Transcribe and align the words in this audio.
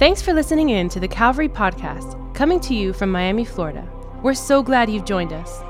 Thanks 0.00 0.22
for 0.22 0.32
listening 0.32 0.70
in 0.70 0.88
to 0.88 0.98
the 0.98 1.06
Calvary 1.06 1.50
Podcast, 1.50 2.16
coming 2.34 2.58
to 2.60 2.74
you 2.74 2.94
from 2.94 3.12
Miami, 3.12 3.44
Florida. 3.44 3.86
We're 4.22 4.32
so 4.32 4.62
glad 4.62 4.88
you've 4.88 5.04
joined 5.04 5.30
us. 5.30 5.60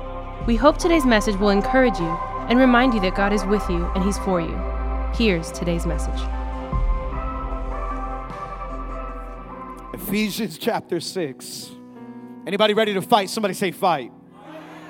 We 0.47 0.54
hope 0.54 0.79
today's 0.79 1.04
message 1.04 1.35
will 1.35 1.51
encourage 1.51 1.99
you 1.99 2.17
and 2.49 2.56
remind 2.56 2.95
you 2.95 3.01
that 3.01 3.17
God 3.17 3.33
is 3.33 3.45
with 3.45 3.69
you 3.69 3.87
and 3.87 4.04
He's 4.04 4.19
for 4.19 4.40
you. 4.40 4.56
Here's 5.15 5.51
today's 5.51 5.85
message. 5.85 6.21
Ephesians 9.95 10.58
chapter 10.58 11.01
6. 11.01 11.71
Anybody 12.47 12.72
ready 12.72 12.94
to 12.94 13.03
fight? 13.03 13.31
Somebody 13.31 13.54
say 13.54 13.72
fight. 13.72 14.12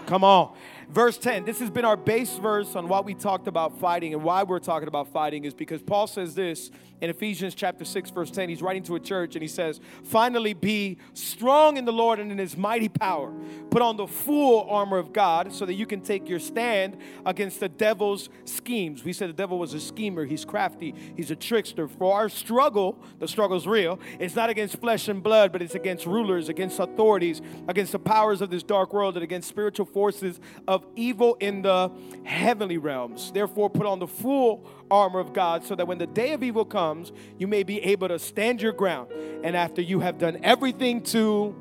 Come 0.05 0.23
on. 0.23 0.55
Verse 0.91 1.17
10. 1.17 1.47
This 1.47 1.61
has 1.61 1.71
been 1.71 1.87
our 1.87 1.97
base 1.97 2.37
verse 2.37 2.77
on 2.77 2.89
what 2.89 3.07
we 3.07 3.15
talked 3.15 3.49
about 3.49 3.79
fighting 3.81 4.13
and 4.13 4.23
why 4.23 4.43
we're 4.43 4.59
talking 4.59 4.89
about 4.89 5.09
fighting 5.09 5.45
is 5.45 5.55
because 5.55 5.81
Paul 5.81 6.07
says 6.07 6.35
this 6.35 6.71
in 7.01 7.11
Ephesians 7.11 7.55
chapter 7.55 7.85
6 7.85 8.11
verse 8.11 8.31
10. 8.31 8.49
He's 8.49 8.63
writing 8.63 8.83
to 8.85 8.95
a 8.95 9.01
church 9.01 9.35
and 9.37 9.43
he 9.43 9.49
says, 9.49 9.81
"Finally 10.05 10.55
be 10.55 10.99
strong 11.15 11.77
in 11.77 11.85
the 11.85 11.93
Lord 11.93 12.19
and 12.19 12.31
in 12.31 12.39
his 12.39 12.57
mighty 12.57 12.89
power. 12.89 13.33
Put 13.71 13.83
on 13.83 13.97
the 13.97 14.07
full 14.07 14.69
armor 14.69 14.99
of 14.99 15.13
God 15.13 15.53
so 15.53 15.65
that 15.67 15.75
you 15.75 15.87
can 15.87 16.01
take 16.01 16.29
your 16.29 16.39
stand 16.39 16.97
against 17.25 17.61
the 17.61 17.69
devil's 17.69 18.29
schemes." 18.45 19.05
We 19.05 19.13
said 19.13 19.29
the 19.29 19.35
devil 19.35 19.59
was 19.59 19.75
a 19.75 19.81
schemer, 19.81 20.25
he's 20.25 20.45
crafty, 20.45 20.95
he's 21.17 21.31
a 21.31 21.37
trickster. 21.37 21.89
For 21.89 22.15
our 22.15 22.29
struggle, 22.29 22.99
the 23.19 23.29
struggle's 23.29 23.67
real. 23.67 23.99
It's 24.19 24.37
not 24.37 24.51
against 24.51 24.81
flesh 24.81 25.09
and 25.09 25.23
blood, 25.23 25.53
but 25.53 25.63
it's 25.63 25.75
against 25.75 26.07
rulers, 26.07 26.49
against 26.49 26.79
authorities, 26.79 27.41
against 27.69 27.93
the 27.93 27.99
powers 27.99 28.41
of 28.41 28.51
this 28.51 28.63
dark 28.63 28.93
world 28.93 29.17
and 29.17 29.25
against 29.25 29.49
spiritual 29.49 29.87
forces 29.87 30.41
of 30.67 30.87
evil 30.97 31.37
in 31.41 31.63
the 31.63 31.91
heavenly 32.25 32.79
realms. 32.79 33.33
Therefore, 33.33 33.71
put 33.71 33.87
on 33.87 33.99
the 33.99 34.07
full 34.07 34.67
armor 34.91 35.21
of 35.21 35.33
God 35.33 35.65
so 35.65 35.75
that 35.77 35.87
when 35.87 35.99
the 35.99 36.07
day 36.07 36.33
of 36.33 36.43
evil 36.43 36.65
comes, 36.65 36.90
you 37.39 37.47
may 37.47 37.63
be 37.63 37.81
able 37.83 38.09
to 38.09 38.19
stand 38.19 38.61
your 38.61 38.73
ground. 38.73 39.11
And 39.43 39.57
after 39.57 39.83
you 39.83 40.01
have 40.01 40.19
done 40.19 40.39
everything 40.43 41.03
to 41.05 41.55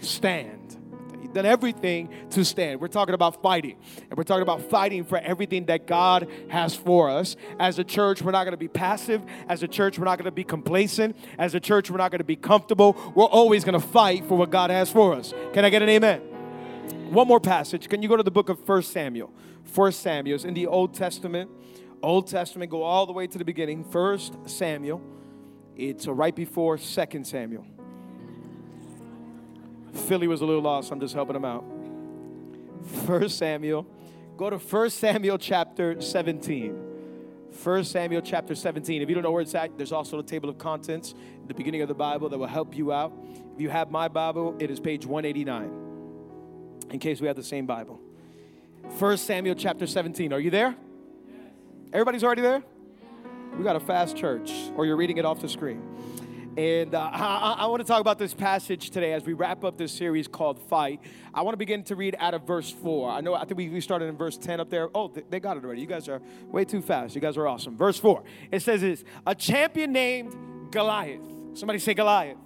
stand, 0.00 0.76
you've 1.22 1.32
done 1.32 1.46
everything 1.46 2.08
to 2.30 2.44
stand. 2.44 2.80
We're 2.80 2.88
talking 2.88 3.14
about 3.14 3.42
fighting. 3.42 3.76
And 4.08 4.16
we're 4.16 4.24
talking 4.24 4.42
about 4.42 4.62
fighting 4.62 5.04
for 5.04 5.18
everything 5.18 5.66
that 5.66 5.86
God 5.86 6.28
has 6.48 6.74
for 6.74 7.10
us. 7.10 7.36
As 7.58 7.78
a 7.78 7.84
church, 7.84 8.22
we're 8.22 8.32
not 8.32 8.44
going 8.44 8.52
to 8.52 8.56
be 8.56 8.68
passive. 8.68 9.22
As 9.48 9.62
a 9.62 9.68
church, 9.68 9.98
we're 9.98 10.06
not 10.06 10.18
going 10.18 10.24
to 10.24 10.30
be 10.30 10.44
complacent. 10.44 11.16
As 11.38 11.54
a 11.54 11.60
church, 11.60 11.90
we're 11.90 11.98
not 11.98 12.10
going 12.10 12.20
to 12.20 12.24
be 12.24 12.36
comfortable. 12.36 12.96
We're 13.14 13.24
always 13.24 13.64
going 13.64 13.80
to 13.80 13.86
fight 13.86 14.24
for 14.26 14.38
what 14.38 14.50
God 14.50 14.70
has 14.70 14.90
for 14.90 15.14
us. 15.14 15.34
Can 15.52 15.64
I 15.64 15.70
get 15.70 15.82
an 15.82 15.88
amen? 15.88 16.20
One 17.10 17.26
more 17.26 17.40
passage. 17.40 17.88
Can 17.88 18.02
you 18.02 18.08
go 18.08 18.16
to 18.16 18.22
the 18.22 18.30
book 18.30 18.48
of 18.48 18.68
1 18.68 18.82
Samuel? 18.82 19.32
1 19.74 19.92
Samuel 19.92 20.36
is 20.36 20.44
in 20.44 20.54
the 20.54 20.66
Old 20.66 20.94
Testament. 20.94 21.50
Old 22.02 22.28
Testament, 22.28 22.70
go 22.70 22.82
all 22.82 23.06
the 23.06 23.12
way 23.12 23.26
to 23.26 23.38
the 23.38 23.44
beginning. 23.44 23.84
First 23.84 24.34
Samuel. 24.46 25.02
It's 25.76 26.06
right 26.06 26.34
before 26.34 26.78
Second 26.78 27.26
Samuel. 27.26 27.64
Philly 29.92 30.26
was 30.26 30.40
a 30.40 30.44
little 30.44 30.62
lost. 30.62 30.90
I'm 30.90 31.00
just 31.00 31.14
helping 31.14 31.36
him 31.36 31.44
out. 31.44 31.64
First 33.06 33.38
Samuel. 33.38 33.86
Go 34.36 34.50
to 34.50 34.58
First 34.58 34.98
Samuel 34.98 35.38
chapter 35.38 36.00
17. 36.00 36.84
1 37.62 37.84
Samuel 37.84 38.22
chapter 38.22 38.54
17. 38.54 39.02
If 39.02 39.08
you 39.08 39.14
don't 39.14 39.24
know 39.24 39.32
where 39.32 39.42
it's 39.42 39.54
at, 39.54 39.76
there's 39.76 39.92
also 39.92 40.18
a 40.18 40.22
table 40.22 40.48
of 40.48 40.58
contents 40.58 41.14
at 41.42 41.48
the 41.48 41.54
beginning 41.54 41.82
of 41.82 41.88
the 41.88 41.94
Bible 41.94 42.28
that 42.28 42.38
will 42.38 42.46
help 42.46 42.76
you 42.76 42.92
out. 42.92 43.12
If 43.54 43.60
you 43.60 43.70
have 43.70 43.90
my 43.90 44.06
Bible, 44.06 44.54
it 44.60 44.70
is 44.70 44.78
page 44.78 45.04
189. 45.06 46.86
In 46.90 46.98
case 46.98 47.20
we 47.20 47.26
have 47.26 47.36
the 47.36 47.42
same 47.42 47.66
Bible. 47.66 48.00
1 48.98 49.16
Samuel 49.16 49.54
chapter 49.56 49.86
17. 49.86 50.32
Are 50.32 50.40
you 50.40 50.50
there? 50.50 50.76
Everybody's 51.92 52.22
already 52.22 52.42
there? 52.42 52.62
We 53.56 53.64
got 53.64 53.76
a 53.76 53.80
fast 53.80 54.14
church, 54.14 54.52
or 54.76 54.84
you're 54.84 54.96
reading 54.96 55.16
it 55.16 55.24
off 55.24 55.40
the 55.40 55.48
screen. 55.48 55.82
And 56.58 56.94
uh, 56.94 57.10
I, 57.12 57.56
I 57.60 57.66
want 57.66 57.80
to 57.80 57.86
talk 57.86 58.00
about 58.00 58.18
this 58.18 58.34
passage 58.34 58.90
today 58.90 59.14
as 59.14 59.24
we 59.24 59.32
wrap 59.32 59.64
up 59.64 59.78
this 59.78 59.92
series 59.92 60.28
called 60.28 60.58
Fight. 60.58 61.00
I 61.32 61.42
want 61.42 61.54
to 61.54 61.56
begin 61.56 61.84
to 61.84 61.96
read 61.96 62.14
out 62.18 62.34
of 62.34 62.42
verse 62.42 62.70
4. 62.70 63.10
I 63.10 63.20
know, 63.20 63.32
I 63.34 63.44
think 63.46 63.56
we, 63.56 63.70
we 63.70 63.80
started 63.80 64.06
in 64.06 64.16
verse 64.16 64.36
10 64.36 64.60
up 64.60 64.68
there. 64.68 64.90
Oh, 64.94 65.10
they, 65.30 65.40
got 65.40 65.56
it 65.56 65.64
already. 65.64 65.80
You 65.80 65.86
guys 65.86 66.08
are 66.08 66.20
way 66.48 66.64
too 66.66 66.82
fast. 66.82 67.14
You 67.14 67.22
guys 67.22 67.38
are 67.38 67.46
awesome. 67.46 67.76
Verse 67.76 67.98
4. 67.98 68.22
It 68.50 68.60
says 68.60 68.82
this 68.82 69.04
A 69.26 69.34
champion 69.34 69.92
named 69.92 70.70
Goliath. 70.70 71.22
Somebody 71.54 71.78
say 71.78 71.94
Goliath. 71.94 72.36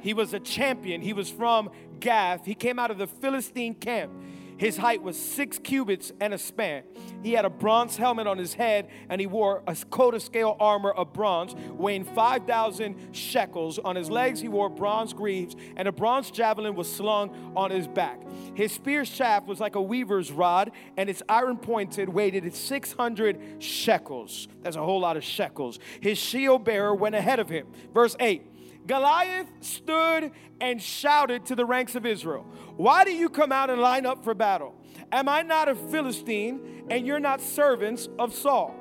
He 0.00 0.14
was 0.14 0.34
a 0.34 0.40
champion. 0.40 1.00
He 1.00 1.12
was 1.12 1.30
from 1.30 1.70
Gath. 2.00 2.44
He 2.44 2.54
came 2.54 2.78
out 2.78 2.90
of 2.90 2.98
the 2.98 3.06
Philistine 3.06 3.74
camp. 3.74 4.12
His 4.56 4.76
height 4.76 5.02
was 5.02 5.18
six 5.18 5.58
cubits 5.58 6.12
and 6.20 6.32
a 6.32 6.38
span. 6.38 6.84
He 7.22 7.32
had 7.32 7.44
a 7.44 7.50
bronze 7.50 7.96
helmet 7.96 8.26
on 8.26 8.38
his 8.38 8.54
head, 8.54 8.88
and 9.08 9.20
he 9.20 9.26
wore 9.26 9.62
a 9.66 9.76
coat 9.90 10.14
of 10.14 10.22
scale 10.22 10.56
armor 10.60 10.90
of 10.90 11.12
bronze, 11.12 11.54
weighing 11.72 12.04
5,000 12.04 13.14
shekels. 13.14 13.78
On 13.78 13.96
his 13.96 14.10
legs, 14.10 14.40
he 14.40 14.48
wore 14.48 14.68
bronze 14.68 15.12
greaves, 15.12 15.56
and 15.76 15.88
a 15.88 15.92
bronze 15.92 16.30
javelin 16.30 16.74
was 16.74 16.90
slung 16.90 17.52
on 17.56 17.70
his 17.70 17.88
back. 17.88 18.20
His 18.54 18.72
spear 18.72 19.04
shaft 19.04 19.46
was 19.46 19.60
like 19.60 19.74
a 19.74 19.82
weaver's 19.82 20.30
rod, 20.30 20.72
and 20.96 21.08
its 21.10 21.22
iron 21.28 21.56
pointed 21.56 22.08
weighted 22.08 22.54
600 22.54 23.62
shekels. 23.62 24.48
That's 24.62 24.76
a 24.76 24.82
whole 24.82 25.00
lot 25.00 25.16
of 25.16 25.24
shekels. 25.24 25.78
His 26.00 26.18
shield 26.18 26.64
bearer 26.64 26.94
went 26.94 27.14
ahead 27.14 27.40
of 27.40 27.48
him. 27.48 27.66
Verse 27.92 28.16
8. 28.20 28.53
Goliath 28.86 29.50
stood 29.60 30.30
and 30.60 30.80
shouted 30.80 31.46
to 31.46 31.54
the 31.54 31.64
ranks 31.64 31.94
of 31.94 32.04
Israel, 32.04 32.42
Why 32.76 33.04
do 33.04 33.12
you 33.12 33.28
come 33.28 33.52
out 33.52 33.70
and 33.70 33.80
line 33.80 34.06
up 34.06 34.22
for 34.24 34.34
battle? 34.34 34.74
Am 35.10 35.28
I 35.28 35.42
not 35.42 35.68
a 35.68 35.74
Philistine 35.74 36.84
and 36.90 37.06
you're 37.06 37.20
not 37.20 37.40
servants 37.40 38.08
of 38.18 38.34
Saul? 38.34 38.74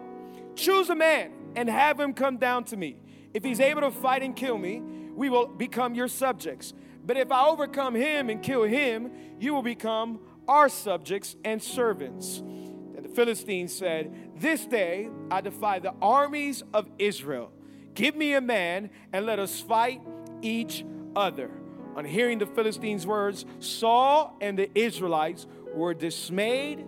Choose 0.55 0.89
a 0.89 0.95
man 0.95 1.31
and 1.55 1.69
have 1.69 1.99
him 1.99 2.13
come 2.13 2.37
down 2.37 2.63
to 2.65 2.77
me. 2.77 2.97
If 3.33 3.43
he's 3.43 3.59
able 3.59 3.81
to 3.81 3.91
fight 3.91 4.23
and 4.23 4.35
kill 4.35 4.57
me, 4.57 4.81
we 5.15 5.29
will 5.29 5.47
become 5.47 5.95
your 5.95 6.07
subjects. 6.07 6.73
But 7.05 7.17
if 7.17 7.31
I 7.31 7.45
overcome 7.47 7.95
him 7.95 8.29
and 8.29 8.41
kill 8.41 8.63
him, 8.63 9.11
you 9.39 9.53
will 9.53 9.61
become 9.61 10.19
our 10.47 10.69
subjects 10.69 11.35
and 11.43 11.61
servants. 11.61 12.39
And 12.39 13.03
the 13.03 13.09
Philistine 13.09 13.67
said, 13.67 14.13
This 14.35 14.65
day 14.65 15.09
I 15.31 15.41
defy 15.41 15.79
the 15.79 15.93
armies 16.01 16.63
of 16.73 16.89
Israel. 16.99 17.51
Give 17.93 18.15
me 18.15 18.33
a 18.33 18.41
man 18.41 18.89
and 19.11 19.25
let 19.25 19.39
us 19.39 19.59
fight 19.59 20.01
each 20.41 20.85
other. 21.15 21.51
On 21.95 22.05
hearing 22.05 22.39
the 22.39 22.47
Philistines' 22.47 23.05
words, 23.05 23.45
Saul 23.59 24.35
and 24.41 24.57
the 24.57 24.69
Israelites 24.77 25.45
were 25.73 25.93
dismayed 25.93 26.85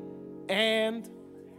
and 0.50 1.10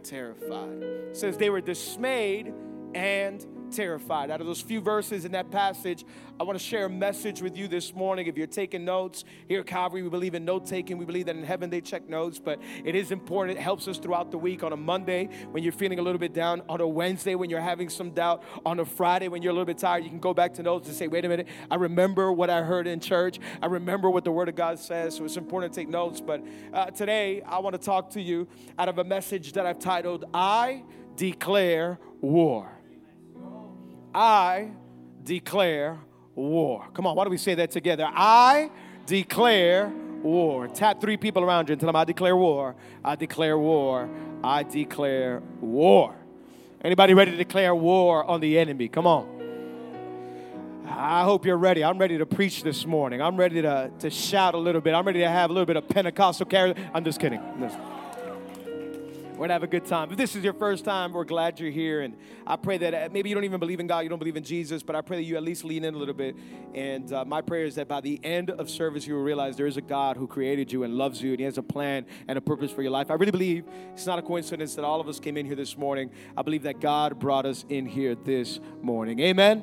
terrified. 0.03 0.83
It 0.83 1.17
says 1.17 1.37
they 1.37 1.49
were 1.49 1.61
dismayed 1.61 2.53
and 2.93 3.45
terrified. 3.71 4.31
Out 4.31 4.41
of 4.41 4.47
those 4.47 4.61
few 4.61 4.81
verses 4.81 5.25
in 5.25 5.31
that 5.33 5.51
passage, 5.51 6.05
I 6.39 6.43
want 6.43 6.57
to 6.57 6.63
share 6.63 6.85
a 6.85 6.89
message 6.89 7.41
with 7.41 7.57
you 7.57 7.67
this 7.67 7.93
morning. 7.95 8.27
If 8.27 8.37
you're 8.37 8.47
taking 8.47 8.85
notes, 8.85 9.23
here 9.47 9.61
at 9.61 9.65
Calvary, 9.65 10.03
we 10.03 10.09
believe 10.09 10.35
in 10.35 10.45
note 10.45 10.65
taking. 10.65 10.97
We 10.97 11.05
believe 11.05 11.25
that 11.25 11.35
in 11.35 11.43
heaven 11.43 11.69
they 11.69 11.81
check 11.81 12.07
notes, 12.07 12.39
but 12.39 12.59
it 12.85 12.95
is 12.95 13.11
important. 13.11 13.57
It 13.57 13.61
helps 13.61 13.87
us 13.87 13.97
throughout 13.97 14.31
the 14.31 14.37
week 14.37 14.63
on 14.63 14.73
a 14.73 14.77
Monday 14.77 15.29
when 15.51 15.63
you're 15.63 15.73
feeling 15.73 15.99
a 15.99 16.01
little 16.01 16.19
bit 16.19 16.33
down, 16.33 16.61
on 16.69 16.81
a 16.81 16.87
Wednesday 16.87 17.35
when 17.35 17.49
you're 17.49 17.59
having 17.59 17.89
some 17.89 18.11
doubt, 18.11 18.43
on 18.65 18.79
a 18.79 18.85
Friday 18.85 19.27
when 19.27 19.41
you're 19.41 19.51
a 19.51 19.53
little 19.53 19.65
bit 19.65 19.77
tired. 19.77 20.03
You 20.03 20.09
can 20.09 20.19
go 20.19 20.33
back 20.33 20.53
to 20.55 20.63
notes 20.63 20.87
and 20.87 20.95
say, 20.95 21.07
wait 21.07 21.25
a 21.25 21.29
minute, 21.29 21.47
I 21.71 21.75
remember 21.75 22.31
what 22.31 22.49
I 22.49 22.61
heard 22.61 22.87
in 22.87 22.99
church. 22.99 23.39
I 23.61 23.65
remember 23.65 24.09
what 24.09 24.23
the 24.23 24.31
Word 24.31 24.49
of 24.49 24.55
God 24.55 24.79
says. 24.79 25.15
So 25.15 25.25
it's 25.25 25.37
important 25.37 25.73
to 25.73 25.79
take 25.79 25.89
notes. 25.89 26.21
But 26.21 26.43
uh, 26.73 26.91
today, 26.91 27.41
I 27.41 27.59
want 27.59 27.73
to 27.73 27.81
talk 27.81 28.11
to 28.11 28.21
you 28.21 28.47
out 28.77 28.89
of 28.89 28.99
a 28.99 29.03
message 29.03 29.53
that 29.53 29.65
I've 29.65 29.79
titled, 29.79 30.25
I 30.33 30.83
Declare 31.15 31.99
War. 32.21 32.76
I 34.17 34.71
declare 35.23 35.99
war. 36.33 36.87
Come 36.95 37.05
on, 37.05 37.15
why 37.15 37.23
don't 37.23 37.29
we 37.29 37.37
say 37.37 37.53
that 37.53 37.69
together? 37.69 38.09
I 38.11 38.71
declare 39.05 39.93
war. 40.23 40.67
Tap 40.67 40.99
three 40.99 41.17
people 41.17 41.43
around 41.43 41.69
you 41.69 41.73
and 41.73 41.79
tell 41.79 41.85
them, 41.85 41.95
I 41.95 42.03
declare 42.03 42.35
war. 42.35 42.75
I 43.05 43.15
declare 43.15 43.59
war. 43.59 44.09
I 44.43 44.63
declare 44.63 45.43
war. 45.61 46.15
Anybody 46.83 47.13
ready 47.13 47.29
to 47.29 47.37
declare 47.37 47.75
war 47.75 48.25
on 48.25 48.39
the 48.39 48.57
enemy? 48.57 48.87
Come 48.87 49.05
on. 49.05 49.35
I 50.89 51.23
hope 51.23 51.45
you're 51.45 51.57
ready. 51.57 51.83
I'm 51.83 51.99
ready 51.99 52.17
to 52.17 52.25
preach 52.25 52.63
this 52.63 52.87
morning. 52.87 53.21
I'm 53.21 53.37
ready 53.37 53.61
to, 53.61 53.91
to 53.99 54.09
shout 54.09 54.55
a 54.55 54.57
little 54.57 54.81
bit. 54.81 54.95
I'm 54.95 55.05
ready 55.05 55.19
to 55.19 55.29
have 55.29 55.51
a 55.51 55.53
little 55.53 55.67
bit 55.67 55.75
of 55.75 55.87
Pentecostal 55.87 56.47
character. 56.47 56.81
I'm 56.91 57.03
just 57.03 57.19
kidding. 57.19 57.39
We're 59.37 59.43
gonna 59.43 59.53
have 59.53 59.61
a 59.61 59.67
good 59.67 59.85
time. 59.85 60.09
If 60.09 60.17
this 60.17 60.35
is 60.35 60.43
your 60.43 60.53
first 60.53 60.83
time, 60.83 61.13
we're 61.13 61.23
glad 61.23 61.59
you're 61.59 61.69
here. 61.69 62.01
And 62.01 62.17
I 62.47 62.55
pray 62.55 62.79
that 62.79 62.93
uh, 62.95 63.09
maybe 63.11 63.29
you 63.29 63.35
don't 63.35 63.43
even 63.43 63.59
believe 63.59 63.79
in 63.79 63.85
God, 63.85 63.99
you 63.99 64.09
don't 64.09 64.17
believe 64.17 64.35
in 64.35 64.43
Jesus, 64.43 64.81
but 64.81 64.95
I 64.95 65.01
pray 65.01 65.17
that 65.17 65.25
you 65.25 65.37
at 65.37 65.43
least 65.43 65.63
lean 65.63 65.85
in 65.85 65.93
a 65.93 65.97
little 65.97 66.15
bit. 66.15 66.35
And 66.73 67.13
uh, 67.13 67.23
my 67.23 67.41
prayer 67.41 67.65
is 67.65 67.75
that 67.75 67.87
by 67.87 68.01
the 68.01 68.19
end 68.23 68.49
of 68.49 68.67
service, 68.67 69.05
you 69.05 69.13
will 69.13 69.21
realize 69.21 69.55
there 69.55 69.67
is 69.67 69.77
a 69.77 69.81
God 69.81 70.17
who 70.17 70.25
created 70.25 70.71
you 70.71 70.81
and 70.81 70.95
loves 70.95 71.21
you, 71.21 71.29
and 71.29 71.39
He 71.39 71.45
has 71.45 71.59
a 71.59 71.63
plan 71.63 72.07
and 72.27 72.39
a 72.39 72.41
purpose 72.41 72.71
for 72.71 72.81
your 72.81 72.89
life. 72.89 73.11
I 73.11 73.13
really 73.13 73.31
believe 73.31 73.65
it's 73.93 74.07
not 74.07 74.17
a 74.17 74.23
coincidence 74.23 74.73
that 74.73 74.83
all 74.83 74.99
of 74.99 75.07
us 75.07 75.19
came 75.19 75.37
in 75.37 75.45
here 75.45 75.55
this 75.55 75.77
morning. 75.77 76.09
I 76.35 76.41
believe 76.41 76.63
that 76.63 76.79
God 76.79 77.19
brought 77.19 77.45
us 77.45 77.63
in 77.69 77.85
here 77.85 78.15
this 78.15 78.59
morning. 78.81 79.19
Amen. 79.19 79.61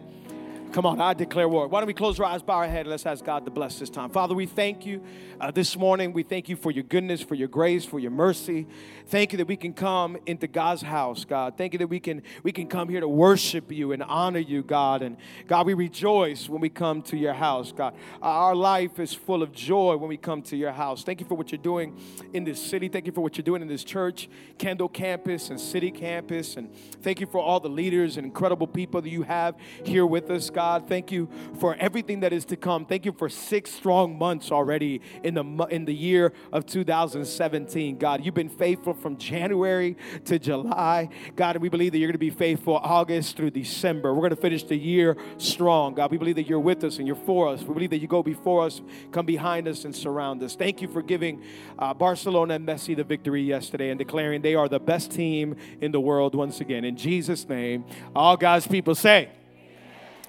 Come 0.74 0.86
on, 0.86 1.00
I 1.00 1.14
declare 1.14 1.48
war. 1.48 1.68
Why 1.68 1.78
don't 1.78 1.86
we 1.86 1.94
close 1.94 2.18
our 2.18 2.26
eyes, 2.26 2.42
bow 2.42 2.54
our 2.54 2.66
head, 2.66 2.80
and 2.80 2.88
let's 2.88 3.06
ask 3.06 3.24
God 3.24 3.44
to 3.44 3.50
bless 3.52 3.78
this 3.78 3.88
time. 3.88 4.10
Father, 4.10 4.34
we 4.34 4.44
thank 4.44 4.84
you 4.84 5.04
uh, 5.40 5.52
this 5.52 5.76
morning. 5.76 6.12
We 6.12 6.24
thank 6.24 6.48
you 6.48 6.56
for 6.56 6.72
your 6.72 6.82
goodness, 6.82 7.22
for 7.22 7.36
your 7.36 7.46
grace, 7.46 7.84
for 7.84 8.00
your 8.00 8.10
mercy. 8.10 8.66
Thank 9.06 9.30
you 9.30 9.38
that 9.38 9.46
we 9.46 9.54
can 9.54 9.72
come 9.72 10.16
into 10.26 10.48
God's 10.48 10.82
house, 10.82 11.24
God. 11.24 11.56
Thank 11.56 11.74
you 11.74 11.78
that 11.78 11.86
we 11.86 12.00
can 12.00 12.24
we 12.42 12.50
can 12.50 12.66
come 12.66 12.88
here 12.88 12.98
to 12.98 13.06
worship 13.06 13.70
you 13.70 13.92
and 13.92 14.02
honor 14.02 14.40
you, 14.40 14.64
God. 14.64 15.02
And 15.02 15.16
God, 15.46 15.64
we 15.64 15.74
rejoice 15.74 16.48
when 16.48 16.60
we 16.60 16.70
come 16.70 17.02
to 17.02 17.16
your 17.16 17.34
house, 17.34 17.70
God. 17.70 17.94
Uh, 18.20 18.24
our 18.24 18.56
life 18.56 18.98
is 18.98 19.14
full 19.14 19.44
of 19.44 19.52
joy 19.52 19.96
when 19.96 20.08
we 20.08 20.16
come 20.16 20.42
to 20.42 20.56
your 20.56 20.72
house. 20.72 21.04
Thank 21.04 21.20
you 21.20 21.26
for 21.26 21.36
what 21.36 21.52
you're 21.52 21.58
doing 21.62 21.96
in 22.32 22.42
this 22.42 22.60
city. 22.60 22.88
Thank 22.88 23.06
you 23.06 23.12
for 23.12 23.20
what 23.20 23.36
you're 23.36 23.44
doing 23.44 23.62
in 23.62 23.68
this 23.68 23.84
church, 23.84 24.28
Kendall 24.58 24.88
campus 24.88 25.50
and 25.50 25.60
City 25.60 25.92
campus. 25.92 26.56
And 26.56 26.74
thank 27.00 27.20
you 27.20 27.28
for 27.28 27.40
all 27.40 27.60
the 27.60 27.68
leaders 27.68 28.16
and 28.16 28.26
incredible 28.26 28.66
people 28.66 29.00
that 29.02 29.10
you 29.10 29.22
have 29.22 29.54
here 29.84 30.04
with 30.04 30.30
us, 30.30 30.50
God. 30.50 30.63
God. 30.64 30.88
Thank 30.88 31.12
you 31.12 31.28
for 31.60 31.76
everything 31.78 32.20
that 32.20 32.32
is 32.32 32.46
to 32.46 32.56
come. 32.56 32.86
Thank 32.86 33.04
you 33.04 33.12
for 33.12 33.28
six 33.28 33.70
strong 33.70 34.16
months 34.18 34.50
already 34.50 35.02
in 35.22 35.34
the 35.34 35.44
in 35.70 35.84
the 35.84 35.94
year 35.94 36.32
of 36.52 36.64
2017. 36.64 37.98
God, 37.98 38.24
you've 38.24 38.34
been 38.34 38.48
faithful 38.48 38.94
from 38.94 39.18
January 39.18 39.94
to 40.24 40.38
July. 40.38 41.10
God, 41.36 41.58
we 41.58 41.68
believe 41.68 41.92
that 41.92 41.98
you're 41.98 42.08
going 42.08 42.14
to 42.14 42.18
be 42.18 42.30
faithful 42.30 42.76
August 42.76 43.36
through 43.36 43.50
December. 43.50 44.14
We're 44.14 44.22
going 44.22 44.30
to 44.30 44.40
finish 44.40 44.64
the 44.64 44.76
year 44.76 45.18
strong. 45.36 45.92
God, 45.92 46.10
we 46.10 46.16
believe 46.16 46.36
that 46.36 46.48
you're 46.48 46.58
with 46.58 46.82
us 46.82 46.96
and 46.96 47.06
you're 47.06 47.14
for 47.14 47.48
us. 47.48 47.62
We 47.62 47.74
believe 47.74 47.90
that 47.90 48.00
you 48.00 48.08
go 48.08 48.22
before 48.22 48.64
us, 48.64 48.80
come 49.12 49.26
behind 49.26 49.68
us, 49.68 49.84
and 49.84 49.94
surround 49.94 50.42
us. 50.42 50.56
Thank 50.56 50.80
you 50.80 50.88
for 50.88 51.02
giving 51.02 51.42
uh, 51.78 51.92
Barcelona 51.92 52.54
and 52.54 52.66
Messi 52.66 52.96
the 52.96 53.04
victory 53.04 53.42
yesterday 53.42 53.90
and 53.90 53.98
declaring 53.98 54.40
they 54.40 54.54
are 54.54 54.68
the 54.68 54.80
best 54.80 55.10
team 55.10 55.56
in 55.82 55.92
the 55.92 56.00
world 56.00 56.34
once 56.34 56.62
again. 56.62 56.86
In 56.86 56.96
Jesus' 56.96 57.46
name, 57.46 57.84
all 58.16 58.38
God's 58.38 58.66
people 58.66 58.94
say. 58.94 59.28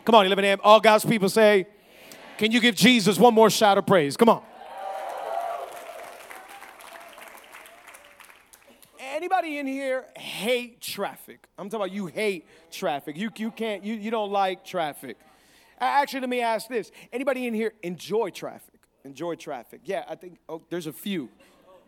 Come 0.06 0.14
on, 0.14 0.26
11 0.28 0.46
a.m. 0.46 0.60
All 0.64 0.80
God's 0.80 1.04
people 1.04 1.30
say, 1.30 1.66
Can 2.38 2.52
you 2.52 2.60
give 2.60 2.76
Jesus 2.76 3.18
one 3.18 3.34
more 3.34 3.50
shout 3.50 3.80
of 3.80 3.88
praise? 3.88 4.16
Come 4.16 4.30
on. 4.30 4.44
Anybody 9.00 9.58
in 9.58 9.66
here 9.66 10.06
hate 10.16 10.80
traffic? 10.80 11.48
I'm 11.58 11.70
talking 11.70 11.86
about 11.86 11.92
you 11.92 12.06
hate 12.06 12.46
traffic. 12.72 13.18
You, 13.18 13.32
you 13.38 13.50
can't, 13.50 13.84
you, 13.84 13.96
you 13.96 14.12
don't 14.12 14.32
like 14.32 14.64
traffic. 14.64 15.18
Actually, 15.80 16.20
let 16.22 16.30
me 16.30 16.42
ask 16.42 16.68
this. 16.68 16.92
Anybody 17.12 17.48
in 17.48 17.54
here 17.54 17.74
enjoy 17.82 18.30
traffic? 18.30 18.80
Enjoy 19.04 19.36
traffic? 19.36 19.82
Yeah, 19.86 20.04
I 20.08 20.16
think, 20.16 20.38
oh, 20.48 20.62
there's 20.70 20.88
a 20.88 20.94
few. 20.94 21.30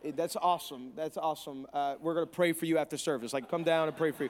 That's 0.04 0.36
awesome. 0.36 0.94
That's 0.96 1.18
awesome. 1.18 1.68
Uh, 1.74 1.96
we're 2.00 2.14
going 2.14 2.26
to 2.26 2.32
pray 2.32 2.54
for 2.54 2.66
you 2.66 2.78
after 2.78 2.98
service. 2.98 3.34
Like, 3.34 3.50
come 3.50 3.64
down 3.64 3.88
and 3.88 3.96
pray 3.96 4.12
for 4.12 4.24
you. 4.24 4.30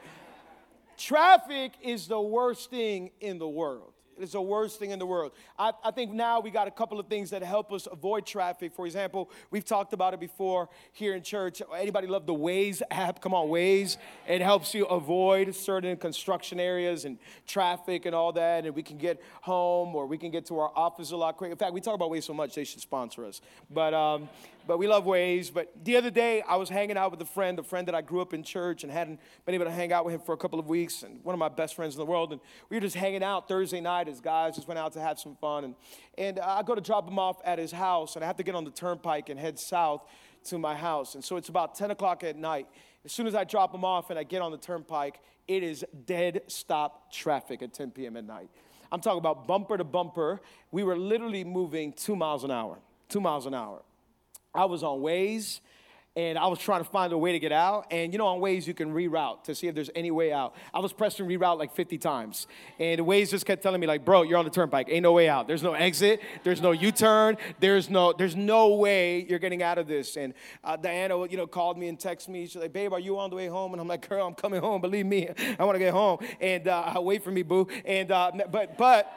Traffic 0.97 1.73
is 1.81 2.07
the 2.07 2.19
worst 2.19 2.69
thing 2.69 3.11
in 3.21 3.38
the 3.38 3.47
world. 3.47 3.94
It's 4.19 4.31
the 4.31 4.41
worst 4.41 4.79
thing 4.79 4.91
in 4.91 4.99
the 4.99 5.05
world. 5.05 5.31
I, 5.57 5.71
I, 5.83 5.91
think 5.91 6.11
now 6.11 6.39
we 6.39 6.49
got 6.49 6.67
a 6.67 6.71
couple 6.71 6.99
of 6.99 7.07
things 7.07 7.29
that 7.29 7.44
help 7.44 7.71
us 7.71 7.88
avoid 7.91 8.25
traffic. 8.25 8.73
For 8.73 8.85
example, 8.85 9.29
we've 9.51 9.65
talked 9.65 9.94
about 9.94 10.13
it 10.13 10.19
before 10.19 10.69
here 10.91 11.15
in 11.15 11.21
church. 11.21 11.61
Anybody 11.77 12.07
love 12.07 12.25
the 12.25 12.33
Waze 12.33 12.81
app? 12.89 13.21
Come 13.21 13.33
on, 13.33 13.47
Waze. 13.47 13.97
It 14.27 14.41
helps 14.41 14.73
you 14.73 14.85
avoid 14.85 15.53
certain 15.55 15.97
construction 15.97 16.59
areas 16.59 17.05
and 17.05 17.17
traffic 17.45 18.05
and 18.05 18.15
all 18.15 18.31
that. 18.33 18.65
And 18.65 18.75
we 18.75 18.83
can 18.83 18.97
get 18.97 19.21
home 19.41 19.95
or 19.95 20.07
we 20.07 20.17
can 20.17 20.31
get 20.31 20.45
to 20.47 20.59
our 20.59 20.71
office 20.75 21.11
a 21.11 21.17
lot 21.17 21.38
quicker. 21.38 21.51
In 21.51 21.57
fact, 21.57 21.73
we 21.73 21.81
talk 21.81 21.95
about 21.95 22.09
Waze 22.09 22.23
so 22.23 22.33
much, 22.33 22.55
they 22.55 22.63
should 22.63 22.81
sponsor 22.81 23.25
us. 23.25 23.41
But 23.69 23.94
um, 23.94 24.29
but 24.68 24.78
we 24.78 24.88
love 24.88 25.06
Waze. 25.06 25.52
But 25.52 25.72
the 25.84 25.96
other 25.96 26.10
day, 26.10 26.42
I 26.42 26.58
was 26.58 26.69
hanging 26.69 26.98
out 26.98 27.12
with 27.12 27.22
a 27.22 27.25
friend, 27.25 27.58
a 27.58 27.64
friend 27.64 27.88
that 27.88 27.96
I 27.96 28.02
grew 28.02 28.22
up 28.22 28.34
in 28.34 28.44
church 28.44 28.84
and 28.84 28.92
hadn't 28.92 29.19
been 29.46 29.56
able 29.56 29.66
to 29.66 29.72
hang 29.72 29.94
out 29.94 30.06
with 30.06 30.14
him 30.14 30.22
for 30.22 30.34
a 30.34 30.38
couple 30.38 30.60
of 30.60 30.68
weeks, 30.68 31.04
and 31.04 31.24
one 31.24 31.34
of 31.34 31.40
my 31.40 31.50
best 31.50 31.75
friends 31.75 31.96
in 31.96 32.00
the 32.00 32.06
world. 32.06 32.34
And 32.34 32.42
we 32.69 32.78
were 32.78 32.81
just 32.81 32.96
hanging 32.96 33.24
out 33.24 33.48
Thursday 33.48 33.81
night 33.81 34.08
as 34.08 34.19
guys, 34.19 34.56
just 34.56 34.68
went 34.68 34.78
out 34.78 34.94
to 34.94 35.02
have 35.02 35.19
some 35.19 35.36
fun. 35.38 35.64
And, 35.64 35.75
and 36.18 36.40
uh, 36.40 36.58
I 36.60 36.64
go 36.64 36.75
to 36.75 36.81
drop 36.81 37.08
him 37.08 37.18
off 37.18 37.38
at 37.46 37.58
his 37.58 37.72
house, 37.72 38.16
and 38.16 38.24
I 38.24 38.28
have 38.28 38.38
to 38.38 38.44
get 38.44 38.56
on 38.56 38.66
the 38.66 38.72
turnpike 38.72 39.30
and 39.30 39.40
head 39.40 39.58
south 39.58 40.04
to 40.46 40.58
my 40.58 40.75
house. 40.75 41.16
And 41.16 41.24
so 41.24 41.38
it's 41.38 41.50
about 41.50 41.75
10 41.75 41.92
o'clock 41.92 42.24
at 42.24 42.36
night. 42.36 42.68
As 43.06 43.12
soon 43.12 43.28
as 43.28 43.36
I 43.36 43.44
drop 43.44 43.74
him 43.74 43.86
off 43.86 44.10
and 44.10 44.19
I 44.19 44.24
get 44.24 44.42
on 44.42 44.52
the 44.52 44.58
turnpike, 44.58 45.19
it 45.48 45.64
is 45.64 45.86
dead 46.06 46.42
stop 46.48 47.12
traffic 47.12 47.62
at 47.62 47.74
10 47.74 47.92
p.m. 47.92 48.18
at 48.18 48.25
night. 48.25 48.50
I'm 48.92 49.02
talking 49.02 49.19
about 49.19 49.48
bumper 49.48 49.78
to 49.78 49.84
bumper. 49.84 50.42
We 50.72 50.84
were 50.84 50.98
literally 50.98 51.44
moving 51.44 51.94
two 51.94 52.16
miles 52.16 52.44
an 52.44 52.52
hour, 52.52 52.80
two 53.10 53.22
miles 53.22 53.46
an 53.46 53.54
hour. 53.54 53.81
I 54.57 54.65
was 54.65 54.81
on 54.81 55.00
Waze 55.01 55.59
and 56.15 56.36
I 56.36 56.48
was 56.48 56.57
trying 56.57 56.83
to 56.83 56.89
find 56.89 57.13
a 57.13 57.18
way 57.18 57.31
to 57.33 57.38
get 57.38 57.51
out. 57.51 57.86
And 57.92 58.12
you 58.12 58.18
know, 58.18 58.25
on 58.25 58.39
Waze, 58.39 58.65
you 58.65 58.74
can 58.74 58.92
reroute 58.92 59.44
to 59.44 59.54
see 59.54 59.68
if 59.68 59.75
there's 59.75 59.92
any 59.94 60.09
way 60.09 60.33
out. 60.33 60.56
I 60.74 60.80
was 60.80 60.92
pressing 60.92 61.27
reroute 61.27 61.59
like 61.59 61.75
50 61.75 62.00
times. 62.00 62.48
And 62.80 63.01
Waze 63.01 63.30
just 63.30 63.45
kept 63.45 63.62
telling 63.62 63.80
me, 63.80 63.86
like, 63.86 64.04
bro, 64.04 64.24
you're 64.24 64.39
on 64.39 64.45
the 64.45 64.50
turnpike. 64.50 64.88
Ain't 64.89 65.04
no 65.04 65.12
way 65.12 65.30
out. 65.30 65.48
There's 65.48 65.62
no 65.62 65.74
exit. 65.74 66.21
There's 66.44 66.59
no 66.59 66.71
U-turn. 66.71 67.38
There's 67.59 67.88
no, 67.88 68.13
there's 68.18 68.36
no 68.36 68.74
way 68.74 69.27
you're 69.30 69.38
getting 69.38 69.62
out 69.62 69.77
of 69.77 69.88
this. 69.88 70.18
And 70.18 70.33
uh, 70.63 70.75
Diana, 70.75 71.24
you 71.27 71.38
know, 71.38 71.45
called 71.45 71.77
me 71.77 71.88
and 71.88 72.00
texted 72.00 72.30
me. 72.30 72.48
She's 72.48 72.56
like, 72.56 72.74
babe, 72.74 72.94
are 72.94 73.00
you 73.00 73.19
on 73.19 73.30
the 73.30 73.36
way 73.36 73.45
home? 73.45 73.74
And 73.74 73.80
I'm 73.80 73.88
like, 73.88 74.09
girl, 74.09 74.25
I'm 74.25 74.33
coming 74.33 74.59
home. 74.59 74.81
Believe 74.81 75.06
me, 75.06 75.30
I 75.59 75.63
want 75.65 75.75
to 75.75 75.80
get 75.80 75.94
home. 75.94 76.18
And 76.42 76.68
uh, 76.68 76.95
wait 76.98 77.24
for 77.24 77.30
me, 77.30 77.44
boo. 77.44 77.68
And, 77.86 78.12
uh, 78.12 78.31
but, 78.50 78.75
but, 78.75 79.13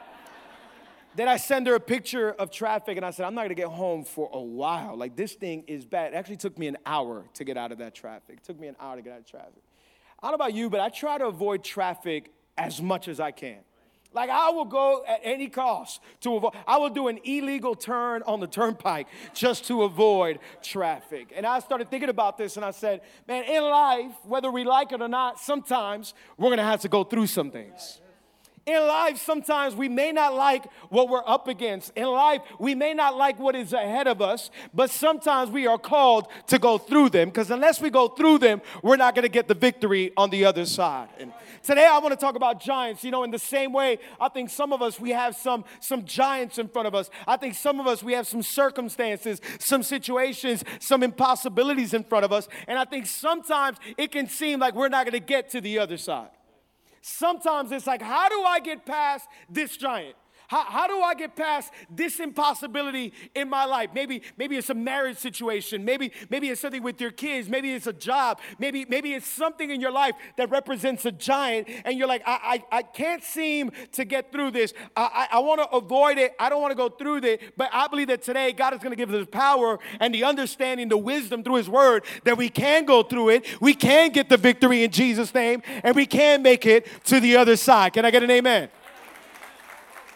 then 1.15 1.27
I 1.27 1.37
send 1.37 1.67
her 1.67 1.75
a 1.75 1.79
picture 1.79 2.31
of 2.31 2.51
traffic 2.51 2.97
and 2.97 3.05
I 3.05 3.11
said, 3.11 3.25
I'm 3.25 3.35
not 3.35 3.43
gonna 3.43 3.55
get 3.55 3.67
home 3.67 4.03
for 4.03 4.29
a 4.31 4.41
while. 4.41 4.95
Like, 4.95 5.15
this 5.15 5.33
thing 5.33 5.63
is 5.67 5.85
bad. 5.85 6.13
It 6.13 6.15
actually 6.15 6.37
took 6.37 6.57
me 6.57 6.67
an 6.67 6.77
hour 6.85 7.25
to 7.33 7.43
get 7.43 7.57
out 7.57 7.71
of 7.71 7.79
that 7.79 7.93
traffic. 7.95 8.37
It 8.37 8.43
took 8.43 8.59
me 8.59 8.67
an 8.67 8.75
hour 8.79 8.95
to 8.95 9.01
get 9.01 9.13
out 9.13 9.19
of 9.19 9.25
traffic. 9.25 9.63
I 10.21 10.27
don't 10.27 10.31
know 10.31 10.45
about 10.45 10.53
you, 10.53 10.69
but 10.69 10.79
I 10.79 10.89
try 10.89 11.17
to 11.17 11.27
avoid 11.27 11.63
traffic 11.63 12.31
as 12.57 12.81
much 12.81 13.07
as 13.07 13.19
I 13.19 13.31
can. 13.31 13.59
Like 14.13 14.29
I 14.29 14.49
will 14.49 14.65
go 14.65 15.03
at 15.07 15.21
any 15.23 15.47
cost 15.47 16.01
to 16.21 16.35
avoid. 16.35 16.53
I 16.67 16.77
will 16.77 16.89
do 16.89 17.07
an 17.07 17.19
illegal 17.23 17.75
turn 17.75 18.23
on 18.23 18.41
the 18.41 18.47
turnpike 18.47 19.07
just 19.33 19.65
to 19.67 19.83
avoid 19.83 20.39
traffic. 20.61 21.31
And 21.33 21.45
I 21.45 21.59
started 21.59 21.89
thinking 21.89 22.09
about 22.09 22.37
this, 22.37 22.57
and 22.57 22.65
I 22.65 22.71
said, 22.71 23.01
"Man, 23.27 23.45
in 23.45 23.63
life, 23.63 24.13
whether 24.25 24.51
we 24.51 24.65
like 24.65 24.91
it 24.91 25.01
or 25.01 25.07
not, 25.07 25.39
sometimes 25.39 26.13
we're 26.37 26.49
gonna 26.49 26.63
have 26.63 26.81
to 26.81 26.89
go 26.89 27.05
through 27.05 27.27
some 27.27 27.51
things." 27.51 28.01
In 28.67 28.87
life, 28.87 29.17
sometimes 29.17 29.75
we 29.75 29.89
may 29.89 30.11
not 30.11 30.35
like 30.35 30.67
what 30.89 31.09
we're 31.09 31.23
up 31.25 31.47
against. 31.47 31.91
In 31.95 32.05
life, 32.05 32.41
we 32.59 32.75
may 32.75 32.93
not 32.93 33.17
like 33.17 33.39
what 33.39 33.55
is 33.55 33.73
ahead 33.73 34.05
of 34.05 34.21
us, 34.21 34.51
but 34.71 34.91
sometimes 34.91 35.49
we 35.49 35.65
are 35.65 35.79
called 35.79 36.27
to 36.45 36.59
go 36.59 36.77
through 36.77 37.09
them 37.09 37.29
because 37.29 37.49
unless 37.49 37.81
we 37.81 37.89
go 37.89 38.07
through 38.07 38.37
them, 38.37 38.61
we're 38.83 38.97
not 38.97 39.15
going 39.15 39.23
to 39.23 39.29
get 39.29 39.47
the 39.47 39.55
victory 39.55 40.11
on 40.15 40.29
the 40.29 40.45
other 40.45 40.67
side. 40.67 41.09
And 41.19 41.33
today, 41.63 41.87
I 41.87 41.97
want 41.97 42.11
to 42.11 42.19
talk 42.19 42.35
about 42.35 42.61
giants. 42.61 43.03
You 43.03 43.09
know, 43.09 43.23
in 43.23 43.31
the 43.31 43.39
same 43.39 43.73
way, 43.73 43.97
I 44.19 44.29
think 44.29 44.51
some 44.51 44.73
of 44.73 44.83
us, 44.83 44.99
we 44.99 45.09
have 45.09 45.35
some, 45.35 45.65
some 45.79 46.05
giants 46.05 46.59
in 46.59 46.67
front 46.67 46.87
of 46.87 46.93
us. 46.93 47.09
I 47.27 47.37
think 47.37 47.55
some 47.55 47.79
of 47.79 47.87
us, 47.87 48.03
we 48.03 48.13
have 48.13 48.27
some 48.27 48.43
circumstances, 48.43 49.41
some 49.57 49.81
situations, 49.81 50.63
some 50.79 51.01
impossibilities 51.01 51.95
in 51.95 52.03
front 52.03 52.25
of 52.25 52.31
us. 52.31 52.47
And 52.67 52.77
I 52.77 52.85
think 52.85 53.07
sometimes 53.07 53.79
it 53.97 54.11
can 54.11 54.27
seem 54.27 54.59
like 54.59 54.75
we're 54.75 54.89
not 54.89 55.05
going 55.05 55.19
to 55.19 55.25
get 55.25 55.49
to 55.51 55.61
the 55.61 55.79
other 55.79 55.97
side. 55.97 56.29
Sometimes 57.01 57.71
it's 57.71 57.87
like, 57.87 58.01
how 58.01 58.29
do 58.29 58.41
I 58.43 58.59
get 58.59 58.85
past 58.85 59.27
this 59.49 59.75
giant? 59.75 60.15
How, 60.51 60.65
how 60.65 60.85
do 60.85 60.99
I 60.99 61.13
get 61.13 61.37
past 61.37 61.71
this 61.89 62.19
impossibility 62.19 63.13
in 63.33 63.49
my 63.49 63.63
life? 63.63 63.91
Maybe, 63.95 64.21
maybe 64.35 64.57
it's 64.57 64.69
a 64.69 64.73
marriage 64.73 65.17
situation. 65.17 65.85
Maybe, 65.85 66.11
maybe 66.29 66.49
it's 66.49 66.59
something 66.59 66.83
with 66.83 66.99
your 66.99 67.11
kids. 67.11 67.47
Maybe 67.47 67.71
it's 67.71 67.87
a 67.87 67.93
job. 67.93 68.41
Maybe, 68.59 68.83
maybe 68.83 69.13
it's 69.13 69.25
something 69.25 69.69
in 69.69 69.79
your 69.79 69.93
life 69.93 70.13
that 70.35 70.49
represents 70.49 71.05
a 71.05 71.11
giant, 71.13 71.69
and 71.85 71.97
you're 71.97 72.07
like, 72.09 72.21
I, 72.25 72.63
I, 72.69 72.79
I 72.79 72.81
can't 72.81 73.23
seem 73.23 73.71
to 73.93 74.03
get 74.03 74.33
through 74.33 74.51
this. 74.51 74.73
I, 74.97 75.27
I, 75.31 75.37
I 75.37 75.39
want 75.39 75.61
to 75.61 75.69
avoid 75.69 76.17
it. 76.17 76.35
I 76.37 76.49
don't 76.49 76.61
want 76.61 76.71
to 76.71 76.75
go 76.75 76.89
through 76.89 77.23
it. 77.23 77.55
But 77.55 77.69
I 77.71 77.87
believe 77.87 78.07
that 78.07 78.21
today 78.21 78.51
God 78.51 78.73
is 78.73 78.79
going 78.79 78.91
to 78.91 78.97
give 78.97 79.09
us 79.09 79.25
the 79.25 79.31
power 79.31 79.79
and 80.01 80.13
the 80.13 80.25
understanding, 80.25 80.89
the 80.89 80.97
wisdom 80.97 81.45
through 81.45 81.55
His 81.55 81.69
Word 81.69 82.03
that 82.25 82.37
we 82.37 82.49
can 82.49 82.83
go 82.83 83.03
through 83.03 83.29
it. 83.29 83.45
We 83.61 83.73
can 83.73 84.11
get 84.11 84.27
the 84.27 84.35
victory 84.35 84.83
in 84.83 84.91
Jesus' 84.91 85.33
name, 85.33 85.61
and 85.81 85.95
we 85.95 86.05
can 86.05 86.41
make 86.41 86.65
it 86.65 86.87
to 87.05 87.21
the 87.21 87.37
other 87.37 87.55
side. 87.55 87.93
Can 87.93 88.03
I 88.03 88.11
get 88.11 88.21
an 88.21 88.31
amen? 88.31 88.69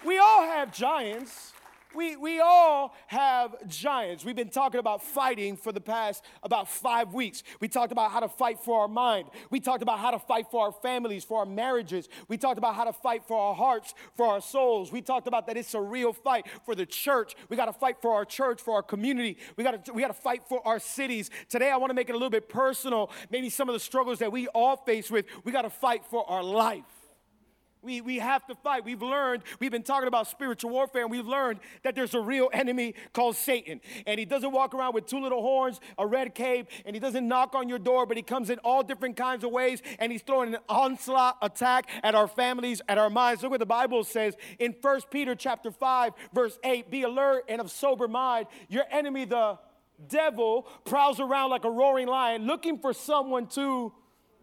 We 0.06 0.20
all 0.20 0.44
have 0.44 0.72
giants. 0.72 1.52
We, 1.96 2.16
we 2.16 2.40
all 2.42 2.94
have 3.08 3.56
giants. 3.68 4.26
We've 4.26 4.36
been 4.36 4.50
talking 4.50 4.80
about 4.80 5.02
fighting 5.02 5.56
for 5.56 5.72
the 5.72 5.82
past 5.82 6.24
about 6.44 6.68
five 6.70 7.14
weeks. 7.14 7.42
We 7.60 7.70
talked 7.70 7.92
about 7.92 8.12
how 8.12 8.20
to 8.20 8.28
fight 8.28 8.60
for 8.60 8.82
our 8.82 8.88
mind. 8.88 9.30
We 9.50 9.60
talked 9.60 9.82
about 9.82 10.00
how 10.00 10.12
to 10.12 10.20
fight 10.20 10.48
for 10.52 10.66
our 10.66 10.72
families, 10.72 11.24
for 11.24 11.40
our 11.40 11.46
marriages. 11.46 12.10
We 12.28 12.38
talked 12.38 12.58
about 12.58 12.76
how 12.76 12.84
to 12.84 12.94
fight 12.94 13.24
for 13.24 13.40
our 13.40 13.56
hearts, 13.56 13.96
for 14.16 14.28
our 14.28 14.42
souls. 14.42 14.92
We 14.92 15.02
talked 15.02 15.28
about 15.28 15.48
that 15.48 15.58
it's 15.58 15.74
a 15.74 15.82
real 15.82 16.14
fight 16.14 16.46
for 16.66 16.76
the 16.76 16.86
church. 16.86 17.34
We 17.50 17.58
got 17.58 17.66
to 17.66 17.74
fight 17.74 18.02
for 18.02 18.14
our 18.14 18.26
church, 18.26 18.62
for 18.62 18.76
our 18.76 18.84
community. 18.84 19.38
We 19.56 19.64
got 19.64 19.86
to 19.86 19.94
we 19.94 20.02
got 20.02 20.10
to 20.10 20.14
fight 20.14 20.44
for 20.48 20.66
our 20.68 20.80
cities. 20.80 21.32
Today 21.50 21.72
I 21.72 21.78
want 21.78 21.92
to 21.92 21.96
make 21.96 22.10
it 22.10 22.14
a 22.14 22.16
little 22.16 22.30
bit 22.30 22.50
personal. 22.50 23.10
Maybe 23.32 23.50
some 23.50 23.70
of 23.70 23.74
the 23.74 23.80
struggles 23.80 24.20
that 24.20 24.32
we 24.32 24.48
all 24.50 24.76
face 24.76 25.10
with. 25.10 25.26
We 25.46 25.52
got 25.52 25.64
to 25.64 25.70
fight 25.70 26.06
for 26.06 26.30
our 26.30 26.44
life. 26.44 27.05
We, 27.86 28.02
we 28.02 28.18
have 28.18 28.46
to 28.48 28.56
fight. 28.56 28.84
We've 28.84 29.04
learned, 29.04 29.44
we've 29.60 29.72
been 29.72 29.84
talking 29.84 30.08
about 30.08 30.28
spiritual 30.28 30.72
warfare, 30.72 31.04
and 31.04 31.12
we've 31.12 31.28
learned 31.28 31.60
that 31.84 31.94
there's 31.94 32.16
a 32.16 32.20
real 32.20 32.50
enemy 32.52 32.96
called 33.14 33.36
Satan. 33.36 33.80
And 34.08 34.20
he 34.20 34.26
doesn't 34.26 34.52
walk 34.52 34.74
around 34.74 34.96
with 34.96 35.06
two 35.06 35.20
little 35.20 35.42
horns, 35.42 35.80
a 36.00 36.08
red 36.08 36.34
cape, 36.34 36.68
and 36.84 36.96
he 36.96 37.00
doesn't 37.00 37.28
knock 37.28 37.54
on 37.54 37.70
your 37.70 37.78
door, 37.78 38.08
but 38.08 38.18
he 38.18 38.24
comes 38.24 38.50
in 38.50 38.58
all 38.60 38.82
different 38.82 39.16
kinds 39.16 39.44
of 39.44 39.52
ways, 39.52 39.84
and 40.00 40.12
he's 40.12 40.24
throwing 40.24 40.56
an 40.56 40.62
onslaught 40.68 41.38
attack 41.44 41.88
at 42.02 42.16
our 42.16 42.28
families, 42.28 42.82
at 42.90 42.98
our 42.98 43.12
minds. 43.12 43.44
Look 43.44 43.52
what 43.52 43.60
the 43.60 43.68
Bible 43.68 44.04
says 44.04 44.36
in 44.58 44.76
1 44.82 45.02
Peter 45.12 45.36
chapter 45.36 45.70
5, 45.70 46.14
verse 46.34 46.58
8. 46.64 46.90
Be 46.90 47.04
alert 47.04 47.46
and 47.48 47.62
of 47.62 47.70
sober 47.70 48.08
mind. 48.08 48.48
Your 48.68 48.86
enemy, 48.90 49.26
the 49.26 49.60
devil, 50.10 50.64
prowls 50.86 51.20
around 51.20 51.52
like 51.52 51.66
a 51.66 51.70
roaring 51.70 52.08
lion, 52.08 52.48
looking 52.48 52.80
for 52.80 52.94
someone 52.94 53.46
to 53.48 53.94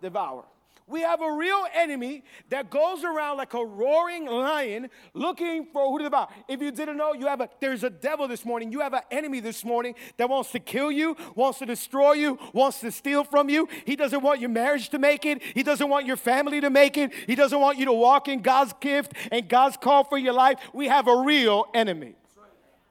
devour. 0.00 0.44
We 0.86 1.00
have 1.02 1.20
a 1.20 1.32
real 1.32 1.64
enemy 1.74 2.24
that 2.50 2.70
goes 2.70 3.04
around 3.04 3.36
like 3.36 3.54
a 3.54 3.64
roaring 3.64 4.26
lion 4.26 4.88
looking 5.14 5.66
for 5.72 5.90
who 5.90 5.98
to 5.98 6.04
devour. 6.04 6.28
If 6.48 6.60
you 6.60 6.70
didn't 6.70 6.96
know, 6.96 7.12
you 7.12 7.26
have 7.26 7.40
a 7.40 7.48
there's 7.60 7.84
a 7.84 7.90
devil 7.90 8.28
this 8.28 8.44
morning. 8.44 8.72
You 8.72 8.80
have 8.80 8.92
an 8.92 9.02
enemy 9.10 9.40
this 9.40 9.64
morning 9.64 9.94
that 10.16 10.28
wants 10.28 10.50
to 10.52 10.58
kill 10.58 10.90
you, 10.90 11.16
wants 11.34 11.60
to 11.60 11.66
destroy 11.66 12.12
you, 12.12 12.38
wants 12.52 12.80
to 12.80 12.90
steal 12.90 13.24
from 13.24 13.48
you. 13.48 13.68
He 13.84 13.96
doesn't 13.96 14.22
want 14.22 14.40
your 14.40 14.50
marriage 14.50 14.88
to 14.90 14.98
make 14.98 15.24
it. 15.24 15.42
He 15.42 15.62
doesn't 15.62 15.88
want 15.88 16.06
your 16.06 16.16
family 16.16 16.60
to 16.60 16.70
make 16.70 16.96
it. 16.96 17.12
He 17.26 17.34
doesn't 17.34 17.60
want 17.60 17.78
you 17.78 17.86
to 17.86 17.92
walk 17.92 18.28
in 18.28 18.42
God's 18.42 18.74
gift 18.80 19.12
and 19.30 19.48
God's 19.48 19.76
call 19.76 20.04
for 20.04 20.18
your 20.18 20.32
life. 20.32 20.58
We 20.72 20.88
have 20.88 21.08
a 21.08 21.16
real 21.16 21.66
enemy. 21.74 22.14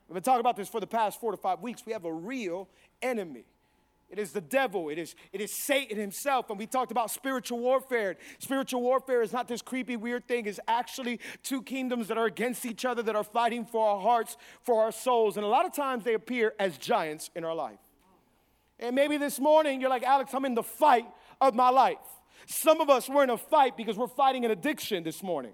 We've 0.07 0.15
been 0.15 0.24
talking 0.24 0.41
about 0.41 0.57
this 0.57 0.67
for 0.67 0.81
the 0.81 0.88
past 0.88 1.21
four 1.21 1.31
to 1.31 1.38
five 1.38 1.62
weeks. 1.62 1.86
We 1.86 1.93
have 1.93 2.03
a 2.03 2.12
real 2.13 2.67
enemy. 3.01 3.45
It 4.12 4.20
is 4.20 4.34
the 4.34 4.41
devil. 4.41 4.89
It 4.89 4.98
is, 4.98 5.15
it 5.32 5.39
is 5.39 5.53
Satan 5.53 5.98
himself. 5.98 6.50
And 6.50 6.60
we 6.60 6.68
talked 6.68 6.91
about 6.91 7.10
spiritual 7.10 7.60
warfare. 7.60 8.18
Spiritual 8.39 8.82
warfare 8.82 9.22
is 9.22 9.32
not 9.32 9.48
this 9.48 9.62
creepy, 9.62 9.96
weird 9.96 10.27
thing. 10.27 10.46
It's 10.46 10.60
actually 10.68 11.22
two 11.44 11.62
kingdoms 11.62 12.10
that 12.10 12.18
are 12.18 12.25
against 12.25 12.65
each 12.65 12.84
other, 12.84 13.01
that 13.03 13.15
are 13.15 13.24
fighting 13.24 13.65
for 13.65 13.88
our 13.88 14.01
hearts, 14.01 14.36
for 14.63 14.84
our 14.84 14.91
souls. 14.91 15.38
And 15.38 15.46
a 15.46 15.50
lot 15.50 15.65
of 15.65 15.74
times 15.74 16.03
they 16.03 16.13
appear 16.13 16.53
as 16.60 16.77
giants 16.77 17.30
in 17.36 17.46
our 17.46 17.56
life. 17.56 17.80
And 18.80 18.96
maybe 18.96 19.15
this 19.15 19.39
morning 19.39 19.80
you're 19.80 19.89
like, 19.89 20.03
Alex, 20.03 20.34
I'm 20.34 20.44
in 20.44 20.56
the 20.56 20.63
fight 20.63 21.06
of 21.39 21.56
my 21.56 21.70
life. 21.70 21.98
Some 22.48 22.82
of 22.82 22.89
us 22.89 23.08
were 23.08 23.24
in 23.24 23.30
a 23.30 23.38
fight 23.38 23.77
because 23.77 23.98
we're 23.98 24.08
fighting 24.08 24.44
an 24.44 24.51
addiction 24.51 25.03
this 25.03 25.24
morning. 25.24 25.53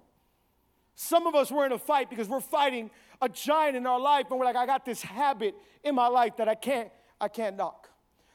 Some 0.96 1.28
of 1.28 1.36
us 1.36 1.52
were 1.52 1.64
in 1.64 1.70
a 1.70 1.78
fight 1.78 2.10
because 2.10 2.28
we're 2.28 2.40
fighting 2.40 2.90
a 3.22 3.28
giant 3.28 3.76
in 3.76 3.86
our 3.86 4.00
life, 4.00 4.26
and 4.30 4.40
we're 4.40 4.46
like, 4.46 4.56
I 4.56 4.66
got 4.66 4.84
this 4.84 5.02
habit 5.02 5.54
in 5.84 5.94
my 5.94 6.08
life 6.08 6.36
that 6.38 6.48
I 6.48 6.56
can't, 6.56 6.90
I 7.20 7.28
can't 7.28 7.56
knock. 7.56 7.88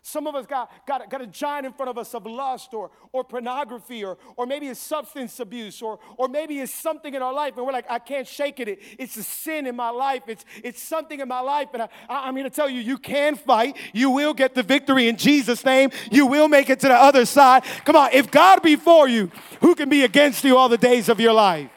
Some 0.06 0.28
of 0.28 0.36
us 0.36 0.46
got, 0.46 0.70
got, 0.86 1.10
got 1.10 1.22
a 1.22 1.28
giant 1.28 1.66
in 1.66 1.72
front 1.72 1.90
of 1.90 1.98
us 1.98 2.14
of 2.14 2.26
lust 2.26 2.74
or, 2.74 2.92
or 3.14 3.24
pornography 3.24 4.04
or, 4.04 4.18
or 4.36 4.46
maybe 4.46 4.68
it's 4.68 4.80
substance 4.82 5.40
abuse 5.40 5.82
or, 5.82 5.98
or 6.18 6.28
maybe 6.28 6.60
it's 6.60 6.74
something 6.74 7.14
in 7.14 7.22
our 7.22 7.34
life 7.34 7.56
and 7.56 7.66
we're 7.66 7.72
like, 7.72 7.90
I 7.90 8.00
can't 8.00 8.28
shake 8.28 8.60
it. 8.60 8.68
it 8.68 8.80
it's 9.00 9.16
a 9.16 9.24
sin 9.24 9.66
in 9.66 9.78
my 9.78 9.92
life. 9.92 10.24
It's, 10.28 10.44
it's 10.62 10.84
something 10.84 11.22
in 11.22 11.28
my 11.30 11.40
life. 11.40 11.70
And 11.72 11.84
I, 11.84 11.90
I, 12.10 12.28
I'm 12.28 12.36
here 12.36 12.44
to 12.44 12.50
tell 12.50 12.70
you, 12.70 12.82
you 12.82 12.98
can 12.98 13.38
fight. 13.38 13.78
You 13.94 14.10
will 14.10 14.34
get 14.34 14.56
the 14.56 14.64
victory 14.64 15.08
in 15.08 15.16
Jesus' 15.16 15.64
name. 15.64 15.90
You 16.12 16.28
will 16.28 16.50
make 16.50 16.70
it 16.70 16.82
to 16.82 16.90
the 16.90 16.96
other 16.96 17.26
side. 17.26 17.64
Come 17.86 17.96
on, 17.96 18.10
if 18.12 18.30
God 18.30 18.62
be 18.62 18.76
for 18.76 19.08
you, 19.08 19.32
who 19.62 19.74
can 19.74 19.88
be 19.88 20.04
against 20.04 20.44
you 20.44 20.58
all 20.58 20.68
the 20.68 20.78
days 20.78 21.08
of 21.08 21.22
your 21.22 21.34
life? 21.34 21.70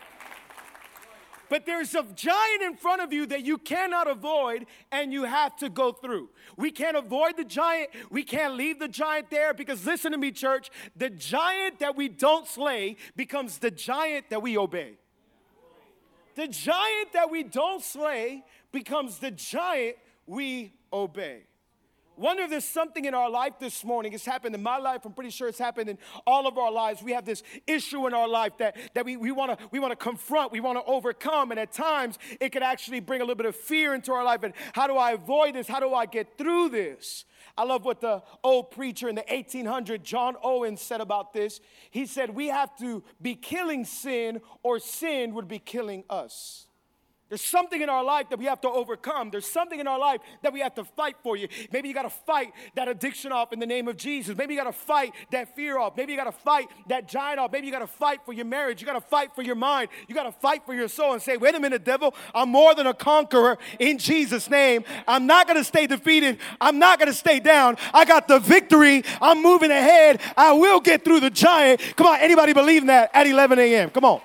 But 1.48 1.66
there's 1.66 1.94
a 1.94 2.02
giant 2.02 2.62
in 2.62 2.76
front 2.76 3.02
of 3.02 3.12
you 3.12 3.26
that 3.26 3.44
you 3.44 3.58
cannot 3.58 4.08
avoid 4.08 4.66
and 4.90 5.12
you 5.12 5.24
have 5.24 5.56
to 5.56 5.68
go 5.68 5.92
through. 5.92 6.30
We 6.56 6.70
can't 6.70 6.96
avoid 6.96 7.36
the 7.36 7.44
giant. 7.44 7.90
We 8.10 8.24
can't 8.24 8.54
leave 8.54 8.78
the 8.78 8.88
giant 8.88 9.30
there 9.30 9.54
because 9.54 9.86
listen 9.86 10.12
to 10.12 10.18
me, 10.18 10.32
church. 10.32 10.70
The 10.96 11.10
giant 11.10 11.78
that 11.78 11.96
we 11.96 12.08
don't 12.08 12.46
slay 12.46 12.96
becomes 13.14 13.58
the 13.58 13.70
giant 13.70 14.30
that 14.30 14.42
we 14.42 14.58
obey. 14.58 14.94
The 16.34 16.48
giant 16.48 17.12
that 17.14 17.30
we 17.30 17.44
don't 17.44 17.82
slay 17.82 18.44
becomes 18.72 19.18
the 19.18 19.30
giant 19.30 19.96
we 20.26 20.74
obey. 20.92 21.42
Wonder 22.16 22.44
if 22.44 22.50
there's 22.50 22.64
something 22.64 23.04
in 23.04 23.12
our 23.12 23.28
life 23.28 23.54
this 23.60 23.84
morning. 23.84 24.14
It's 24.14 24.24
happened 24.24 24.54
in 24.54 24.62
my 24.62 24.78
life. 24.78 25.04
I'm 25.04 25.12
pretty 25.12 25.30
sure 25.30 25.48
it's 25.48 25.58
happened 25.58 25.90
in 25.90 25.98
all 26.26 26.46
of 26.46 26.56
our 26.56 26.72
lives. 26.72 27.02
We 27.02 27.12
have 27.12 27.26
this 27.26 27.42
issue 27.66 28.06
in 28.06 28.14
our 28.14 28.26
life 28.26 28.56
that, 28.58 28.76
that 28.94 29.04
we, 29.04 29.16
we 29.18 29.32
want 29.32 29.58
to 29.58 29.68
we 29.70 29.80
wanna 29.80 29.96
confront, 29.96 30.50
we 30.50 30.60
want 30.60 30.78
to 30.78 30.84
overcome. 30.90 31.50
And 31.50 31.60
at 31.60 31.72
times, 31.72 32.18
it 32.40 32.52
could 32.52 32.62
actually 32.62 33.00
bring 33.00 33.20
a 33.20 33.24
little 33.24 33.36
bit 33.36 33.46
of 33.46 33.54
fear 33.54 33.94
into 33.94 34.12
our 34.12 34.24
life. 34.24 34.42
And 34.44 34.54
how 34.72 34.86
do 34.86 34.96
I 34.96 35.12
avoid 35.12 35.54
this? 35.54 35.68
How 35.68 35.80
do 35.80 35.92
I 35.92 36.06
get 36.06 36.38
through 36.38 36.70
this? 36.70 37.26
I 37.58 37.64
love 37.64 37.84
what 37.84 38.00
the 38.00 38.22
old 38.42 38.70
preacher 38.70 39.08
in 39.08 39.14
the 39.14 39.24
1800s, 39.30 40.02
John 40.02 40.36
Owen, 40.42 40.76
said 40.76 41.00
about 41.00 41.32
this. 41.32 41.60
He 41.90 42.06
said, 42.06 42.30
We 42.30 42.48
have 42.48 42.76
to 42.78 43.04
be 43.20 43.34
killing 43.34 43.84
sin, 43.84 44.40
or 44.62 44.78
sin 44.78 45.34
would 45.34 45.48
be 45.48 45.58
killing 45.58 46.04
us. 46.08 46.65
There's 47.28 47.42
something 47.42 47.82
in 47.82 47.88
our 47.88 48.04
life 48.04 48.28
that 48.28 48.38
we 48.38 48.44
have 48.44 48.60
to 48.60 48.68
overcome. 48.68 49.30
There's 49.30 49.50
something 49.50 49.80
in 49.80 49.88
our 49.88 49.98
life 49.98 50.20
that 50.42 50.52
we 50.52 50.60
have 50.60 50.76
to 50.76 50.84
fight 50.84 51.16
for 51.24 51.36
you. 51.36 51.48
Maybe 51.72 51.88
you 51.88 51.94
got 51.94 52.02
to 52.02 52.10
fight 52.10 52.52
that 52.76 52.86
addiction 52.86 53.32
off 53.32 53.52
in 53.52 53.58
the 53.58 53.66
name 53.66 53.88
of 53.88 53.96
Jesus. 53.96 54.36
Maybe 54.36 54.54
you 54.54 54.60
got 54.60 54.70
to 54.70 54.72
fight 54.72 55.12
that 55.32 55.56
fear 55.56 55.76
off. 55.76 55.96
Maybe 55.96 56.12
you 56.12 56.18
got 56.18 56.24
to 56.24 56.32
fight 56.32 56.68
that 56.86 57.08
giant 57.08 57.40
off. 57.40 57.50
Maybe 57.50 57.66
you 57.66 57.72
got 57.72 57.80
to 57.80 57.88
fight 57.88 58.20
for 58.24 58.32
your 58.32 58.44
marriage. 58.44 58.80
You 58.80 58.86
got 58.86 58.92
to 58.92 59.00
fight 59.00 59.34
for 59.34 59.42
your 59.42 59.56
mind. 59.56 59.88
You 60.06 60.14
got 60.14 60.22
to 60.22 60.32
fight 60.32 60.64
for 60.64 60.72
your 60.72 60.86
soul 60.86 61.14
and 61.14 61.22
say, 61.22 61.36
wait 61.36 61.56
a 61.56 61.60
minute, 61.60 61.84
devil, 61.84 62.14
I'm 62.32 62.50
more 62.50 62.76
than 62.76 62.86
a 62.86 62.94
conqueror 62.94 63.58
in 63.80 63.98
Jesus' 63.98 64.48
name. 64.48 64.84
I'm 65.08 65.26
not 65.26 65.48
going 65.48 65.58
to 65.58 65.64
stay 65.64 65.88
defeated. 65.88 66.38
I'm 66.60 66.78
not 66.78 67.00
going 67.00 67.08
to 67.08 67.14
stay 67.14 67.40
down. 67.40 67.76
I 67.92 68.04
got 68.04 68.28
the 68.28 68.38
victory. 68.38 69.02
I'm 69.20 69.42
moving 69.42 69.72
ahead. 69.72 70.20
I 70.36 70.52
will 70.52 70.78
get 70.78 71.04
through 71.04 71.20
the 71.20 71.30
giant. 71.30 71.80
Come 71.96 72.06
on, 72.06 72.20
anybody 72.20 72.52
believe 72.52 72.82
in 72.82 72.86
that 72.86 73.10
at 73.12 73.26
11 73.26 73.58
a.m.? 73.58 73.90
Come 73.90 74.04
on 74.04 74.20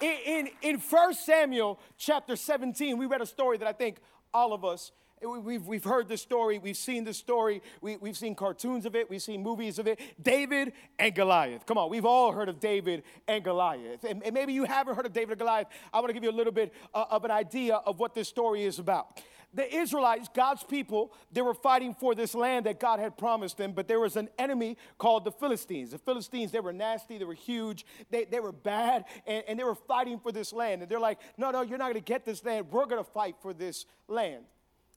in, 0.00 0.16
in, 0.26 0.48
in 0.62 0.78
1 0.78 1.14
Samuel 1.14 1.78
chapter 1.98 2.36
17, 2.36 2.96
we 2.96 3.06
read 3.06 3.20
a 3.20 3.26
story 3.26 3.58
that 3.58 3.68
I 3.68 3.72
think 3.72 3.98
all 4.32 4.52
of 4.52 4.64
us 4.64 4.92
We've, 5.22 5.66
we've 5.66 5.84
heard 5.84 6.08
this 6.08 6.22
story, 6.22 6.58
we've 6.58 6.78
seen 6.78 7.04
this 7.04 7.18
story, 7.18 7.60
we, 7.82 7.96
we've 7.98 8.16
seen 8.16 8.34
cartoons 8.34 8.86
of 8.86 8.96
it, 8.96 9.10
we've 9.10 9.20
seen 9.20 9.42
movies 9.42 9.78
of 9.78 9.86
it. 9.86 10.00
David 10.22 10.72
and 10.98 11.14
Goliath. 11.14 11.66
Come 11.66 11.76
on, 11.76 11.90
we've 11.90 12.06
all 12.06 12.32
heard 12.32 12.48
of 12.48 12.58
David 12.58 13.02
and 13.28 13.44
Goliath. 13.44 14.02
And, 14.04 14.22
and 14.24 14.32
maybe 14.32 14.54
you 14.54 14.64
haven't 14.64 14.94
heard 14.94 15.04
of 15.04 15.12
David 15.12 15.32
and 15.32 15.40
Goliath. 15.40 15.66
I 15.92 15.98
want 15.98 16.08
to 16.08 16.14
give 16.14 16.24
you 16.24 16.30
a 16.30 16.32
little 16.32 16.54
bit 16.54 16.72
uh, 16.94 17.04
of 17.10 17.26
an 17.26 17.30
idea 17.30 17.76
of 17.76 17.98
what 17.98 18.14
this 18.14 18.28
story 18.28 18.64
is 18.64 18.78
about 18.78 19.20
the 19.52 19.74
Israelites, 19.74 20.28
God's 20.32 20.62
people, 20.62 21.12
they 21.32 21.42
were 21.42 21.54
fighting 21.54 21.94
for 21.94 22.14
this 22.14 22.34
land 22.34 22.66
that 22.66 22.78
God 22.78 23.00
had 23.00 23.18
promised 23.18 23.56
them, 23.56 23.72
but 23.72 23.88
there 23.88 23.98
was 23.98 24.16
an 24.16 24.28
enemy 24.38 24.76
called 24.96 25.24
the 25.24 25.32
Philistines. 25.32 25.90
The 25.90 25.98
Philistines, 25.98 26.52
they 26.52 26.60
were 26.60 26.72
nasty, 26.72 27.18
they 27.18 27.24
were 27.24 27.34
huge, 27.34 27.84
they, 28.10 28.24
they 28.24 28.38
were 28.38 28.52
bad, 28.52 29.06
and, 29.26 29.42
and 29.48 29.58
they 29.58 29.64
were 29.64 29.74
fighting 29.74 30.20
for 30.20 30.30
this 30.30 30.52
land. 30.52 30.82
And 30.82 30.90
they're 30.90 31.00
like, 31.00 31.18
no, 31.36 31.50
no, 31.50 31.62
you're 31.62 31.78
not 31.78 31.88
gonna 31.88 32.00
get 32.00 32.24
this 32.24 32.44
land. 32.44 32.70
We're 32.70 32.86
gonna 32.86 33.02
fight 33.02 33.36
for 33.42 33.52
this 33.52 33.86
land. 34.06 34.44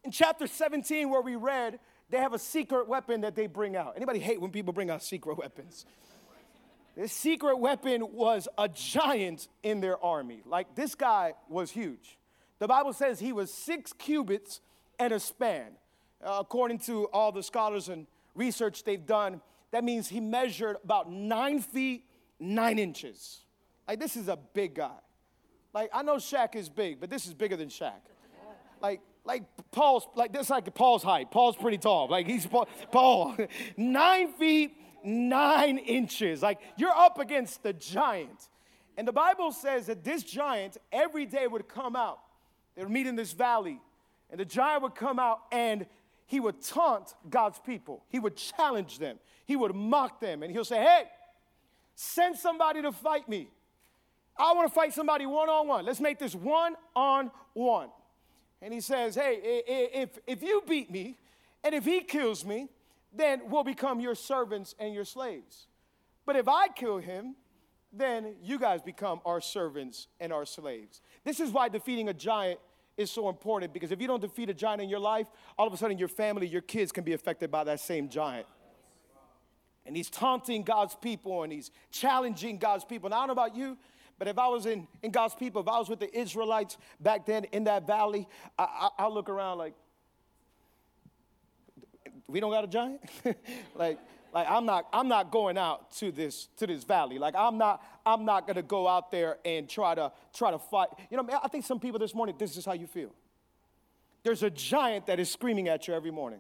In 0.04 0.12
chapter 0.12 0.46
17, 0.46 1.10
where 1.10 1.22
we 1.22 1.36
read, 1.36 1.80
they 2.10 2.18
have 2.18 2.34
a 2.34 2.40
secret 2.40 2.88
weapon 2.88 3.22
that 3.22 3.36
they 3.36 3.48
bring 3.48 3.76
out. 3.76 3.94
Anybody 3.96 4.20
hate 4.20 4.40
when 4.40 4.52
people 4.52 4.72
bring 4.72 4.92
out 4.92 5.02
secret 5.02 5.38
weapons? 5.38 5.86
This 6.96 7.12
secret 7.12 7.58
weapon 7.58 8.14
was 8.14 8.48
a 8.56 8.70
giant 8.70 9.48
in 9.64 9.82
their 9.82 10.04
army. 10.04 10.44
Like 10.46 10.76
this 10.76 10.94
guy 10.94 11.34
was 11.50 11.72
huge. 11.72 12.20
The 12.64 12.68
Bible 12.70 12.94
says 12.94 13.20
he 13.20 13.34
was 13.34 13.54
six 13.54 13.92
cubits 13.92 14.62
and 14.98 15.12
a 15.12 15.20
span. 15.20 15.74
Uh, 16.24 16.38
according 16.40 16.80
to 16.80 17.10
all 17.12 17.34
the 17.34 17.44
scholars 17.44 17.90
and 17.90 18.08
research 18.36 18.86
they've 18.86 19.06
done, 19.06 19.42
that 19.72 19.84
means 19.84 20.08
he 20.08 20.22
measured 20.22 20.78
about 20.82 21.12
nine 21.12 21.60
feet, 21.60 22.06
nine 22.40 22.80
inches. 22.80 23.42
Like, 23.86 24.00
this 24.00 24.16
is 24.16 24.30
a 24.30 24.38
big 24.38 24.76
guy. 24.76 24.96
Like, 25.74 25.90
I 25.94 26.04
know 26.04 26.16
Shaq 26.16 26.56
is 26.56 26.70
big, 26.70 27.02
but 27.02 27.10
this 27.10 27.26
is 27.26 27.34
bigger 27.34 27.58
than 27.58 27.68
Shaq. 27.68 28.00
Like, 28.82 29.02
like 29.26 29.44
Paul's, 29.72 30.08
like 30.16 30.32
this, 30.32 30.50
like 30.50 30.74
Paul's 30.74 31.04
height. 31.04 31.32
Paul's 31.32 31.58
pretty 31.58 31.80
tall. 31.80 32.08
Like, 32.08 32.28
he's 32.28 32.46
Paul, 32.46 32.70
Paul 32.94 33.36
nine 33.76 34.32
feet, 34.32 34.78
nine 35.04 35.80
inches. 35.80 36.42
Like, 36.42 36.62
you're 36.78 36.96
up 36.96 37.20
against 37.20 37.62
the 37.62 37.74
giant. 37.74 38.48
And 38.96 39.06
the 39.06 39.12
Bible 39.12 39.52
says 39.52 39.88
that 39.88 40.06
this 40.06 40.24
giant 40.24 40.78
every 40.94 41.26
day 41.26 41.46
would 41.46 41.68
come 41.68 41.98
out 41.98 42.20
they 42.76 42.84
would 42.84 42.92
meet 42.92 43.08
in 43.08 43.16
this 43.16 43.34
valley, 43.34 43.80
and 44.30 44.40
the 44.40 44.46
giant 44.46 44.84
would 44.84 44.96
come 44.96 45.20
out 45.20 45.42
and 45.52 45.86
he 46.26 46.40
would 46.40 46.62
taunt 46.62 47.14
God's 47.30 47.60
people. 47.60 48.04
He 48.10 48.20
would 48.20 48.36
challenge 48.36 49.00
them. 49.00 49.20
He 49.46 49.56
would 49.56 49.76
mock 49.76 50.20
them, 50.20 50.42
and 50.42 50.52
he'll 50.52 50.66
say, 50.66 50.82
Hey, 50.82 51.04
send 51.96 52.38
somebody 52.38 52.82
to 52.82 52.92
fight 52.92 53.28
me. 53.30 53.50
I 54.38 54.54
want 54.54 54.68
to 54.68 54.74
fight 54.74 54.94
somebody 54.94 55.26
one 55.26 55.50
on 55.50 55.68
one. 55.68 55.86
Let's 55.86 56.00
make 56.00 56.18
this 56.18 56.34
one 56.34 56.76
on 56.96 57.30
one. 57.54 57.90
And 58.62 58.74
he 58.74 58.82
says, 58.82 59.16
Hey, 59.16 59.62
if, 59.68 60.18
if 60.26 60.42
you 60.42 60.64
beat 60.68 60.90
me 60.90 61.18
and 61.64 61.76
if 61.76 61.86
he 61.86 62.02
kills 62.02 62.44
me, 62.44 62.70
then 63.16 63.42
we'll 63.50 63.64
become 63.64 64.00
your 64.00 64.16
servants 64.16 64.74
and 64.80 64.94
your 64.94 65.06
slaves. 65.06 65.68
But 66.26 66.36
if 66.36 66.48
I 66.48 66.68
kill 66.70 66.98
him, 66.98 67.36
then 67.92 68.36
you 68.42 68.58
guys 68.58 68.82
become 68.82 69.22
our 69.24 69.40
servants 69.40 70.08
and 70.20 70.34
our 70.34 70.46
slaves. 70.46 71.02
This 71.24 71.40
is 71.40 71.52
why 71.52 71.70
defeating 71.70 72.10
a 72.10 72.14
giant 72.14 72.60
is 72.98 73.10
so 73.10 73.30
important 73.30 73.74
because 73.74 73.92
if 73.92 74.02
you 74.02 74.08
don't 74.08 74.22
defeat 74.22 74.50
a 74.50 74.54
giant 74.54 74.82
in 74.82 74.90
your 74.90 75.00
life, 75.00 75.28
all 75.58 75.66
of 75.66 75.74
a 75.74 75.78
sudden 75.78 75.98
your 75.98 76.08
family, 76.08 76.48
your 76.48 76.62
kids 76.62 76.92
can 76.92 77.04
be 77.04 77.14
affected 77.14 77.50
by 77.50 77.64
that 77.64 77.80
same 77.80 78.10
giant. 78.10 78.46
And 79.86 79.98
he's 79.98 80.10
taunting 80.10 80.64
God's 80.64 80.96
people 80.96 81.44
and 81.44 81.52
he's 81.52 81.72
challenging 81.92 82.58
God's 82.58 82.86
people. 82.86 83.10
Now, 83.10 83.18
I 83.18 83.20
don't 83.22 83.36
know 83.36 83.44
about 83.44 83.56
you, 83.56 83.78
but 84.18 84.28
if 84.28 84.38
I 84.38 84.48
was 84.48 84.66
in, 84.66 84.88
in 85.02 85.12
God's 85.12 85.36
people, 85.36 85.62
if 85.62 85.68
I 85.68 85.78
was 85.78 85.90
with 85.90 86.00
the 86.00 86.18
Israelites 86.18 86.78
back 87.00 87.26
then 87.26 87.46
in 87.46 87.66
that 87.66 87.86
valley, 87.86 88.28
I, 88.58 88.90
I, 88.98 89.08
will 89.08 89.14
look 89.14 89.30
around 89.30 89.58
like, 89.58 89.74
we 92.28 92.40
don't 92.40 92.52
got 92.52 92.64
a 92.64 92.68
giant? 92.68 93.02
like, 93.76 94.00
like 94.34 94.50
I'm 94.50 94.66
not, 94.66 94.88
I'm 94.92 95.08
not 95.08 95.32
going 95.32 95.58
out 95.58 95.92
to 95.98 96.12
this, 96.12 96.48
to 96.58 96.66
this 96.66 96.84
valley. 96.84 97.20
Like 97.20 97.36
I'm 97.36 97.58
not, 97.58 97.84
I'm 98.06 98.26
not 98.26 98.48
gonna 98.48 98.64
go 98.64 98.88
out 98.88 99.12
there 99.12 99.38
and 99.46 99.70
try 99.70 99.94
to, 99.94 100.12
try 100.34 100.52
to 100.52 100.60
fight. 100.60 100.90
You 101.12 101.18
know, 101.18 101.40
I 101.44 101.48
think 101.48 101.66
some 101.66 101.80
people 101.80 102.00
this 102.00 102.16
morning, 102.16 102.36
this 102.38 102.58
is 102.58 102.66
how 102.66 102.74
you 102.74 102.88
feel. 102.88 103.12
There's 104.24 104.42
a 104.42 104.50
giant 104.50 105.06
that 105.06 105.20
is 105.20 105.30
screaming 105.30 105.68
at 105.68 105.88
you 105.88 105.94
every 105.94 106.12
morning. 106.12 106.40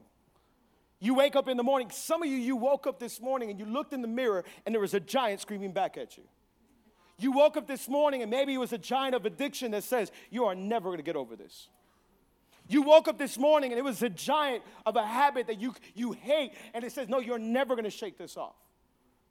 You 0.99 1.13
wake 1.13 1.35
up 1.35 1.47
in 1.47 1.57
the 1.57 1.63
morning, 1.63 1.89
some 1.91 2.23
of 2.23 2.29
you, 2.29 2.37
you 2.37 2.55
woke 2.55 2.87
up 2.87 2.97
this 2.97 3.21
morning 3.21 3.51
and 3.51 3.59
you 3.59 3.65
looked 3.65 3.93
in 3.93 4.01
the 4.01 4.07
mirror 4.07 4.43
and 4.65 4.73
there 4.73 4.81
was 4.81 4.93
a 4.93 4.99
giant 4.99 5.41
screaming 5.41 5.71
back 5.71 5.97
at 5.97 6.17
you. 6.17 6.23
You 7.19 7.31
woke 7.31 7.57
up 7.57 7.67
this 7.67 7.87
morning 7.87 8.21
and 8.21 8.31
maybe 8.31 8.53
it 8.53 8.57
was 8.57 8.73
a 8.73 8.77
giant 8.77 9.13
of 9.13 9.25
addiction 9.25 9.71
that 9.71 9.83
says, 9.83 10.11
You 10.31 10.45
are 10.45 10.55
never 10.55 10.89
gonna 10.89 11.03
get 11.03 11.15
over 11.15 11.35
this. 11.35 11.67
You 12.67 12.81
woke 12.81 13.07
up 13.07 13.17
this 13.17 13.37
morning 13.37 13.71
and 13.71 13.79
it 13.79 13.83
was 13.83 14.01
a 14.01 14.09
giant 14.09 14.63
of 14.85 14.95
a 14.95 15.05
habit 15.05 15.47
that 15.47 15.59
you, 15.59 15.73
you 15.93 16.13
hate, 16.13 16.53
and 16.73 16.83
it 16.83 16.91
says, 16.91 17.09
No, 17.09 17.19
you're 17.19 17.39
never 17.39 17.75
gonna 17.75 17.89
shake 17.89 18.17
this 18.17 18.37
off. 18.37 18.55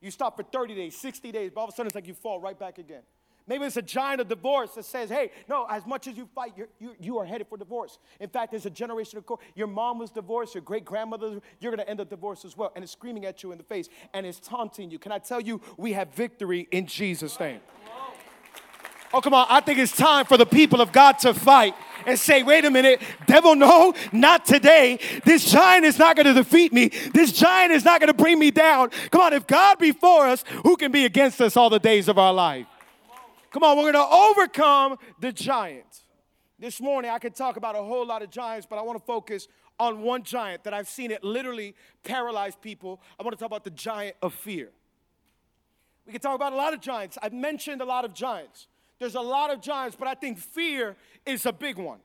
You 0.00 0.10
stop 0.10 0.36
for 0.36 0.42
30 0.42 0.74
days, 0.74 0.96
60 0.96 1.32
days, 1.32 1.50
but 1.54 1.60
all 1.60 1.68
of 1.68 1.72
a 1.72 1.76
sudden 1.76 1.86
it's 1.86 1.94
like 1.94 2.06
you 2.06 2.14
fall 2.14 2.40
right 2.40 2.58
back 2.58 2.78
again. 2.78 3.02
Maybe 3.46 3.64
it's 3.64 3.76
a 3.76 3.82
giant 3.82 4.20
of 4.20 4.28
divorce 4.28 4.72
that 4.74 4.84
says, 4.84 5.10
hey, 5.10 5.30
no, 5.48 5.66
as 5.68 5.84
much 5.84 6.06
as 6.06 6.16
you 6.16 6.28
fight, 6.32 6.52
you're, 6.56 6.68
you, 6.78 6.94
you 7.00 7.18
are 7.18 7.24
headed 7.24 7.48
for 7.48 7.58
divorce. 7.58 7.98
In 8.20 8.28
fact, 8.28 8.52
there's 8.52 8.66
a 8.66 8.70
generation 8.70 9.18
of 9.18 9.38
your 9.56 9.66
mom 9.66 9.98
was 9.98 10.10
divorced, 10.10 10.54
your 10.54 10.62
great 10.62 10.84
grandmother, 10.84 11.40
you're 11.58 11.72
going 11.72 11.84
to 11.84 11.88
end 11.88 12.00
up 12.00 12.08
divorced 12.08 12.44
as 12.44 12.56
well. 12.56 12.72
And 12.76 12.84
it's 12.84 12.92
screaming 12.92 13.26
at 13.26 13.42
you 13.42 13.50
in 13.50 13.58
the 13.58 13.64
face 13.64 13.88
and 14.14 14.24
it's 14.24 14.38
taunting 14.38 14.90
you. 14.90 14.98
Can 14.98 15.10
I 15.10 15.18
tell 15.18 15.40
you, 15.40 15.60
we 15.76 15.92
have 15.92 16.14
victory 16.14 16.68
in 16.70 16.86
Jesus' 16.86 17.38
name. 17.40 17.60
Oh, 19.12 19.20
come 19.20 19.34
on. 19.34 19.46
I 19.50 19.60
think 19.60 19.78
it's 19.78 19.94
time 19.94 20.24
for 20.24 20.36
the 20.36 20.46
people 20.46 20.80
of 20.80 20.92
God 20.92 21.18
to 21.20 21.34
fight 21.34 21.74
and 22.06 22.18
say, 22.18 22.42
wait 22.42 22.64
a 22.64 22.71
minute, 22.71 23.00
devil, 23.26 23.54
no, 23.54 23.94
not 24.12 24.44
today. 24.44 24.99
This 25.25 25.50
giant 25.50 25.85
is 25.85 25.99
not 25.99 26.16
going 26.16 26.26
to 26.26 26.35
defeat 26.35 26.73
me. 26.73 26.88
This 27.12 27.32
giant 27.32 27.73
is 27.73 27.85
not 27.85 28.00
going 28.00 28.09
to 28.09 28.14
bring 28.14 28.38
me 28.38 28.50
down. 28.50 28.90
Come 29.11 29.21
on, 29.21 29.32
if 29.32 29.47
God 29.47 29.78
be 29.78 29.92
for 29.92 30.26
us, 30.26 30.44
who 30.62 30.76
can 30.76 30.92
be 30.92 31.04
against 31.04 31.40
us 31.40 31.56
all 31.56 31.71
the 31.71 31.78
days 31.78 32.09
of 32.09 32.18
our 32.18 32.32
life? 32.32 32.66
Come 33.50 33.62
on, 33.62 33.76
we're 33.76 33.92
going 33.92 33.94
to 33.94 34.14
overcome 34.14 34.99
the 35.21 35.32
giant. 35.32 36.04
This 36.59 36.80
morning, 36.80 37.11
I 37.11 37.18
could 37.18 37.35
talk 37.35 37.56
about 37.56 37.75
a 37.75 37.82
whole 37.82 38.06
lot 38.06 38.23
of 38.23 38.30
giants, 38.30 38.66
but 38.68 38.78
I 38.78 38.82
want 38.82 38.99
to 38.99 39.04
focus 39.04 39.49
on 39.78 40.00
one 40.00 40.23
giant 40.23 40.64
that 40.64 40.73
I've 40.73 40.88
seen 40.88 41.11
it 41.11 41.25
literally 41.25 41.75
paralyze 42.04 42.54
people. 42.54 43.00
I 43.18 43.25
want 43.25 43.37
to 43.37 43.38
talk 43.38 43.49
about 43.49 43.64
the 43.64 43.71
giant 43.71 44.16
of 44.23 44.32
fear. 44.32 44.71
We 46.06 46.12
can 46.12 46.21
talk 46.21 46.35
about 46.35 46.52
a 46.52 46.56
lot 46.56 46.73
of 46.73 46.80
giants. 46.80 47.18
I've 47.23 47.32
mentioned 47.32 47.80
a 47.80 47.85
lot 47.85 48.04
of 48.04 48.14
giants. 48.14 48.68
There's 49.02 49.16
a 49.16 49.21
lot 49.21 49.50
of 49.50 49.61
giants, 49.61 49.97
but 49.99 50.06
I 50.06 50.14
think 50.14 50.38
fear 50.38 50.94
is 51.26 51.44
a 51.44 51.52
big 51.52 51.76
one. 51.76 51.99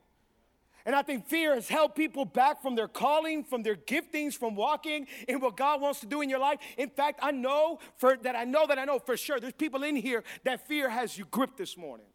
And 0.84 0.96
I 0.96 1.04
think 1.04 1.28
fear 1.28 1.54
has 1.54 1.68
held 1.68 1.94
people 1.94 2.26
back 2.26 2.60
from 2.60 2.74
their 2.74 2.88
calling, 2.88 3.44
from 3.44 3.62
their 3.62 3.76
giftings, 3.76 4.34
from 4.34 4.56
walking 4.56 5.06
in 5.28 5.40
what 5.40 5.56
God 5.56 5.80
wants 5.80 6.00
to 6.00 6.08
do 6.08 6.22
in 6.22 6.30
your 6.30 6.40
life. 6.40 6.58
In 6.76 6.90
fact, 6.90 7.20
I 7.22 7.30
know 7.30 7.78
for 7.98 8.18
that 8.24 8.36
I 8.36 8.46
know 8.46 8.66
that 8.66 8.80
I 8.80 8.86
know 8.86 8.98
for 8.98 9.16
sure 9.16 9.40
there's 9.40 9.54
people 9.54 9.84
in 9.84 9.96
here 9.96 10.24
that 10.44 10.68
fear 10.68 10.90
has 10.90 11.16
you 11.20 11.26
gripped 11.30 11.60
this 11.60 11.78
morning. 11.78 12.08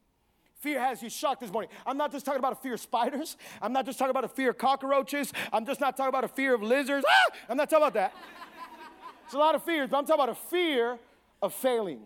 Fear 0.58 0.80
has 0.80 1.00
you 1.00 1.10
shocked 1.10 1.42
this 1.42 1.52
morning. 1.52 1.70
I'm 1.86 1.96
not 1.96 2.10
just 2.10 2.26
talking 2.26 2.40
about 2.40 2.54
a 2.54 2.56
fear 2.56 2.74
of 2.74 2.80
spiders. 2.80 3.36
I'm 3.60 3.72
not 3.72 3.86
just 3.86 4.00
talking 4.00 4.10
about 4.10 4.24
a 4.24 4.28
fear 4.28 4.50
of 4.50 4.58
cockroaches. 4.58 5.32
I'm 5.52 5.64
just 5.64 5.80
not 5.80 5.96
talking 5.96 6.08
about 6.08 6.24
a 6.24 6.28
fear 6.28 6.56
of 6.56 6.62
lizards. 6.62 7.06
Ah! 7.08 7.36
I'm 7.48 7.56
not 7.56 7.70
talking 7.70 7.84
about 7.84 7.94
that. 7.94 8.12
It's 9.26 9.34
a 9.34 9.38
lot 9.38 9.54
of 9.54 9.62
fears, 9.62 9.88
but 9.88 9.98
I'm 9.98 10.06
talking 10.06 10.24
about 10.24 10.36
a 10.36 10.48
fear 10.48 10.98
of 11.40 11.54
failing, 11.54 12.00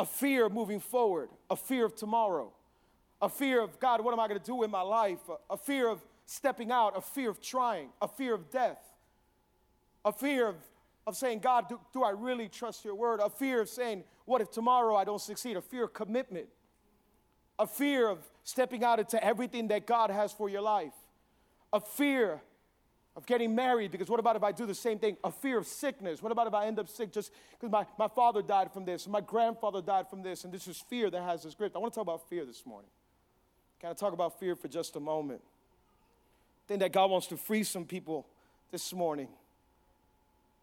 a 0.00 0.04
fear 0.04 0.46
of 0.46 0.52
moving 0.52 0.80
forward, 0.80 1.28
a 1.48 1.56
fear 1.56 1.84
of 1.84 1.94
tomorrow 1.94 2.52
a 3.22 3.28
fear 3.28 3.60
of 3.60 3.78
God, 3.78 4.02
what 4.02 4.12
am 4.12 4.20
I 4.20 4.28
going 4.28 4.40
to 4.40 4.46
do 4.46 4.62
in 4.62 4.70
my 4.70 4.80
life? 4.80 5.18
A, 5.28 5.54
a, 5.54 5.56
fear 5.56 5.88
of 5.88 6.00
stepping 6.24 6.70
out, 6.70 6.96
a 6.96 7.00
fear 7.00 7.28
of 7.28 7.40
trying, 7.40 7.90
a 8.00 8.08
fear 8.08 8.34
of 8.34 8.50
death, 8.50 8.82
a 10.04 10.12
fear 10.12 10.48
of, 10.48 10.56
of 11.06 11.16
saying, 11.16 11.40
God, 11.40 11.68
do, 11.68 11.78
do 11.92 12.02
I 12.02 12.10
really 12.10 12.48
trust 12.48 12.84
your 12.84 12.94
word? 12.94 13.20
A 13.20 13.28
fear 13.28 13.60
of 13.60 13.68
saying, 13.68 14.04
what 14.24 14.40
if 14.40 14.50
tomorrow 14.50 14.96
I 14.96 15.04
don't 15.04 15.20
succeed? 15.20 15.56
A 15.56 15.60
fear 15.60 15.84
of 15.84 15.92
commitment, 15.92 16.48
a 17.58 17.66
fear 17.66 18.08
of 18.08 18.18
stepping 18.42 18.84
out 18.84 18.98
into 18.98 19.22
everything 19.22 19.68
that 19.68 19.86
God 19.86 20.10
has 20.10 20.32
for 20.32 20.48
your 20.48 20.62
life, 20.62 20.94
a 21.72 21.80
fear 21.80 22.40
of 23.20 23.26
getting 23.26 23.54
married 23.54 23.90
because 23.90 24.08
what 24.08 24.18
about 24.18 24.34
if 24.34 24.42
I 24.42 24.50
do 24.50 24.64
the 24.64 24.74
same 24.74 24.98
thing? 24.98 25.16
A 25.22 25.30
fear 25.30 25.58
of 25.58 25.66
sickness. 25.66 26.22
What 26.22 26.32
about 26.32 26.46
if 26.46 26.54
I 26.54 26.66
end 26.66 26.78
up 26.78 26.88
sick 26.88 27.12
just 27.12 27.32
because 27.52 27.70
my, 27.70 27.84
my 27.98 28.08
father 28.08 28.40
died 28.40 28.72
from 28.72 28.86
this, 28.86 29.04
and 29.04 29.12
my 29.12 29.20
grandfather 29.20 29.82
died 29.82 30.08
from 30.08 30.22
this, 30.22 30.44
and 30.44 30.52
this 30.52 30.66
is 30.66 30.82
fear 30.88 31.10
that 31.10 31.22
has 31.22 31.42
this 31.42 31.54
grip. 31.54 31.76
I 31.76 31.78
want 31.78 31.92
to 31.92 31.98
talk 31.98 32.02
about 32.06 32.28
fear 32.28 32.46
this 32.46 32.64
morning. 32.64 32.90
Can 33.78 33.90
I 33.90 33.92
talk 33.92 34.14
about 34.14 34.40
fear 34.40 34.56
for 34.56 34.68
just 34.68 34.96
a 34.96 35.00
moment? 35.00 35.42
I 35.44 36.68
think 36.68 36.80
that 36.80 36.92
God 36.92 37.10
wants 37.10 37.26
to 37.28 37.36
free 37.36 37.62
some 37.62 37.84
people 37.84 38.26
this 38.70 38.92
morning 38.92 39.28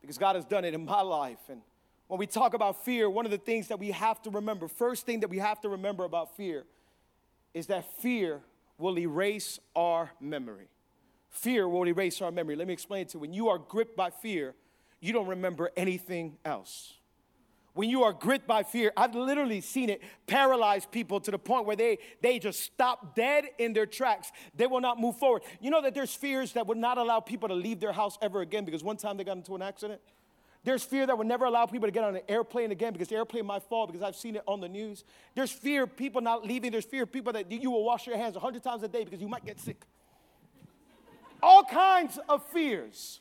because 0.02 0.18
God 0.18 0.36
has 0.36 0.46
done 0.46 0.66
it 0.66 0.74
in 0.74 0.84
my 0.84 1.02
life. 1.02 1.50
And 1.50 1.62
when 2.08 2.20
we 2.20 2.26
talk 2.26 2.56
about 2.56 2.84
fear, 2.84 3.08
one 3.08 3.26
of 3.26 3.32
the 3.32 3.38
things 3.38 3.68
that 3.68 3.78
we 3.78 3.92
have 3.92 4.22
to 4.24 4.32
remember, 4.32 4.68
first 4.68 5.06
thing 5.06 5.20
that 5.20 5.30
we 5.30 5.38
have 5.38 5.62
to 5.62 5.70
remember 5.70 6.06
about 6.06 6.36
fear, 6.36 6.64
is 7.54 7.68
that 7.68 7.86
fear 8.02 8.42
will 8.80 8.98
erase 8.98 9.60
our 9.76 10.10
memory. 10.20 10.70
Fear 11.42 11.70
will 11.70 11.88
erase 11.88 12.22
our 12.22 12.32
memory. 12.32 12.56
Let 12.56 12.68
me 12.68 12.74
explain 12.74 13.06
to 13.08 13.14
you. 13.16 13.20
When 13.20 13.34
you 13.34 13.50
are 13.50 13.58
gripped 13.58 13.96
by 13.96 14.10
fear, 14.10 14.56
you 15.00 15.14
don't 15.14 15.28
remember 15.28 15.72
anything 15.76 16.38
else 16.44 16.94
when 17.78 17.92
you 17.92 18.04
are 18.04 18.12
gripped 18.12 18.48
by 18.48 18.64
fear, 18.64 18.92
I've 18.98 19.14
literally 19.14 19.62
seen 19.62 19.90
it 19.90 20.02
paralyze 20.26 20.86
people 20.88 21.20
to 21.22 21.32
the 21.32 21.38
point 21.38 21.66
where 21.66 21.76
they, 21.76 22.00
they 22.22 22.40
just 22.40 22.62
stop 22.62 23.16
dead 23.16 23.46
in 23.60 23.74
their 23.74 23.86
tracks. 23.86 24.32
They 24.56 24.66
will 24.66 24.82
not 24.82 25.00
move 25.00 25.18
forward. 25.18 25.44
You 25.62 25.70
know 25.70 25.82
that 25.84 25.94
there's 25.94 26.14
fears 26.14 26.54
that 26.54 26.66
would 26.66 26.78
not 26.78 26.98
allow 26.98 27.20
people 27.20 27.48
to 27.50 27.56
leave 27.56 27.80
their 27.80 27.92
house 27.92 28.18
ever 28.22 28.42
again 28.42 28.66
because 28.66 28.84
one 28.84 28.98
time 28.98 29.18
they 29.18 29.24
got 29.24 29.38
into 29.38 29.54
an 29.56 29.62
accident? 29.62 30.02
There's 30.64 30.84
fear 30.84 31.06
that 31.06 31.18
would 31.18 31.28
never 31.28 31.46
allow 31.46 31.68
people 31.68 31.88
to 31.88 31.92
get 31.92 32.04
on 32.04 32.16
an 32.16 32.24
airplane 32.28 32.72
again 32.72 32.94
because 32.94 33.10
the 33.10 33.16
airplane 33.16 33.46
might 33.46 33.64
fall 33.64 33.86
because 33.86 34.02
I've 34.02 34.16
seen 34.16 34.36
it 34.36 34.44
on 34.48 34.60
the 34.60 34.68
news. 34.68 35.06
There's 35.36 35.52
fear 35.52 35.84
of 35.84 35.96
people 35.96 36.20
not 36.20 36.46
leaving. 36.46 36.72
There's 36.72 36.84
fear 36.84 37.04
of 37.04 37.12
people 37.12 37.32
that 37.34 37.50
you 37.52 37.70
will 37.70 37.86
wash 37.86 38.08
your 38.08 38.18
hands 38.18 38.34
100 38.34 38.64
times 38.64 38.82
a 38.82 38.88
day 38.88 39.04
because 39.04 39.22
you 39.22 39.30
might 39.30 39.46
get 39.46 39.60
sick. 39.60 39.86
All 41.42 41.64
kinds 41.64 42.20
of 42.28 42.46
fears. 42.48 43.20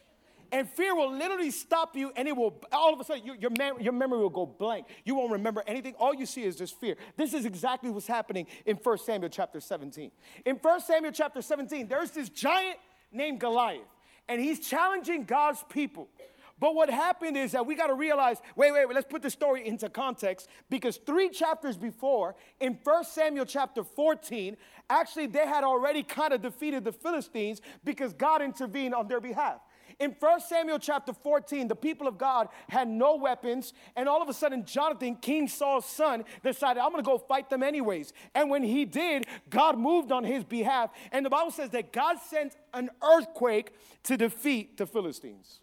And 0.53 0.69
fear 0.69 0.95
will 0.95 1.13
literally 1.13 1.51
stop 1.51 1.97
you, 1.97 2.13
and 2.15 2.29
it 2.29 2.37
will, 2.37 2.61
all 2.71 2.95
of 2.95 3.01
a 3.01 3.05
sudden, 3.05 3.27
your, 3.27 3.35
your, 3.37 3.51
mem- 3.59 3.81
your 3.81 3.93
memory 3.93 4.21
will 4.21 4.31
go 4.31 4.47
blank. 4.47 4.87
You 5.05 5.17
won't 5.17 5.33
remember 5.33 5.63
anything. 5.67 5.95
All 5.99 6.15
you 6.15 6.25
see 6.25 6.45
is 6.45 6.57
just 6.57 6.79
fear. 6.79 6.97
This 7.17 7.35
is 7.35 7.45
exactly 7.45 7.91
what's 7.91 8.07
happening 8.07 8.47
in 8.65 8.77
1 8.77 8.99
Samuel 8.99 9.29
chapter 9.29 9.61
17. 9.61 10.11
In 10.45 10.57
1 10.57 10.81
Samuel 10.83 11.13
chapter 11.13 11.43
17, 11.43 11.89
there's 11.89 12.13
this 12.13 12.29
giant 12.29 12.79
named 13.11 13.41
Goliath, 13.41 13.83
and 14.29 14.41
he's 14.41 14.61
challenging 14.61 15.25
God's 15.25 15.65
people. 15.69 16.09
But 16.59 16.75
what 16.75 16.89
happened 16.89 17.37
is 17.37 17.53
that 17.53 17.67
we 17.67 17.75
got 17.75 17.89
to 17.89 17.95
realize 17.95 18.41
wait, 18.57 18.73
wait, 18.73 18.87
wait, 18.87 18.95
let's 18.95 19.11
put 19.11 19.23
the 19.23 19.31
story 19.31 19.67
into 19.67 19.89
context 19.91 20.49
because 20.71 20.97
three 20.97 21.29
chapters 21.29 21.77
before, 21.77 22.35
in 22.61 22.79
1 22.83 23.05
Samuel 23.05 23.45
chapter 23.45 23.85
14, 23.85 24.57
actually 24.89 25.27
they 25.27 25.47
had 25.47 25.65
already 25.65 26.03
kind 26.03 26.33
of 26.33 26.41
defeated 26.41 26.85
the 26.85 26.93
Philistines 26.93 27.61
because 27.85 28.15
God 28.15 28.41
intervened 28.41 28.95
on 28.95 29.07
their 29.07 29.21
behalf. 29.21 29.61
In 29.99 30.15
1 30.19 30.41
Samuel 30.41 30.79
chapter 30.79 31.13
14, 31.15 31.69
the 31.69 31.77
people 31.77 32.07
of 32.07 32.19
God 32.19 32.49
had 32.69 32.87
no 32.87 33.17
weapons, 33.17 33.73
and 33.95 34.09
all 34.09 34.21
of 34.21 34.29
a 34.29 34.35
sudden, 34.35 34.67
Jonathan, 34.67 35.17
King 35.17 35.49
Saul's 35.49 35.87
son, 35.87 36.25
decided, 36.43 36.81
I'm 36.81 36.91
gonna 36.91 37.03
go 37.03 37.17
fight 37.17 37.49
them 37.49 37.63
anyways. 37.63 38.13
And 38.35 38.51
when 38.51 38.63
he 38.63 38.85
did, 38.85 39.27
God 39.49 39.79
moved 39.79 40.13
on 40.13 40.23
his 40.23 40.45
behalf. 40.45 40.91
And 41.13 41.25
the 41.25 41.31
Bible 41.31 41.51
says 41.51 41.71
that 41.71 41.93
God 41.93 42.19
sent 42.19 42.57
an 42.75 42.91
earthquake 43.03 43.73
to 44.05 44.19
defeat 44.19 44.77
the 44.77 44.87
Philistines. 44.87 45.61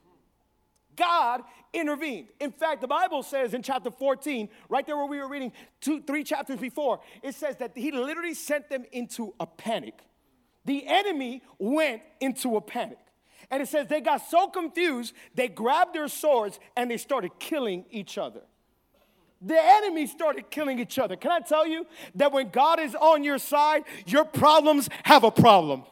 God 0.96 1.42
intervened. 1.74 2.28
In 2.40 2.52
fact, 2.52 2.82
the 2.82 2.88
Bible 2.88 3.24
says 3.24 3.54
in 3.54 3.64
chapter 3.64 3.92
14, 3.92 4.50
right 4.70 4.86
there 4.86 4.98
where 4.98 5.06
we 5.06 5.20
were 5.20 5.28
reading 5.28 5.52
two, 5.82 6.02
three 6.02 6.24
chapters 6.24 6.60
before, 6.60 7.00
it 7.22 7.36
says 7.36 7.58
that 7.58 7.72
he 7.76 7.92
literally 7.92 8.34
sent 8.34 8.70
them 8.70 8.86
into 8.92 9.34
a 9.40 9.46
panic. 9.46 10.00
The 10.66 10.86
enemy 10.88 11.42
went 11.60 12.02
into 12.20 12.56
a 12.56 12.62
panic. 12.62 13.00
And 13.52 13.62
it 13.62 13.68
says 13.68 13.88
they 13.88 14.02
got 14.02 14.22
so 14.30 14.48
confused, 14.48 15.14
they 15.36 15.48
grabbed 15.48 15.94
their 15.94 16.08
swords 16.08 16.60
and 16.78 16.90
they 16.90 16.98
started 16.98 17.32
killing 17.40 17.86
each 17.92 18.18
other. 18.18 18.42
The 19.46 19.62
enemy 19.62 20.08
started 20.08 20.50
killing 20.50 20.80
each 20.80 20.98
other. 20.98 21.18
Can 21.18 21.32
I 21.32 21.42
tell 21.42 21.68
you 21.68 21.86
that 22.16 22.32
when 22.32 22.50
God 22.50 22.80
is 22.80 22.96
on 22.96 23.26
your 23.26 23.38
side, 23.38 23.84
your 24.06 24.24
problems 24.24 24.88
have 25.04 25.26
a 25.26 25.32
problem? 25.32 25.84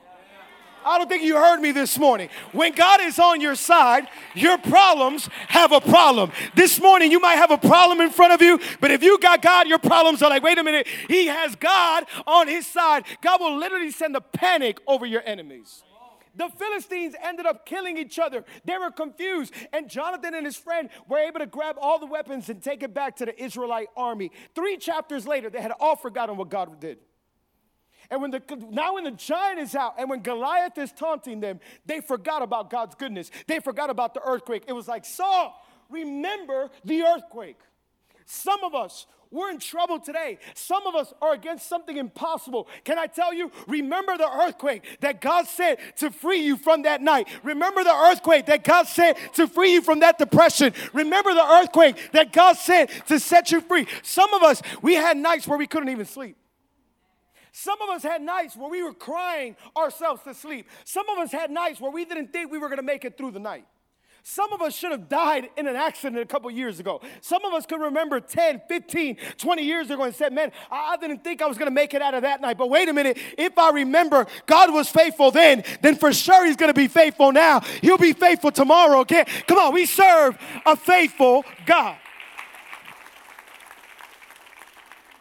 I 0.86 0.98
don't 0.98 1.08
think 1.08 1.24
you 1.24 1.36
heard 1.36 1.60
me 1.60 1.72
this 1.72 1.98
morning. 1.98 2.30
When 2.52 2.74
God 2.74 3.02
is 3.02 3.20
on 3.20 3.42
your 3.42 3.56
side, 3.56 4.08
your 4.36 4.58
problems 4.58 5.30
have 5.48 5.72
a 5.72 5.82
problem. 5.82 6.32
This 6.56 6.80
morning, 6.82 7.12
you 7.12 7.20
might 7.20 7.36
have 7.36 7.52
a 7.52 7.58
problem 7.58 8.02
in 8.02 8.10
front 8.10 8.34
of 8.34 8.42
you, 8.42 8.60
but 8.80 8.92
if 8.92 9.04
you 9.04 9.20
got 9.20 9.42
God, 9.42 9.68
your 9.68 9.80
problems 9.80 10.22
are 10.22 10.30
like, 10.30 10.44
wait 10.44 10.58
a 10.58 10.64
minute, 10.64 10.88
He 11.08 11.28
has 11.28 11.56
God 11.56 12.06
on 12.26 12.48
His 12.48 12.66
side. 12.66 13.06
God 13.22 13.40
will 13.40 13.58
literally 13.58 13.92
send 13.92 14.16
a 14.16 14.22
panic 14.22 14.80
over 14.88 15.06
your 15.06 15.22
enemies. 15.26 15.84
The 16.36 16.50
Philistines 16.50 17.14
ended 17.22 17.46
up 17.46 17.66
killing 17.66 17.98
each 17.98 18.18
other. 18.18 18.46
They 18.64 18.78
were 18.78 18.92
confused. 18.92 19.54
And 19.74 19.90
Jonathan 19.90 20.34
and 20.34 20.46
his 20.46 20.56
friend 20.56 20.90
were 21.10 21.18
able 21.18 21.40
to 21.40 21.46
grab 21.46 21.76
all 21.80 22.00
the 22.00 22.06
weapons 22.06 22.50
and 22.50 22.64
take 22.64 22.84
it 22.84 22.94
back 22.94 23.18
to 23.18 23.26
the 23.26 23.44
Israelite 23.44 23.90
army. 23.98 24.32
Three 24.56 24.78
chapters 24.78 25.28
later, 25.28 25.50
they 25.50 25.62
had 25.62 25.74
all 25.80 25.98
forgotten 25.98 26.38
what 26.38 26.50
God 26.50 26.80
did. 26.80 27.00
And 28.12 28.22
when 28.22 28.32
the 28.32 28.42
now 28.70 28.96
when 28.96 29.06
the 29.06 29.12
giant 29.12 29.60
is 29.60 29.74
out 29.74 29.96
and 29.98 30.10
when 30.10 30.22
Goliath 30.22 30.78
is 30.78 30.92
taunting 30.92 31.40
them, 31.40 31.60
they 31.86 32.02
forgot 32.02 32.44
about 32.44 32.70
God's 32.70 32.94
goodness. 32.94 33.32
They 33.48 33.60
forgot 33.60 33.90
about 33.90 34.14
the 34.14 34.22
earthquake. 34.24 34.66
It 34.68 34.74
was 34.74 34.88
like, 34.88 35.06
Saul, 35.06 35.60
remember 35.90 36.70
the 36.86 37.02
earthquake. 37.04 37.58
Some 38.26 38.64
of 38.64 38.76
us 38.76 39.08
we're 39.32 39.50
in 39.50 39.60
trouble 39.60 39.98
today. 39.98 40.40
Some 40.54 40.86
of 40.86 40.94
us 40.94 41.14
are 41.22 41.34
against 41.34 41.70
something 41.70 41.96
impossible. 41.96 42.68
Can 42.84 43.00
I 43.00 43.08
tell 43.08 43.34
you? 43.34 43.50
Remember 43.66 44.18
the 44.18 44.30
earthquake 44.30 44.84
that 45.00 45.22
God 45.22 45.48
sent 45.48 45.80
to 45.98 46.12
free 46.12 46.42
you 46.42 46.58
from 46.58 46.82
that 46.82 47.02
night. 47.02 47.30
Remember 47.42 47.82
the 47.82 47.94
earthquake 47.94 48.48
that 48.48 48.66
God 48.66 48.88
sent 48.88 49.18
to 49.36 49.48
free 49.48 49.72
you 49.72 49.82
from 49.82 50.02
that 50.02 50.20
depression. 50.20 50.74
Remember 50.92 51.34
the 51.34 51.46
earthquake 51.46 52.12
that 52.12 52.34
God 52.34 52.58
sent 52.58 52.90
to 53.08 53.22
set 53.22 53.52
you 53.52 53.62
free. 53.62 53.88
Some 54.04 54.34
of 54.34 54.44
us, 54.44 54.62
we 54.82 54.96
had 54.96 55.16
nights 55.16 55.48
where 55.48 55.58
we 55.58 55.66
couldn't 55.66 55.90
even 55.90 56.06
sleep. 56.06 56.36
Some 57.52 57.82
of 57.82 57.90
us 57.90 58.04
had 58.04 58.22
nights 58.22 58.56
where 58.56 58.70
we 58.70 58.82
were 58.82 58.94
crying 58.94 59.56
ourselves 59.76 60.24
to 60.24 60.34
sleep. 60.34 60.68
Some 60.86 61.10
of 61.10 61.18
us 61.18 61.32
had 61.32 61.52
nights 61.52 61.82
where 61.82 61.92
we 61.92 62.06
didn't 62.06 62.32
think 62.32 62.52
we 62.52 62.58
were 62.58 62.68
going 62.68 62.78
to 62.78 62.84
make 62.84 63.04
it 63.04 63.18
through 63.18 63.32
the 63.32 63.40
night. 63.40 63.66
Some 64.24 64.54
of 64.54 64.62
us 64.62 64.76
should 64.76 64.92
have 64.92 65.10
died 65.10 65.50
in 65.58 65.68
an 65.68 65.76
accident 65.76 66.22
a 66.22 66.26
couple 66.26 66.50
years 66.52 66.80
ago. 66.80 67.02
Some 67.22 67.44
of 67.44 67.54
us 67.54 67.66
could 67.66 67.82
remember 67.82 68.20
10, 68.20 68.62
15, 68.70 69.18
20 69.38 69.64
years 69.64 69.90
ago 69.90 70.04
and 70.04 70.14
said, 70.14 70.32
Man, 70.32 70.52
I 70.70 70.96
didn't 70.98 71.24
think 71.24 71.42
I 71.42 71.48
was 71.48 71.58
gonna 71.58 71.72
make 71.72 71.96
it 71.96 72.04
out 72.04 72.14
of 72.14 72.22
that 72.22 72.40
night. 72.40 72.58
But 72.58 72.70
wait 72.70 72.88
a 72.88 72.94
minute, 72.94 73.18
if 73.38 73.58
I 73.58 73.72
remember 73.72 74.28
God 74.46 74.72
was 74.72 74.90
faithful 74.90 75.32
then, 75.32 75.64
then 75.82 75.96
for 75.96 76.14
sure 76.14 76.46
He's 76.46 76.56
gonna 76.56 76.74
be 76.74 76.88
faithful 76.88 77.32
now. 77.32 77.62
He'll 77.82 77.98
be 77.98 78.14
faithful 78.14 78.52
tomorrow, 78.52 79.00
okay? 79.00 79.26
Come 79.48 79.58
on, 79.58 79.74
we 79.74 79.88
serve 79.88 80.38
a 80.68 80.76
faithful 80.76 81.44
God. 81.66 81.98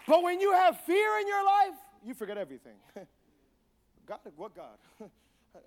But 0.06 0.22
when 0.22 0.40
you 0.40 0.52
have 0.52 0.78
fear 0.80 1.18
in 1.20 1.26
your 1.26 1.44
life, 1.44 1.79
you 2.04 2.14
forget 2.14 2.38
everything. 2.38 2.76
God, 4.06 4.18
what 4.36 4.54
God? 4.54 4.78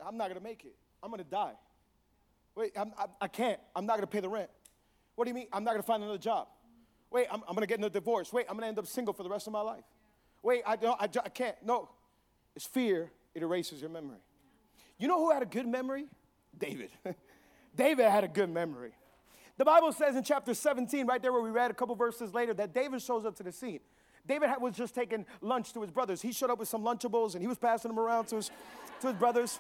I'm 0.05 0.17
not 0.17 0.29
gonna 0.29 0.39
make 0.39 0.65
it, 0.65 0.75
I'm 1.01 1.09
gonna 1.11 1.23
die. 1.23 1.53
Wait, 2.55 2.71
I'm, 2.77 2.93
I, 2.97 3.05
I 3.21 3.27
can't. 3.27 3.59
I'm 3.75 3.85
not 3.85 3.99
to 3.99 4.07
pay 4.07 4.19
the 4.19 4.29
rent. 4.29 4.49
What 5.15 5.25
do 5.25 5.29
you 5.29 5.35
mean? 5.35 5.47
I'm 5.51 5.63
not 5.63 5.73
to 5.73 5.83
find 5.83 6.03
another 6.03 6.19
job. 6.19 6.47
Wait, 7.11 7.27
I'm, 7.31 7.43
I'm 7.47 7.55
to 7.55 7.65
get 7.65 7.77
in 7.77 7.83
a 7.83 7.89
divorce. 7.89 8.31
Wait, 8.31 8.45
I'm 8.49 8.57
to 8.59 8.65
end 8.65 8.79
up 8.79 8.87
single 8.87 9.13
for 9.13 9.23
the 9.23 9.29
rest 9.29 9.47
of 9.47 9.53
my 9.53 9.61
life. 9.61 9.83
Wait, 10.41 10.61
I, 10.65 10.75
don't, 10.75 10.99
I, 10.99 11.05
I 11.05 11.29
can't. 11.29 11.55
No. 11.63 11.89
It's 12.55 12.65
fear. 12.65 13.11
It 13.33 13.41
erases 13.41 13.81
your 13.81 13.89
memory. 13.89 14.19
You 14.99 15.07
know 15.07 15.19
who 15.19 15.31
had 15.31 15.41
a 15.41 15.47
good 15.47 15.67
memory? 15.67 16.05
David. 16.57 16.89
David 17.75 18.09
had 18.09 18.23
a 18.23 18.27
good 18.27 18.49
memory. 18.49 18.93
The 19.57 19.65
Bible 19.65 19.91
says 19.91 20.15
in 20.15 20.23
chapter 20.23 20.53
17, 20.53 21.05
right 21.05 21.21
there 21.21 21.31
where 21.31 21.41
we 21.41 21.51
read 21.51 21.71
a 21.71 21.73
couple 21.73 21.95
verses 21.95 22.33
later, 22.33 22.53
that 22.55 22.73
David 22.73 23.01
shows 23.01 23.25
up 23.25 23.35
to 23.37 23.43
the 23.43 23.51
scene. 23.51 23.79
David 24.27 24.49
was 24.59 24.75
just 24.75 24.95
taking 24.95 25.25
lunch 25.41 25.73
to 25.73 25.81
his 25.81 25.91
brothers. 25.91 26.21
He 26.21 26.31
showed 26.31 26.49
up 26.49 26.59
with 26.59 26.69
some 26.69 26.83
Lunchables 26.83 27.33
and 27.33 27.41
he 27.41 27.47
was 27.47 27.57
passing 27.57 27.89
them 27.89 27.99
around 27.99 28.27
to 28.27 28.37
his, 28.37 28.51
to 29.01 29.07
his 29.07 29.15
brothers 29.17 29.59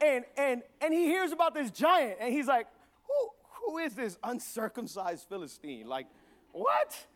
and 0.00 0.24
and 0.36 0.62
and 0.80 0.92
he 0.92 1.04
hears 1.04 1.32
about 1.32 1.54
this 1.54 1.70
giant, 1.70 2.18
and 2.20 2.32
he's 2.32 2.46
like, 2.46 2.66
who, 3.06 3.28
who 3.66 3.78
is 3.78 3.94
this 3.94 4.18
uncircumcised 4.22 5.26
Philistine? 5.28 5.86
Like, 5.86 6.06
what? 6.52 7.06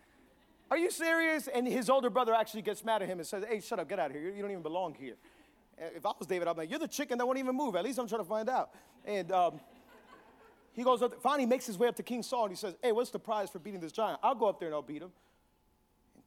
Are 0.70 0.76
you 0.76 0.90
serious? 0.90 1.48
And 1.48 1.66
his 1.66 1.88
older 1.88 2.10
brother 2.10 2.34
actually 2.34 2.62
gets 2.62 2.84
mad 2.84 3.02
at 3.02 3.08
him 3.08 3.18
and 3.18 3.26
says, 3.26 3.42
Hey, 3.48 3.60
shut 3.60 3.78
up, 3.78 3.88
get 3.88 3.98
out 3.98 4.10
of 4.10 4.16
here. 4.16 4.30
You 4.30 4.42
don't 4.42 4.50
even 4.50 4.62
belong 4.62 4.94
here. 4.94 5.14
If 5.78 6.04
I 6.04 6.12
was 6.18 6.26
David, 6.26 6.46
I'm 6.46 6.56
like, 6.56 6.68
You're 6.68 6.78
the 6.78 6.88
chicken 6.88 7.16
that 7.18 7.26
won't 7.26 7.38
even 7.38 7.56
move. 7.56 7.74
At 7.74 7.84
least 7.84 7.98
I'm 7.98 8.06
trying 8.06 8.20
to 8.20 8.28
find 8.28 8.50
out. 8.50 8.70
And 9.06 9.32
um, 9.32 9.60
he 10.74 10.82
goes 10.82 11.00
up, 11.00 11.22
finally 11.22 11.46
makes 11.46 11.64
his 11.64 11.78
way 11.78 11.88
up 11.88 11.96
to 11.96 12.02
King 12.02 12.22
Saul 12.22 12.44
and 12.44 12.52
he 12.52 12.56
says, 12.56 12.74
Hey, 12.82 12.92
what's 12.92 13.10
the 13.10 13.18
prize 13.18 13.48
for 13.48 13.58
beating 13.58 13.80
this 13.80 13.92
giant? 13.92 14.20
I'll 14.22 14.34
go 14.34 14.46
up 14.46 14.60
there 14.60 14.68
and 14.68 14.74
I'll 14.74 14.82
beat 14.82 15.00
him. 15.00 15.10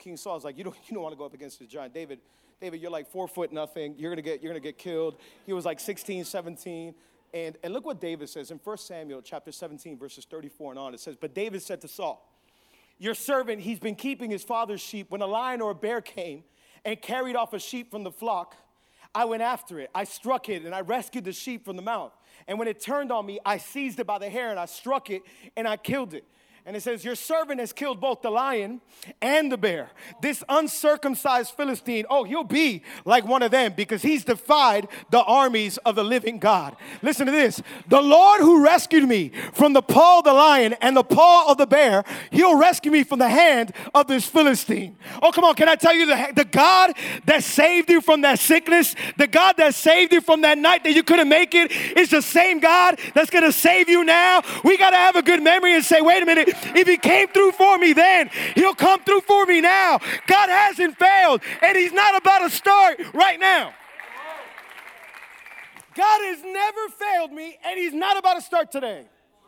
King 0.01 0.17
Saul's 0.17 0.43
like, 0.43 0.57
You 0.57 0.65
don't, 0.65 0.75
you 0.87 0.95
don't 0.95 1.03
want 1.03 1.13
to 1.13 1.17
go 1.17 1.25
up 1.25 1.33
against 1.33 1.59
this 1.59 1.67
giant. 1.67 1.93
David, 1.93 2.19
David, 2.59 2.81
you're 2.81 2.91
like 2.91 3.09
four 3.09 3.27
foot 3.27 3.53
nothing. 3.53 3.95
You're 3.97 4.11
gonna 4.11 4.21
get, 4.21 4.41
you're 4.41 4.51
gonna 4.51 4.59
get 4.59 4.77
killed. 4.77 5.15
He 5.45 5.53
was 5.53 5.65
like 5.65 5.79
16, 5.79 6.25
17. 6.25 6.93
And, 7.33 7.57
and 7.63 7.73
look 7.73 7.85
what 7.85 8.01
David 8.01 8.27
says 8.27 8.51
in 8.51 8.59
1 8.61 8.77
Samuel 8.77 9.21
chapter 9.21 9.53
17, 9.53 9.97
verses 9.97 10.25
34 10.25 10.73
and 10.73 10.79
on. 10.79 10.93
It 10.93 10.99
says, 10.99 11.15
But 11.15 11.33
David 11.33 11.61
said 11.61 11.79
to 11.81 11.87
Saul, 11.87 12.29
Your 12.97 13.13
servant, 13.13 13.61
he's 13.61 13.79
been 13.79 13.95
keeping 13.95 14.29
his 14.29 14.43
father's 14.43 14.81
sheep. 14.81 15.11
When 15.11 15.21
a 15.21 15.27
lion 15.27 15.61
or 15.61 15.71
a 15.71 15.75
bear 15.75 16.01
came 16.01 16.43
and 16.83 17.01
carried 17.01 17.37
off 17.37 17.53
a 17.53 17.59
sheep 17.59 17.89
from 17.89 18.03
the 18.03 18.11
flock, 18.11 18.55
I 19.13 19.25
went 19.25 19.43
after 19.43 19.79
it. 19.79 19.89
I 19.93 20.03
struck 20.03 20.49
it 20.49 20.63
and 20.63 20.73
I 20.73 20.81
rescued 20.81 21.25
the 21.25 21.33
sheep 21.33 21.65
from 21.65 21.75
the 21.75 21.81
mouth. 21.81 22.13
And 22.47 22.59
when 22.59 22.67
it 22.67 22.81
turned 22.81 23.11
on 23.11 23.25
me, 23.25 23.39
I 23.45 23.57
seized 23.57 23.99
it 23.99 24.07
by 24.07 24.19
the 24.19 24.29
hair 24.29 24.49
and 24.49 24.59
I 24.59 24.65
struck 24.65 25.09
it 25.09 25.21
and 25.55 25.67
I 25.67 25.77
killed 25.77 26.13
it. 26.13 26.25
And 26.63 26.76
it 26.76 26.82
says, 26.84 27.04
Your 27.04 27.15
servant 27.15 27.60
has 27.60 27.74
killed 27.74 28.00
both 28.00 28.21
the 28.21 28.30
lion 28.30 28.82
and 29.19 29.52
the 29.52 29.58
bear. 29.58 29.89
This 30.21 30.43
uncircumcised 30.47 31.56
Philistine, 31.56 32.06
oh, 32.08 32.24
he'll 32.24 32.43
be 32.43 32.84
like 33.04 33.26
one 33.26 33.41
of 33.41 33.50
them 33.50 33.74
because 33.76 34.04
he's 34.04 34.24
defied 34.24 34.88
the 35.10 35.24
armies 35.24 35.78
of 35.80 35.95
the 35.95 36.04
living 36.04 36.38
God. 36.38 36.76
Listen 37.02 37.26
to 37.26 37.32
this 37.32 37.63
the 37.88 38.02
Lord 38.02 38.41
who 38.41 38.63
rescued 38.63 39.10
me 39.10 39.32
from 39.54 39.74
the 39.74 39.82
paw 39.82 40.19
of 40.19 40.26
the 40.26 40.34
lion 40.34 40.76
and 40.82 40.95
the 40.95 41.04
paw 41.04 41.52
of 41.52 41.58
the 41.58 41.65
bear, 41.65 42.04
he'll 42.30 42.58
rescue 42.58 42.91
me 42.91 43.04
from 43.04 43.17
the 43.17 43.30
hand 43.30 43.74
of 43.95 44.06
this 44.06 44.28
Philistine. 44.28 44.95
Oh, 45.24 45.32
come 45.32 45.43
on, 45.43 45.56
can 45.56 45.67
I 45.67 45.76
tell 45.76 45.95
you 45.95 46.06
the, 46.06 46.34
the 46.36 46.45
God 46.45 46.93
that 47.26 47.43
saved 47.43 47.89
you 47.89 48.02
from 48.02 48.21
that 48.21 48.38
sickness, 48.38 48.95
the 49.17 49.28
God 49.28 49.58
that 49.58 49.74
saved 49.74 50.13
you 50.13 50.21
from 50.21 50.41
that 50.41 50.60
night 50.60 50.84
that 50.84 50.93
you 50.93 51.02
couldn't 51.02 51.30
make 51.30 51.56
it, 51.56 51.71
is 51.97 52.12
the 52.12 52.21
same 52.21 52.60
God 52.60 53.00
that's 53.15 53.32
gonna 53.32 53.52
save 53.52 53.89
you 53.89 54.04
now. 54.04 54.43
We 54.63 54.78
gotta 54.78 54.97
have 54.97 55.15
a 55.15 55.24
good 55.24 55.41
memory 55.41 55.74
and 55.74 55.84
say, 55.84 56.02
wait 56.02 56.21
a 56.21 56.26
minute. 56.26 56.50
If 56.75 56.87
He 56.87 56.97
came 56.97 57.27
through 57.29 57.51
for 57.53 57.77
me 57.77 57.93
then, 57.93 58.29
He'll 58.55 58.75
come 58.75 59.01
through 59.03 59.21
for 59.21 59.45
me 59.45 59.61
now. 59.61 59.99
God 60.27 60.49
hasn't 60.49 60.97
failed, 60.97 61.41
and 61.61 61.77
He's 61.77 61.93
not 61.93 62.15
about 62.17 62.39
to 62.39 62.49
start 62.49 62.99
right 63.13 63.39
now. 63.39 63.73
God 65.93 66.21
has 66.21 66.43
never 66.43 66.89
failed 66.89 67.31
me, 67.31 67.57
and 67.65 67.77
He's 67.77 67.93
not 67.93 68.17
about 68.17 68.35
to 68.35 68.41
start 68.41 68.71
today. 68.71 69.05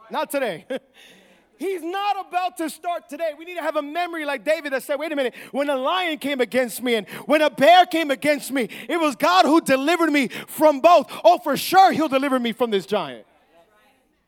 Not 0.10 0.30
today. 0.30 0.66
He's 1.58 1.82
not 1.82 2.28
about 2.28 2.58
to 2.58 2.70
start 2.70 3.08
today. 3.08 3.32
We 3.38 3.46
need 3.46 3.56
to 3.56 3.62
have 3.62 3.78
a 3.78 3.82
memory 3.82 4.26
like 4.26 4.44
David 4.44 4.74
that 4.74 4.84
said, 4.84 5.00
wait 5.00 5.12
a 5.12 5.16
minute, 5.16 5.34
when 5.52 5.70
a 5.70 5.78
lion 5.78 6.18
came 6.18 6.42
against 6.42 6.84
me 6.84 6.96
and 6.96 7.08
when 7.26 7.42
a 7.42 7.50
bear 7.50 7.86
came 7.86 8.12
against 8.12 8.52
me, 8.52 8.68
it 8.90 9.00
was 9.00 9.16
God 9.16 9.46
who 9.46 9.62
delivered 9.62 10.12
me 10.12 10.28
from 10.28 10.82
both. 10.82 11.10
Oh, 11.24 11.38
for 11.38 11.56
sure, 11.56 11.94
He'll 11.94 12.10
deliver 12.10 12.40
me 12.40 12.52
from 12.52 12.70
this 12.70 12.86
giant. 12.86 13.26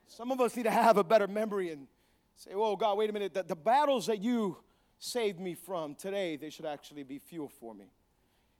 Some 0.08 0.32
of 0.32 0.40
us 0.40 0.56
need 0.56 0.64
to 0.64 0.72
have 0.72 0.96
a 0.96 1.04
better 1.04 1.28
memory 1.28 1.72
and 1.72 1.88
Say, 2.36 2.52
oh, 2.54 2.76
God, 2.76 2.98
wait 2.98 3.10
a 3.10 3.14
minute. 3.14 3.34
The, 3.34 3.44
the 3.44 3.56
battles 3.56 4.08
that 4.08 4.22
you 4.22 4.58
saved 5.00 5.40
me 5.40 5.56
from 5.56 5.96
today, 5.96 6.36
they 6.36 6.50
should 6.50 6.66
actually 6.66 7.04
be 7.04 7.20
fuel 7.20 7.50
for 7.60 7.74
me. 7.74 7.86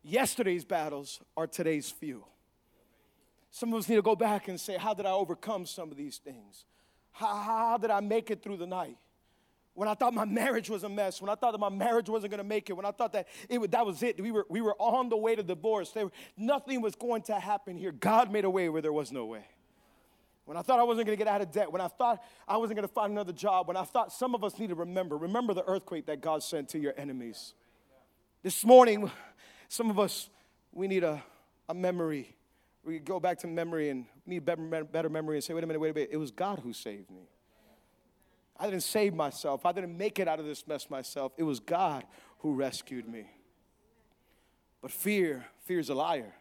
Yesterday's 0.04 0.64
battles 0.64 1.20
are 1.36 1.48
today's 1.48 1.90
fuel. 1.90 2.28
Some 3.52 3.74
of 3.74 3.80
us 3.80 3.90
need 3.90 3.96
to 3.96 4.02
go 4.02 4.16
back 4.16 4.48
and 4.48 4.60
say, 4.60 4.78
How 4.78 4.94
did 4.94 5.06
I 5.06 5.12
overcome 5.12 5.66
some 5.66 5.92
of 5.92 5.98
these 5.98 6.18
things? 6.18 6.66
How, 7.12 7.36
how 7.36 7.78
did 7.78 7.90
I 7.90 8.02
make 8.02 8.30
it 8.30 8.44
through 8.44 8.58
the 8.58 8.68
night? 8.68 8.98
When 9.74 9.90
I 9.90 9.94
thought 9.94 10.14
my 10.14 10.26
marriage 10.26 10.70
was 10.70 10.84
a 10.84 10.90
mess, 10.90 11.22
when 11.22 11.30
I 11.30 11.36
thought 11.36 11.52
that 11.52 11.60
my 11.60 11.70
marriage 11.70 12.10
wasn't 12.10 12.32
gonna 12.32 12.44
make 12.44 12.70
it, 12.70 12.74
when 12.74 12.86
I 12.86 12.92
thought 12.92 13.14
that 13.14 13.28
it, 13.50 13.72
that 13.72 13.86
was 13.86 14.04
it, 14.04 14.22
we 14.22 14.32
were, 14.32 14.46
we 14.50 14.62
were 14.62 14.76
on 14.80 15.10
the 15.10 15.18
way 15.18 15.36
to 15.36 15.44
divorce, 15.44 15.94
were, 15.96 16.12
nothing 16.38 16.82
was 16.82 16.96
going 16.96 17.24
to 17.24 17.40
happen 17.40 17.78
here. 17.78 17.92
God 17.92 18.32
made 18.32 18.46
a 18.46 18.50
way 18.50 18.70
where 18.70 18.82
there 18.82 18.94
was 18.94 19.12
no 19.12 19.26
way 19.26 19.46
when 20.46 20.58
I 20.58 20.62
thought 20.62 20.80
I 20.80 20.84
wasn't 20.84 21.08
going 21.08 21.18
to 21.18 21.24
get 21.24 21.32
out 21.32 21.42
of 21.42 21.52
debt, 21.52 21.72
when 21.72 21.82
I 21.82 21.88
thought 21.88 22.24
I 22.48 22.58
wasn't 22.58 22.78
going 22.78 22.88
to 22.88 22.94
find 22.94 23.12
another 23.12 23.34
job, 23.34 23.68
when 23.68 23.76
I 23.76 23.84
thought 23.84 24.14
some 24.14 24.36
of 24.36 24.44
us 24.44 24.58
need 24.60 24.70
to 24.70 24.76
remember, 24.76 25.18
remember 25.18 25.54
the 25.54 25.66
earthquake 25.66 26.06
that 26.06 26.22
God 26.22 26.44
sent 26.44 26.70
to 26.70 26.80
your 26.80 26.94
enemies. 26.98 27.56
This 28.44 28.64
morning, 28.64 29.12
some 29.68 29.90
of 29.90 30.00
us, 30.00 30.30
we 30.72 30.88
need 30.88 31.04
a, 31.04 31.24
a 31.68 31.74
memory. 31.74 32.36
We 32.84 33.00
go 33.00 33.20
back 33.20 33.40
to 33.40 33.48
memory 33.48 33.90
and 33.90 34.06
need 34.28 34.46
better, 34.46 34.84
better 34.84 35.10
memory 35.10 35.38
and 35.38 35.44
say, 35.44 35.56
wait 35.56 35.64
a 35.64 35.68
minute, 35.68 35.80
wait 35.80 35.90
a 35.90 35.94
minute, 35.94 36.10
it 36.12 36.18
was 36.18 36.30
God 36.30 36.60
who 36.60 36.74
saved 36.74 37.10
me. 37.10 37.28
I 38.58 38.66
didn't 38.66 38.84
save 38.84 39.14
myself. 39.14 39.66
I 39.66 39.72
didn't 39.72 39.98
make 39.98 40.20
it 40.20 40.28
out 40.28 40.40
of 40.40 40.46
this 40.46 40.66
mess 40.68 40.90
myself. 40.90 41.34
It 41.38 41.44
was 41.44 41.60
God 41.60 42.06
who 42.40 42.54
rescued 42.54 43.08
me. 43.08 43.26
But 44.82 44.92
fear, 44.92 45.46
fear 45.64 45.80
is 45.80 45.90
a 45.90 45.96
liar. 45.96 46.34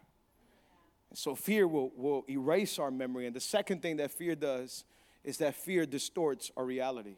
So 1.15 1.35
fear 1.35 1.67
will, 1.69 1.93
will 1.97 2.25
erase 2.29 2.79
our 2.79 2.91
memory. 2.91 3.27
And 3.27 3.35
the 3.35 3.41
second 3.41 3.83
thing 3.83 3.97
that 3.97 4.11
fear 4.11 4.35
does 4.35 4.85
is 5.23 5.39
that 5.39 5.55
fear 5.55 5.87
distorts 5.87 6.51
our 6.57 6.65
reality. 6.65 7.17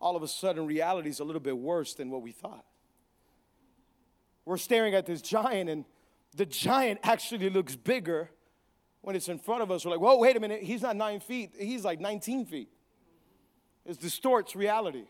All 0.00 0.16
of 0.16 0.22
a 0.22 0.28
sudden, 0.28 0.66
reality 0.66 1.10
is 1.10 1.20
a 1.20 1.24
little 1.24 1.40
bit 1.40 1.56
worse 1.56 1.94
than 1.94 2.10
what 2.10 2.22
we 2.22 2.32
thought. 2.32 2.64
We're 4.44 4.58
staring 4.58 4.94
at 4.94 5.06
this 5.06 5.22
giant, 5.22 5.68
and 5.70 5.84
the 6.34 6.46
giant 6.46 7.00
actually 7.02 7.50
looks 7.50 7.76
bigger 7.76 8.30
when 9.00 9.16
it's 9.16 9.28
in 9.28 9.38
front 9.38 9.62
of 9.62 9.70
us. 9.70 9.84
We're 9.84 9.92
like, 9.92 10.00
whoa, 10.00 10.18
wait 10.18 10.36
a 10.36 10.40
minute, 10.40 10.62
he's 10.62 10.82
not 10.82 10.96
nine 10.96 11.20
feet, 11.20 11.52
he's 11.58 11.84
like 11.84 12.00
19 12.00 12.46
feet. 12.46 12.68
It 13.84 13.98
distorts 14.00 14.56
reality. 14.56 15.04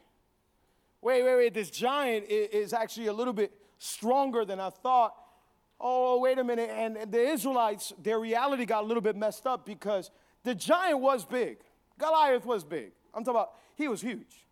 Wait, 1.00 1.22
wait, 1.22 1.36
wait, 1.36 1.54
this 1.54 1.70
giant 1.70 2.26
is 2.28 2.72
actually 2.72 3.06
a 3.06 3.12
little 3.12 3.32
bit 3.32 3.52
stronger 3.78 4.44
than 4.44 4.60
I 4.60 4.70
thought 4.70 5.14
oh, 5.80 6.20
wait 6.20 6.38
a 6.38 6.44
minute. 6.44 6.70
And 6.72 7.10
the 7.10 7.20
Israelites, 7.20 7.92
their 8.02 8.18
reality 8.18 8.64
got 8.64 8.84
a 8.84 8.86
little 8.86 9.00
bit 9.00 9.16
messed 9.16 9.46
up 9.46 9.66
because 9.66 10.10
the 10.44 10.54
giant 10.54 11.00
was 11.00 11.24
big. 11.24 11.58
Goliath 11.98 12.44
was 12.44 12.64
big. 12.64 12.92
I'm 13.14 13.24
talking 13.24 13.36
about, 13.36 13.52
he 13.74 13.88
was 13.88 14.00
huge. 14.00 14.46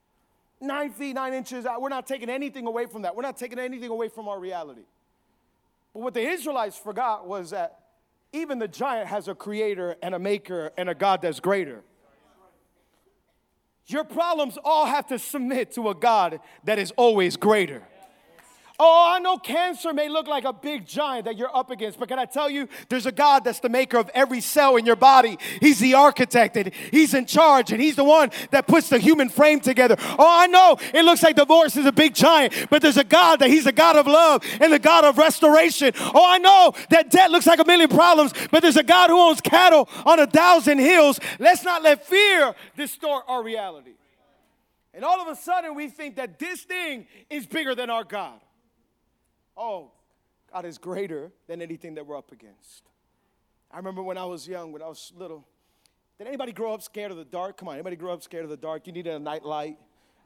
Nine 0.60 0.90
feet, 0.90 1.14
nine 1.14 1.34
inches. 1.34 1.66
Uh, 1.66 1.74
we're 1.78 1.88
not 1.88 2.06
taking 2.06 2.30
anything 2.30 2.66
away 2.66 2.86
from 2.86 3.02
that. 3.02 3.14
We're 3.14 3.22
not 3.22 3.36
taking 3.36 3.58
anything 3.58 3.90
away 3.90 4.08
from 4.08 4.28
our 4.28 4.38
reality. 4.38 4.84
But 5.92 6.02
what 6.02 6.14
the 6.14 6.22
Israelites 6.22 6.76
forgot 6.76 7.26
was 7.26 7.50
that 7.50 7.80
even 8.32 8.58
the 8.58 8.68
giant 8.68 9.08
has 9.08 9.28
a 9.28 9.34
creator 9.34 9.96
and 10.02 10.14
a 10.14 10.18
maker 10.18 10.72
and 10.76 10.88
a 10.88 10.94
God 10.94 11.22
that's 11.22 11.40
greater. 11.40 11.82
Your 13.86 14.04
problems 14.04 14.58
all 14.64 14.86
have 14.86 15.06
to 15.08 15.18
submit 15.18 15.72
to 15.72 15.90
a 15.90 15.94
God 15.94 16.40
that 16.64 16.78
is 16.78 16.90
always 16.96 17.36
greater. 17.36 17.82
Oh, 18.76 19.12
I 19.14 19.20
know 19.20 19.38
cancer 19.38 19.92
may 19.92 20.08
look 20.08 20.26
like 20.26 20.44
a 20.44 20.52
big 20.52 20.84
giant 20.84 21.26
that 21.26 21.36
you're 21.36 21.54
up 21.56 21.70
against, 21.70 21.96
but 21.96 22.08
can 22.08 22.18
I 22.18 22.24
tell 22.24 22.50
you, 22.50 22.68
there's 22.88 23.06
a 23.06 23.12
God 23.12 23.44
that's 23.44 23.60
the 23.60 23.68
maker 23.68 23.98
of 23.98 24.10
every 24.14 24.40
cell 24.40 24.74
in 24.74 24.84
your 24.84 24.96
body. 24.96 25.38
He's 25.60 25.78
the 25.78 25.94
architect 25.94 26.56
and 26.56 26.74
He's 26.90 27.14
in 27.14 27.26
charge 27.26 27.70
and 27.70 27.80
He's 27.80 27.94
the 27.94 28.02
one 28.02 28.32
that 28.50 28.66
puts 28.66 28.88
the 28.88 28.98
human 28.98 29.28
frame 29.28 29.60
together. 29.60 29.94
Oh, 30.00 30.26
I 30.28 30.48
know 30.48 30.76
it 30.92 31.04
looks 31.04 31.22
like 31.22 31.36
divorce 31.36 31.76
is 31.76 31.86
a 31.86 31.92
big 31.92 32.16
giant, 32.16 32.66
but 32.68 32.82
there's 32.82 32.96
a 32.96 33.04
God 33.04 33.38
that 33.38 33.48
He's 33.48 33.66
a 33.66 33.72
God 33.72 33.94
of 33.94 34.08
love 34.08 34.42
and 34.60 34.72
the 34.72 34.80
God 34.80 35.04
of 35.04 35.18
restoration. 35.18 35.92
Oh, 35.96 36.24
I 36.26 36.38
know 36.38 36.72
that 36.90 37.10
debt 37.10 37.30
looks 37.30 37.46
like 37.46 37.60
a 37.60 37.64
million 37.64 37.88
problems, 37.88 38.32
but 38.50 38.60
there's 38.60 38.76
a 38.76 38.82
God 38.82 39.08
who 39.08 39.20
owns 39.20 39.40
cattle 39.40 39.88
on 40.04 40.18
a 40.18 40.26
thousand 40.26 40.78
hills. 40.78 41.20
Let's 41.38 41.62
not 41.62 41.84
let 41.84 42.04
fear 42.04 42.56
distort 42.76 43.22
our 43.28 43.40
reality. 43.40 43.92
And 44.92 45.04
all 45.04 45.20
of 45.20 45.28
a 45.28 45.36
sudden, 45.36 45.76
we 45.76 45.88
think 45.88 46.16
that 46.16 46.40
this 46.40 46.62
thing 46.62 47.06
is 47.30 47.46
bigger 47.46 47.76
than 47.76 47.88
our 47.88 48.02
God. 48.02 48.40
Oh, 49.56 49.90
God 50.52 50.64
is 50.64 50.78
greater 50.78 51.32
than 51.46 51.62
anything 51.62 51.94
that 51.94 52.06
we're 52.06 52.16
up 52.16 52.32
against. 52.32 52.84
I 53.70 53.76
remember 53.76 54.02
when 54.02 54.18
I 54.18 54.24
was 54.24 54.46
young, 54.46 54.72
when 54.72 54.82
I 54.82 54.88
was 54.88 55.12
little. 55.16 55.44
Did 56.18 56.28
anybody 56.28 56.52
grow 56.52 56.74
up 56.74 56.82
scared 56.82 57.10
of 57.10 57.16
the 57.16 57.24
dark? 57.24 57.56
Come 57.56 57.68
on, 57.68 57.74
anybody 57.74 57.96
grow 57.96 58.12
up 58.12 58.22
scared 58.22 58.44
of 58.44 58.50
the 58.50 58.56
dark? 58.56 58.86
You 58.86 58.92
needed 58.92 59.14
a 59.14 59.18
night 59.18 59.44
light, 59.44 59.78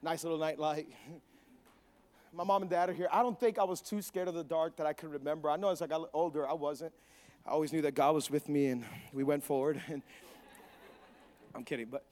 nice 0.02 0.22
little 0.22 0.38
night 0.38 0.58
light. 0.58 0.86
My 2.32 2.44
mom 2.44 2.60
and 2.62 2.70
dad 2.70 2.90
are 2.90 2.92
here. 2.92 3.08
I 3.10 3.22
don't 3.22 3.40
think 3.40 3.58
I 3.58 3.64
was 3.64 3.80
too 3.80 4.02
scared 4.02 4.28
of 4.28 4.34
the 4.34 4.44
dark 4.44 4.76
that 4.76 4.86
I 4.86 4.92
could 4.92 5.10
remember. 5.10 5.48
I 5.48 5.56
know 5.56 5.70
as 5.70 5.80
I 5.80 5.86
got 5.86 6.10
older, 6.12 6.46
I 6.46 6.52
wasn't. 6.52 6.92
I 7.46 7.50
always 7.50 7.72
knew 7.72 7.80
that 7.82 7.94
God 7.94 8.14
was 8.14 8.30
with 8.30 8.50
me, 8.50 8.66
and 8.66 8.84
we 9.12 9.24
went 9.24 9.44
forward. 9.44 9.80
And 9.90 10.02
I'm 11.54 11.64
kidding, 11.64 11.86
but 11.90 12.04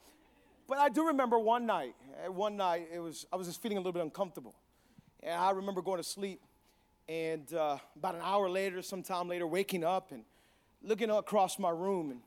but 0.67 0.79
I 0.79 0.89
do 0.89 1.07
remember 1.07 1.39
one 1.39 1.65
night. 1.65 1.95
Eh, 2.25 2.27
one 2.27 2.57
night, 2.57 2.89
it 2.91 2.99
was 2.99 3.25
I 3.31 3.35
was 3.35 3.47
just 3.47 3.61
feeling 3.61 3.77
a 3.77 3.79
little 3.79 3.93
bit 3.93 4.01
uncomfortable, 4.01 4.55
and 5.21 5.33
I 5.33 5.51
remember 5.51 5.81
going 5.81 5.97
to 5.97 6.03
sleep 6.03 6.41
and 7.09 7.53
uh, 7.53 7.77
about 7.95 8.15
an 8.15 8.21
hour 8.23 8.49
later, 8.49 8.81
sometime 8.81 9.27
later, 9.27 9.47
waking 9.47 9.83
up 9.83 10.11
and 10.11 10.23
looking 10.83 11.09
across 11.09 11.57
my 11.57 11.69
room, 11.69 12.11
and 12.11 12.21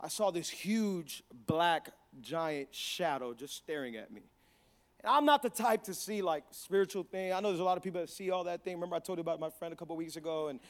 I 0.00 0.08
saw 0.08 0.30
this 0.30 0.48
huge 0.48 1.22
black 1.46 1.90
giant 2.20 2.74
shadow 2.74 3.34
just 3.34 3.56
staring 3.56 3.96
at 3.96 4.10
me. 4.10 4.22
And 5.00 5.10
I'm 5.10 5.24
not 5.24 5.42
the 5.42 5.50
type 5.50 5.82
to 5.84 5.94
see 5.94 6.22
like 6.22 6.44
spiritual 6.50 7.02
thing. 7.02 7.32
I 7.32 7.40
know 7.40 7.48
there's 7.48 7.60
a 7.60 7.64
lot 7.64 7.76
of 7.76 7.82
people 7.82 8.00
that 8.00 8.08
see 8.08 8.30
all 8.30 8.44
that 8.44 8.64
thing. 8.64 8.74
Remember 8.74 8.96
I 8.96 9.00
told 9.00 9.18
you 9.18 9.22
about 9.22 9.40
my 9.40 9.50
friend 9.50 9.72
a 9.72 9.76
couple 9.76 9.96
weeks 9.96 10.16
ago, 10.16 10.48
and 10.48 10.60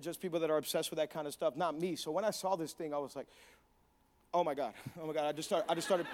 just 0.00 0.20
people 0.20 0.40
that 0.40 0.50
are 0.50 0.58
obsessed 0.58 0.90
with 0.90 0.98
that 0.98 1.10
kind 1.10 1.26
of 1.26 1.32
stuff. 1.32 1.56
Not 1.56 1.78
me. 1.78 1.96
So 1.96 2.10
when 2.10 2.24
I 2.24 2.30
saw 2.30 2.56
this 2.56 2.72
thing, 2.72 2.92
I 2.92 2.98
was 2.98 3.16
like, 3.16 3.26
"Oh 4.34 4.44
my 4.44 4.54
God! 4.54 4.74
Oh 5.00 5.06
my 5.06 5.14
God!" 5.14 5.24
I 5.24 5.32
just 5.32 5.48
started. 5.48 5.70
I 5.70 5.74
just 5.74 5.86
started. 5.86 6.06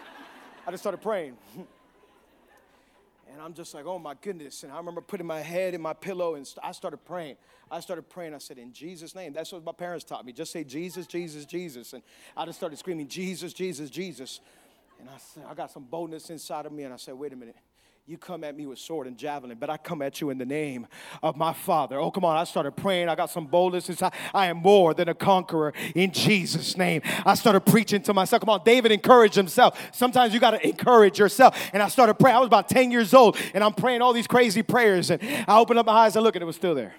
I 0.66 0.70
just 0.70 0.82
started 0.82 0.98
praying. 0.98 1.36
And 3.36 3.44
I'm 3.44 3.52
just 3.52 3.74
like, 3.74 3.84
oh 3.84 3.98
my 3.98 4.14
goodness. 4.22 4.62
And 4.62 4.72
I 4.72 4.78
remember 4.78 5.02
putting 5.02 5.26
my 5.26 5.40
head 5.40 5.74
in 5.74 5.82
my 5.82 5.92
pillow 5.92 6.36
and 6.36 6.50
I 6.62 6.72
started 6.72 7.04
praying. 7.04 7.36
I 7.70 7.80
started 7.80 8.08
praying. 8.08 8.32
I 8.32 8.38
said, 8.38 8.56
in 8.56 8.72
Jesus' 8.72 9.14
name. 9.14 9.34
That's 9.34 9.52
what 9.52 9.62
my 9.62 9.72
parents 9.72 10.06
taught 10.06 10.24
me. 10.24 10.32
Just 10.32 10.52
say 10.52 10.64
Jesus, 10.64 11.06
Jesus, 11.06 11.44
Jesus. 11.44 11.92
And 11.92 12.02
I 12.34 12.46
just 12.46 12.56
started 12.56 12.78
screaming, 12.78 13.08
Jesus, 13.08 13.52
Jesus, 13.52 13.90
Jesus. 13.90 14.40
And 14.98 15.10
I 15.10 15.18
said, 15.18 15.44
I 15.50 15.52
got 15.52 15.70
some 15.70 15.84
boldness 15.84 16.30
inside 16.30 16.64
of 16.64 16.72
me. 16.72 16.84
And 16.84 16.94
I 16.94 16.96
said, 16.96 17.12
wait 17.12 17.34
a 17.34 17.36
minute. 17.36 17.56
You 18.08 18.16
come 18.16 18.44
at 18.44 18.56
me 18.56 18.66
with 18.66 18.78
sword 18.78 19.08
and 19.08 19.18
javelin, 19.18 19.56
but 19.58 19.68
I 19.68 19.76
come 19.76 20.00
at 20.00 20.20
you 20.20 20.30
in 20.30 20.38
the 20.38 20.46
name 20.46 20.86
of 21.24 21.36
my 21.36 21.52
Father. 21.52 21.98
Oh, 21.98 22.12
come 22.12 22.24
on. 22.24 22.36
I 22.36 22.44
started 22.44 22.76
praying. 22.76 23.08
I 23.08 23.16
got 23.16 23.30
some 23.30 23.46
boldness 23.46 23.88
inside. 23.88 24.12
I 24.32 24.46
am 24.46 24.58
more 24.58 24.94
than 24.94 25.08
a 25.08 25.14
conqueror 25.14 25.74
in 25.92 26.12
Jesus' 26.12 26.76
name. 26.76 27.02
I 27.24 27.34
started 27.34 27.62
preaching 27.62 28.00
to 28.02 28.14
myself. 28.14 28.42
Come 28.42 28.50
on. 28.50 28.60
David 28.64 28.92
encouraged 28.92 29.34
himself. 29.34 29.76
Sometimes 29.92 30.32
you 30.32 30.38
got 30.38 30.52
to 30.52 30.64
encourage 30.64 31.18
yourself. 31.18 31.58
And 31.72 31.82
I 31.82 31.88
started 31.88 32.14
praying. 32.14 32.36
I 32.36 32.38
was 32.38 32.46
about 32.46 32.68
10 32.68 32.92
years 32.92 33.12
old, 33.12 33.36
and 33.54 33.64
I'm 33.64 33.74
praying 33.74 34.02
all 34.02 34.12
these 34.12 34.28
crazy 34.28 34.62
prayers. 34.62 35.10
And 35.10 35.20
I 35.48 35.58
opened 35.58 35.80
up 35.80 35.86
my 35.86 35.92
eyes 35.92 36.14
and 36.14 36.22
look, 36.22 36.36
and 36.36 36.42
it 36.44 36.46
was 36.46 36.54
still 36.54 36.76
there. 36.76 36.94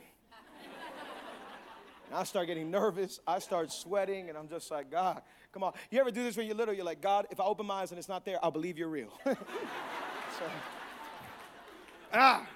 and 2.07 2.15
I 2.15 2.25
start 2.25 2.47
getting 2.47 2.69
nervous. 2.69 3.21
I 3.25 3.39
start 3.39 3.71
sweating, 3.71 4.27
and 4.27 4.37
I'm 4.37 4.49
just 4.49 4.69
like, 4.71 4.91
God, 4.91 5.21
come 5.53 5.63
on. 5.63 5.71
You 5.89 6.01
ever 6.01 6.11
do 6.11 6.23
this 6.23 6.35
when 6.35 6.47
you're 6.47 6.55
little? 6.55 6.73
You're 6.73 6.83
like, 6.83 6.99
God, 6.99 7.27
if 7.31 7.39
I 7.39 7.45
open 7.45 7.65
my 7.65 7.75
eyes 7.75 7.91
and 7.91 7.97
it's 7.97 8.09
not 8.09 8.25
there, 8.25 8.43
I'll 8.43 8.51
believe 8.51 8.77
you're 8.77 8.89
real. 8.89 9.17
so, 9.25 10.43
ah. 12.13 12.47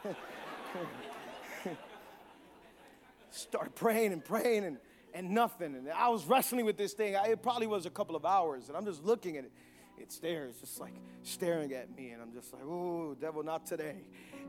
Start 3.32 3.76
praying 3.76 4.12
and 4.12 4.24
praying 4.24 4.66
and, 4.66 4.78
and 5.14 5.32
nothing. 5.32 5.76
And 5.76 5.90
I 5.90 6.10
was 6.10 6.26
wrestling 6.26 6.66
with 6.66 6.78
this 6.78 6.94
thing. 6.94 7.16
I, 7.16 7.28
it 7.28 7.42
probably 7.42 7.68
was 7.68 7.86
a 7.86 7.90
couple 7.90 8.16
of 8.16 8.26
hours, 8.26 8.68
and 8.68 8.76
I'm 8.78 8.86
just 8.86 9.04
looking 9.04 9.38
at 9.38 9.46
it. 9.46 9.52
It 9.98 10.12
stares, 10.12 10.56
just 10.60 10.80
like 10.80 10.94
staring 11.22 11.74
at 11.74 11.96
me, 11.96 12.10
and 12.10 12.22
I'm 12.22 12.34
just 12.34 12.52
like, 12.54 12.64
"Oh, 12.66 13.16
devil, 13.20 13.44
not 13.44 13.66
today." 13.66 13.98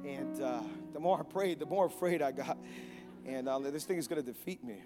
And 0.05 0.41
uh, 0.43 0.63
the 0.93 0.99
more 0.99 1.21
I 1.21 1.23
prayed, 1.23 1.59
the 1.59 1.67
more 1.67 1.87
afraid 1.87 2.23
I 2.23 2.33
got, 2.33 2.57
and 3.27 3.49
uh, 3.49 3.59
this 3.59 3.85
thing 3.85 3.99
is 3.99 4.09
going 4.09 4.25
to 4.25 4.27
defeat 4.27 4.65
me. 4.65 4.83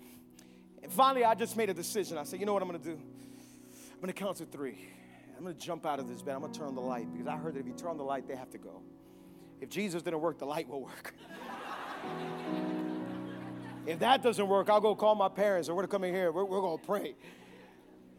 And 0.83 0.93
finally, 0.93 1.25
I 1.25 1.35
just 1.35 1.57
made 1.57 1.71
a 1.71 1.75
decision. 1.75 2.19
I 2.19 2.25
said, 2.25 2.41
"You 2.41 2.47
know 2.47 2.53
what 2.53 2.63
I'm 2.63 2.69
going 2.69 2.81
to 2.81 2.87
do? 2.87 2.97
I'm 2.97 4.01
going 4.01 4.13
to 4.13 4.21
count 4.21 4.39
to 4.39 4.45
three. 4.45 4.89
I'm 5.37 5.45
going 5.45 5.55
to 5.55 5.61
jump 5.61 5.87
out 5.87 6.01
of 6.01 6.09
this 6.09 6.21
bed. 6.21 6.35
I'm 6.35 6.41
going 6.41 6.53
to 6.53 6.59
turn 6.59 6.69
on 6.69 6.75
the 6.75 6.81
light 6.81 7.11
because 7.13 7.29
I 7.29 7.37
heard 7.37 7.55
that 7.55 7.61
if 7.61 7.67
you 7.67 7.75
turn 7.75 7.91
on 7.91 7.97
the 7.97 8.05
light, 8.05 8.27
they 8.27 8.37
have 8.37 8.51
to 8.51 8.59
go." 8.59 8.83
If 9.61 9.71
Jesus 9.71 10.03
didn't 10.03 10.21
work, 10.21 10.39
the 10.39 10.45
light 10.45 10.69
will 10.69 10.83
work. 10.83 11.15
if 13.87 13.99
that 14.01 14.23
doesn't 14.23 14.47
work, 14.47 14.69
I'll 14.69 14.81
go 14.81 14.95
call 14.95 15.15
my 15.15 15.29
parents 15.29 15.69
and 15.69 15.77
we're 15.77 15.87
coming 15.87 16.13
here. 16.13 16.31
We're, 16.31 16.45
we're 16.45 16.61
going 16.61 16.79
to 16.79 16.87
pray. 16.87 17.15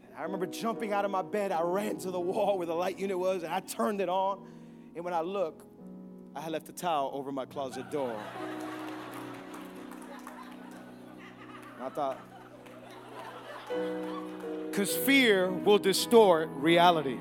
And 0.04 0.16
I 0.18 0.22
remember 0.22 0.46
jumping 0.46 0.92
out 0.92 1.04
of 1.04 1.10
my 1.10 1.22
bed. 1.22 1.52
I 1.52 1.62
ran 1.62 1.98
to 1.98 2.10
the 2.10 2.20
wall 2.20 2.58
where 2.58 2.66
the 2.66 2.74
light 2.74 2.98
unit 2.98 3.18
was 3.18 3.42
and 3.42 3.52
I 3.52 3.60
turned 3.60 4.00
it 4.00 4.08
on. 4.08 4.46
And 4.96 5.04
when 5.04 5.14
I 5.14 5.20
look, 5.20 5.64
I 6.34 6.40
had 6.40 6.52
left 6.52 6.68
a 6.68 6.72
towel 6.72 7.10
over 7.14 7.30
my 7.30 7.44
closet 7.44 7.90
door. 7.90 8.16
I 11.80 11.88
thought, 11.90 12.20
because 14.70 14.96
fear 14.96 15.50
will 15.50 15.78
distort 15.78 16.48
reality. 16.50 17.18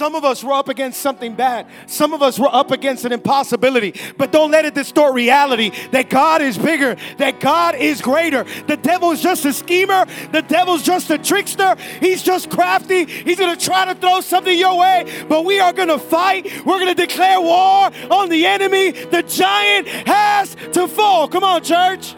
Some 0.00 0.14
of 0.14 0.24
us 0.24 0.42
were 0.42 0.54
up 0.54 0.70
against 0.70 1.02
something 1.02 1.34
bad. 1.34 1.66
Some 1.84 2.14
of 2.14 2.22
us 2.22 2.38
were 2.38 2.48
up 2.50 2.70
against 2.70 3.04
an 3.04 3.12
impossibility. 3.12 3.92
But 4.16 4.32
don't 4.32 4.50
let 4.50 4.64
it 4.64 4.72
distort 4.72 5.12
reality 5.12 5.72
that 5.90 6.08
God 6.08 6.40
is 6.40 6.56
bigger, 6.56 6.96
that 7.18 7.38
God 7.38 7.74
is 7.74 8.00
greater. 8.00 8.44
The 8.66 8.78
devil 8.78 9.10
is 9.10 9.20
just 9.20 9.44
a 9.44 9.52
schemer. 9.52 10.06
The 10.32 10.40
devil's 10.40 10.82
just 10.84 11.10
a 11.10 11.18
trickster. 11.18 11.76
He's 12.00 12.22
just 12.22 12.48
crafty. 12.48 13.04
He's 13.04 13.38
going 13.38 13.54
to 13.54 13.62
try 13.62 13.92
to 13.92 13.94
throw 13.94 14.22
something 14.22 14.58
your 14.58 14.78
way. 14.78 15.04
But 15.28 15.44
we 15.44 15.60
are 15.60 15.74
going 15.74 15.88
to 15.88 15.98
fight. 15.98 16.46
We're 16.64 16.80
going 16.80 16.96
to 16.96 17.06
declare 17.06 17.38
war 17.38 17.90
on 18.10 18.30
the 18.30 18.46
enemy. 18.46 18.92
The 18.92 19.22
giant 19.22 19.86
has 19.86 20.56
to 20.72 20.88
fall. 20.88 21.28
Come 21.28 21.44
on, 21.44 21.62
church. 21.62 22.14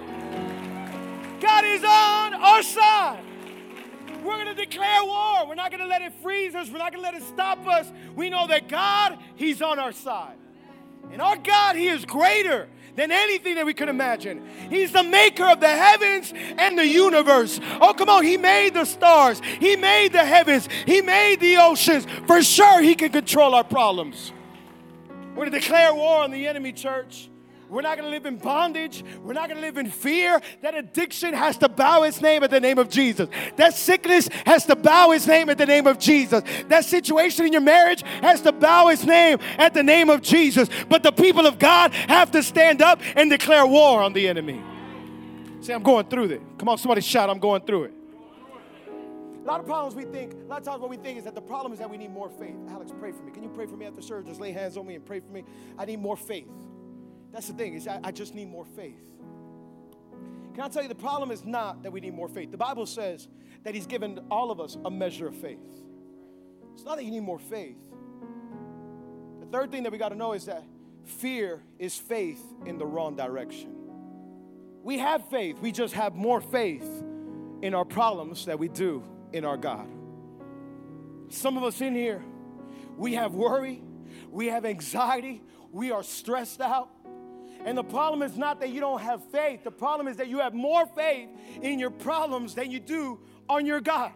God 1.40 1.64
is 1.64 1.82
on 1.82 2.34
our 2.34 2.62
side. 2.62 3.31
We're 4.22 4.44
going 4.44 4.54
to 4.54 4.64
declare 4.64 5.04
war. 5.04 5.46
We're 5.46 5.54
not 5.54 5.70
going 5.70 5.82
to 5.82 5.86
let 5.86 6.02
it 6.02 6.12
freeze 6.22 6.54
us. 6.54 6.70
We're 6.70 6.78
not 6.78 6.92
going 6.92 7.04
to 7.04 7.10
let 7.10 7.20
it 7.20 7.26
stop 7.26 7.66
us. 7.66 7.90
We 8.14 8.30
know 8.30 8.46
that 8.46 8.68
God, 8.68 9.18
He's 9.34 9.60
on 9.60 9.78
our 9.78 9.92
side. 9.92 10.36
And 11.10 11.20
our 11.20 11.36
God, 11.36 11.76
He 11.76 11.88
is 11.88 12.04
greater 12.04 12.68
than 12.94 13.10
anything 13.10 13.56
that 13.56 13.66
we 13.66 13.74
could 13.74 13.88
imagine. 13.88 14.46
He's 14.70 14.92
the 14.92 15.02
maker 15.02 15.44
of 15.44 15.60
the 15.60 15.68
heavens 15.68 16.32
and 16.36 16.78
the 16.78 16.86
universe. 16.86 17.58
Oh, 17.80 17.94
come 17.94 18.08
on. 18.08 18.24
He 18.24 18.36
made 18.36 18.74
the 18.74 18.84
stars, 18.84 19.40
He 19.60 19.76
made 19.76 20.12
the 20.12 20.24
heavens, 20.24 20.68
He 20.86 21.02
made 21.02 21.40
the 21.40 21.56
oceans. 21.56 22.06
For 22.26 22.42
sure, 22.42 22.82
He 22.82 22.94
can 22.94 23.10
control 23.10 23.54
our 23.54 23.64
problems. 23.64 24.32
We're 25.30 25.46
going 25.46 25.52
to 25.52 25.60
declare 25.60 25.94
war 25.94 26.22
on 26.22 26.30
the 26.30 26.46
enemy, 26.46 26.72
church. 26.72 27.30
We're 27.72 27.80
not 27.80 27.96
going 27.96 28.04
to 28.04 28.10
live 28.10 28.26
in 28.26 28.36
bondage. 28.36 29.02
We're 29.22 29.32
not 29.32 29.48
going 29.48 29.58
to 29.58 29.66
live 29.66 29.78
in 29.78 29.88
fear. 29.88 30.42
That 30.60 30.74
addiction 30.74 31.32
has 31.32 31.56
to 31.56 31.70
bow 31.70 32.02
its 32.02 32.20
name 32.20 32.42
at 32.42 32.50
the 32.50 32.60
name 32.60 32.76
of 32.76 32.90
Jesus. 32.90 33.30
That 33.56 33.74
sickness 33.74 34.28
has 34.44 34.66
to 34.66 34.76
bow 34.76 35.12
its 35.12 35.26
name 35.26 35.48
at 35.48 35.56
the 35.56 35.64
name 35.64 35.86
of 35.86 35.98
Jesus. 35.98 36.42
That 36.68 36.84
situation 36.84 37.46
in 37.46 37.52
your 37.52 37.62
marriage 37.62 38.02
has 38.20 38.42
to 38.42 38.52
bow 38.52 38.88
its 38.88 39.04
name 39.04 39.38
at 39.56 39.72
the 39.72 39.82
name 39.82 40.10
of 40.10 40.20
Jesus. 40.20 40.68
But 40.90 41.02
the 41.02 41.12
people 41.12 41.46
of 41.46 41.58
God 41.58 41.94
have 41.94 42.30
to 42.32 42.42
stand 42.42 42.82
up 42.82 43.00
and 43.16 43.30
declare 43.30 43.66
war 43.66 44.02
on 44.02 44.12
the 44.12 44.28
enemy. 44.28 44.62
Say, 45.62 45.72
I'm 45.72 45.82
going 45.82 46.04
through 46.10 46.24
it. 46.24 46.42
Come 46.58 46.68
on, 46.68 46.76
somebody 46.76 47.00
shout, 47.00 47.30
I'm 47.30 47.38
going 47.38 47.62
through 47.62 47.84
it. 47.84 47.94
A 49.42 49.46
lot 49.46 49.60
of 49.60 49.66
problems 49.66 49.94
we 49.94 50.04
think, 50.04 50.34
a 50.34 50.36
lot 50.46 50.58
of 50.58 50.64
times 50.66 50.80
what 50.82 50.90
we 50.90 50.98
think 50.98 51.16
is 51.16 51.24
that 51.24 51.34
the 51.34 51.40
problem 51.40 51.72
is 51.72 51.78
that 51.78 51.88
we 51.88 51.96
need 51.96 52.10
more 52.10 52.28
faith. 52.28 52.54
Alex, 52.68 52.92
pray 53.00 53.12
for 53.12 53.22
me. 53.22 53.32
Can 53.32 53.42
you 53.42 53.48
pray 53.48 53.64
for 53.64 53.76
me 53.76 53.86
after 53.86 54.02
service? 54.02 54.28
Just 54.28 54.40
lay 54.40 54.52
hands 54.52 54.76
on 54.76 54.86
me 54.86 54.94
and 54.94 55.06
pray 55.06 55.20
for 55.20 55.32
me. 55.32 55.42
I 55.78 55.86
need 55.86 56.00
more 56.00 56.18
faith. 56.18 56.50
That's 57.32 57.48
the 57.48 57.54
thing, 57.54 57.74
is 57.74 57.88
I, 57.88 58.00
I 58.04 58.12
just 58.12 58.34
need 58.34 58.48
more 58.48 58.64
faith. 58.64 59.00
Can 60.54 60.64
I 60.64 60.68
tell 60.68 60.82
you, 60.82 60.88
the 60.88 60.94
problem 60.94 61.30
is 61.30 61.44
not 61.44 61.82
that 61.82 61.92
we 61.92 62.00
need 62.00 62.14
more 62.14 62.28
faith. 62.28 62.50
The 62.50 62.58
Bible 62.58 62.84
says 62.84 63.26
that 63.64 63.74
He's 63.74 63.86
given 63.86 64.20
all 64.30 64.50
of 64.50 64.60
us 64.60 64.76
a 64.84 64.90
measure 64.90 65.26
of 65.26 65.34
faith. 65.34 65.58
It's 66.74 66.84
not 66.84 66.96
that 66.96 67.04
you 67.04 67.10
need 67.10 67.22
more 67.22 67.38
faith. 67.38 67.78
The 69.40 69.46
third 69.46 69.70
thing 69.70 69.82
that 69.84 69.92
we 69.92 69.98
got 69.98 70.10
to 70.10 70.14
know 70.14 70.34
is 70.34 70.46
that 70.46 70.64
fear 71.04 71.62
is 71.78 71.96
faith 71.96 72.42
in 72.66 72.78
the 72.78 72.86
wrong 72.86 73.16
direction. 73.16 73.74
We 74.82 74.98
have 74.98 75.28
faith, 75.28 75.58
we 75.60 75.72
just 75.72 75.94
have 75.94 76.14
more 76.14 76.40
faith 76.40 76.86
in 77.62 77.74
our 77.74 77.84
problems 77.84 78.46
that 78.46 78.58
we 78.58 78.68
do 78.68 79.04
in 79.32 79.44
our 79.44 79.56
God. 79.56 79.86
Some 81.28 81.56
of 81.56 81.64
us 81.64 81.80
in 81.80 81.94
here, 81.94 82.22
we 82.96 83.14
have 83.14 83.32
worry, 83.34 83.82
we 84.30 84.48
have 84.48 84.66
anxiety, 84.66 85.42
we 85.70 85.92
are 85.92 86.02
stressed 86.02 86.60
out. 86.60 86.90
And 87.64 87.78
the 87.78 87.84
problem 87.84 88.22
is 88.22 88.36
not 88.36 88.60
that 88.60 88.70
you 88.70 88.80
don't 88.80 89.00
have 89.00 89.22
faith, 89.30 89.62
the 89.64 89.70
problem 89.70 90.08
is 90.08 90.16
that 90.16 90.28
you 90.28 90.40
have 90.40 90.54
more 90.54 90.86
faith 90.86 91.28
in 91.60 91.78
your 91.78 91.90
problems 91.90 92.54
than 92.54 92.70
you 92.70 92.80
do 92.80 93.20
on 93.48 93.66
your 93.66 93.80
God. 93.80 94.12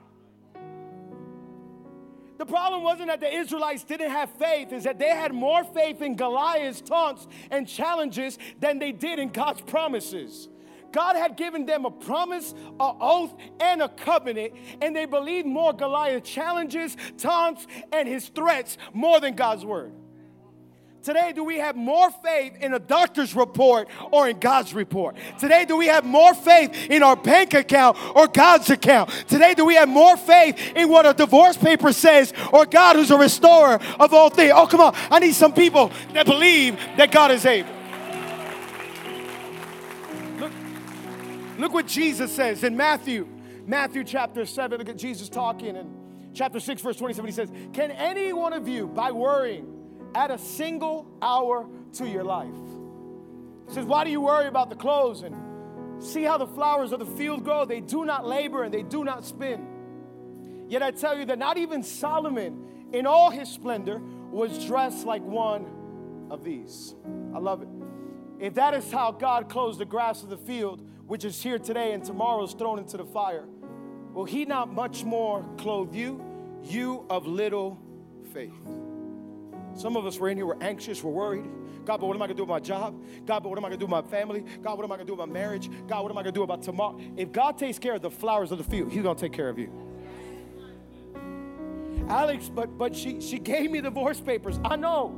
The 2.39 2.47
problem 2.47 2.83
wasn't 2.83 3.09
that 3.09 3.21
the 3.21 3.33
Israelites 3.33 3.85
didn't 3.85 4.11
have 4.11 4.31
faith, 4.33 4.73
is 4.73 4.85
that 4.85 4.99
they 4.99 5.09
had 5.09 5.33
more 5.33 5.65
faith 5.65 6.03
in 6.03 6.17
Goliath's 6.17 6.83
taunts 6.83 7.27
and 7.51 7.67
challenges 7.67 8.39
than 8.61 8.79
they 8.79 8.93
did 8.93 9.19
in 9.19 9.31
God's 9.31 9.63
promises. 9.63 10.49
God 10.93 11.17
had 11.17 11.37
given 11.37 11.67
them 11.67 11.85
a 11.85 11.91
promise, 11.91 12.53
an 12.53 12.97
oath, 13.01 13.35
and 13.61 13.83
a 13.83 13.89
covenant, 13.89 14.55
and 14.81 14.95
they 14.95 15.07
believed 15.07 15.47
more 15.47 15.73
Goliath's 15.73 16.31
challenges, 16.31 16.97
taunts, 17.17 17.67
and 17.93 18.07
his 18.07 18.29
threats 18.29 18.77
more 18.93 19.19
than 19.21 19.35
God's 19.35 19.65
word. 19.65 19.93
Today, 21.07 21.33
do 21.33 21.45
we 21.45 21.59
have 21.59 21.77
more 21.77 22.11
faith 22.11 22.57
in 22.61 22.75
a 22.75 22.81
doctor's 22.81 23.37
report 23.37 23.87
or 24.11 24.29
in 24.29 24.41
God's 24.41 24.75
report? 24.75 25.15
Today, 25.39 25.65
do 25.65 25.77
we 25.77 25.87
have 25.87 26.05
more 26.05 26.35
faith 26.35 26.91
in 26.91 27.05
our 27.05 27.15
bank 27.15 27.55
account 27.55 27.97
or 28.17 28.27
God's 28.27 28.71
account? 28.71 29.11
Today, 29.29 29.55
do 29.55 29.65
we 29.65 29.77
have 29.77 29.89
more 29.89 30.17
faith 30.17 30.59
in 30.75 30.89
what 30.89 31.07
a 31.07 31.15
divorce 31.15 31.57
paper 31.57 31.93
says 31.93 32.33
or 32.53 32.67
God 32.67 32.97
who's 32.97 33.13
a 33.13 33.17
restorer 33.17 33.79
of 34.01 34.13
all 34.13 34.31
things? 34.31 34.53
Oh, 34.53 34.67
come 34.67 34.81
on. 34.81 34.97
I 35.09 35.21
need 35.21 35.37
some 35.37 35.55
people 35.55 35.93
that 36.13 36.27
believe 36.27 36.77
that 36.97 37.13
God 37.13 37.31
is 37.31 37.47
able. 37.47 37.71
Look, 40.41 40.53
look 41.57 41.73
what 41.73 41.87
Jesus 41.87 42.35
says 42.35 42.65
in 42.65 42.77
Matthew, 42.77 43.29
Matthew 43.65 44.03
chapter 44.03 44.45
7. 44.45 44.77
Look 44.77 44.89
at 44.89 44.99
Jesus 44.99 45.29
talking 45.29 45.77
in 45.77 45.89
chapter 46.35 46.59
6, 46.59 46.83
verse 46.83 46.97
27. 46.97 47.27
He 47.27 47.33
says, 47.33 47.53
Can 47.75 47.93
any 47.93 48.33
one 48.33 48.53
of 48.53 48.67
you, 48.67 48.89
by 48.89 49.13
worrying, 49.13 49.76
add 50.17 50.31
a 50.31 50.39
single 50.39 51.07
hour 51.21 51.69
to 51.95 52.09
your 52.09 52.25
life. 52.25 52.49
He 53.69 53.75
says, 53.75 53.85
Why 53.85 54.05
do 54.05 54.11
you 54.11 54.21
worry 54.21 54.47
about 54.47 54.71
the 54.71 54.77
clothes? 54.77 55.23
And 55.23 55.37
see 56.03 56.23
how 56.23 56.39
the 56.39 56.47
flowers 56.47 56.93
of 56.93 57.01
the 57.01 57.07
field 57.07 57.45
grow. 57.45 57.65
They 57.65 57.81
do 57.81 58.05
not 58.05 58.27
labor 58.27 58.65
and 58.65 58.73
they 58.73 58.83
do 58.83 59.05
not 59.05 59.25
spin. 59.25 59.67
Yet 60.69 60.83
I 60.83 60.91
tell 60.91 61.17
you 61.17 61.27
that 61.27 61.39
not 61.39 61.59
even 61.59 61.83
Solomon, 61.83 62.89
in 62.93 63.07
all 63.07 63.31
his 63.31 63.49
splendor, 63.49 64.01
was 64.31 64.67
dressed 64.67 65.07
like 65.07 65.23
one 65.23 66.27
of 66.31 66.43
these. 66.43 66.95
I 67.35 67.39
love 67.39 67.63
it. 67.63 67.69
If 68.39 68.55
that 68.55 68.75
is 68.75 68.91
how 68.91 69.13
God 69.13 69.49
clothes 69.49 69.79
the 69.79 69.85
grass 69.85 70.23
of 70.23 70.29
the 70.29 70.37
field, 70.37 70.87
which 71.07 71.25
is 71.25 71.41
here 71.43 71.59
today 71.59 71.93
and 71.93 72.05
tomorrow 72.05 72.43
is 72.43 72.53
thrown 72.53 72.79
into 72.79 72.97
the 72.97 73.05
fire, 73.05 73.45
will 74.13 74.25
He 74.25 74.45
not 74.45 74.73
much 74.73 75.05
more 75.05 75.45
clothe 75.57 75.95
you, 75.95 76.23
you 76.65 77.07
of 77.09 77.27
little 77.27 77.79
faith? 78.33 78.53
Some 79.77 79.97
of 79.97 80.07
us 80.07 80.19
were 80.19 80.29
in 80.29 80.37
here, 80.37 80.47
we're 80.47 80.61
anxious, 80.61 81.03
we're 81.03 81.13
worried. 81.13 81.45
God, 81.85 82.01
but 82.01 82.07
what 82.07 82.17
am 82.17 82.23
I 82.23 82.27
gonna 82.27 82.37
do 82.37 82.43
with 82.43 82.51
my 82.51 82.61
job? 82.61 83.01
God, 83.27 83.43
but 83.43 83.49
what 83.49 83.59
am 83.59 83.65
I 83.65 83.69
gonna 83.69 83.79
do 83.79 83.87
with 83.87 83.91
my 83.91 84.03
family? 84.03 84.45
God, 84.63 84.77
what 84.77 84.85
am 84.85 84.91
I 84.91 84.97
gonna 84.97 85.07
do 85.07 85.13
with 85.15 85.29
my 85.29 85.33
marriage? 85.33 85.71
God, 85.87 86.03
what 86.03 86.11
am 86.11 86.19
I 86.19 86.23
gonna 86.23 86.33
do 86.33 86.43
about 86.43 86.63
tomorrow? 86.63 86.99
If 87.17 87.31
God 87.31 87.59
takes 87.59 87.79
care 87.79 87.95
of 87.95 88.03
the 88.03 88.11
flowers 88.11 88.51
of 88.51 88.59
the 88.59 88.65
field, 88.65 88.91
He's 88.91 89.03
gonna 89.03 89.19
take 89.19 89.33
care 89.33 89.49
of 89.49 89.59
you. 89.59 89.71
Alex, 92.09 92.51
but 92.53 92.77
but 92.79 92.95
she 92.95 93.21
she 93.21 93.39
gave 93.39 93.71
me 93.71 93.81
divorce 93.81 94.21
papers. 94.21 94.59
I 94.65 94.77
know. 94.77 95.09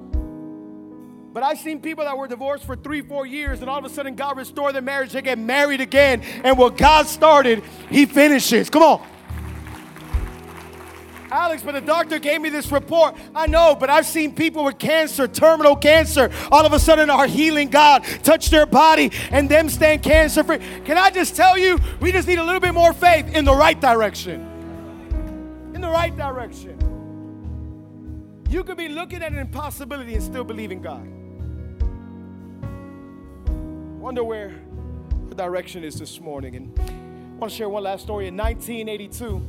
But 1.33 1.43
I've 1.43 1.59
seen 1.59 1.81
people 1.81 2.05
that 2.05 2.17
were 2.17 2.27
divorced 2.27 2.65
for 2.65 2.75
three, 2.75 3.03
four 3.03 3.27
years, 3.27 3.61
and 3.61 3.71
all 3.71 3.79
of 3.79 3.85
a 3.85 3.91
sudden 3.91 4.15
God 4.15 4.37
restored 4.37 4.75
their 4.75 4.83
marriage. 4.83 5.13
They 5.13 5.23
get 5.23 5.39
married 5.39 5.81
again. 5.81 6.23
And 6.43 6.59
what 6.59 6.77
God 6.77 7.07
started, 7.07 7.63
He 7.91 8.07
finishes. 8.07 8.71
Come 8.71 8.83
on. 8.83 9.07
Alex, 11.31 11.63
but 11.63 11.73
the 11.73 11.81
doctor 11.81 12.19
gave 12.19 12.41
me 12.41 12.49
this 12.49 12.73
report. 12.73 13.15
I 13.35 13.47
know, 13.47 13.77
but 13.79 13.91
I've 13.91 14.07
seen 14.07 14.35
people 14.35 14.65
with 14.65 14.79
cancer, 14.79 15.29
terminal 15.29 15.77
cancer, 15.77 16.31
all 16.51 16.65
of 16.65 16.73
a 16.73 16.79
sudden 16.79 17.11
our 17.11 17.27
healing 17.27 17.69
God 17.69 18.05
touch 18.23 18.51
their 18.51 18.67
body 18.67 19.13
and 19.31 19.49
them 19.49 19.69
stand 19.69 20.03
cancer 20.03 20.43
free. 20.45 20.59
Can 20.85 20.97
I 20.97 21.11
just 21.11 21.37
tell 21.37 21.59
you, 21.59 21.79
we 22.01 22.13
just 22.13 22.27
need 22.29 22.39
a 22.39 22.45
little 22.45 22.61
bit 22.61 22.75
more 22.75 22.93
faith 22.93 23.35
in 23.35 23.45
the 23.45 23.55
right 23.55 23.81
direction. 23.81 24.41
In 25.75 25.81
the 25.81 25.89
right 25.89 26.17
direction. 26.17 26.77
You 28.49 28.65
could 28.65 28.79
be 28.79 28.89
looking 28.89 29.23
at 29.23 29.31
an 29.33 29.39
impossibility 29.39 30.15
and 30.15 30.23
still 30.23 30.45
believe 30.45 30.73
in 30.73 30.81
God. 30.81 31.07
Wonder 34.01 34.25
where 34.25 34.55
the 35.29 35.35
direction 35.35 35.85
is 35.85 35.99
this 35.99 36.19
morning. 36.19 36.57
And 36.57 36.81
I 36.81 37.37
want 37.37 37.53
to 37.53 37.57
share 37.57 37.69
one 37.69 37.83
last 37.83 38.05
story. 38.05 38.29
In 38.29 38.37
1982, 38.37 39.43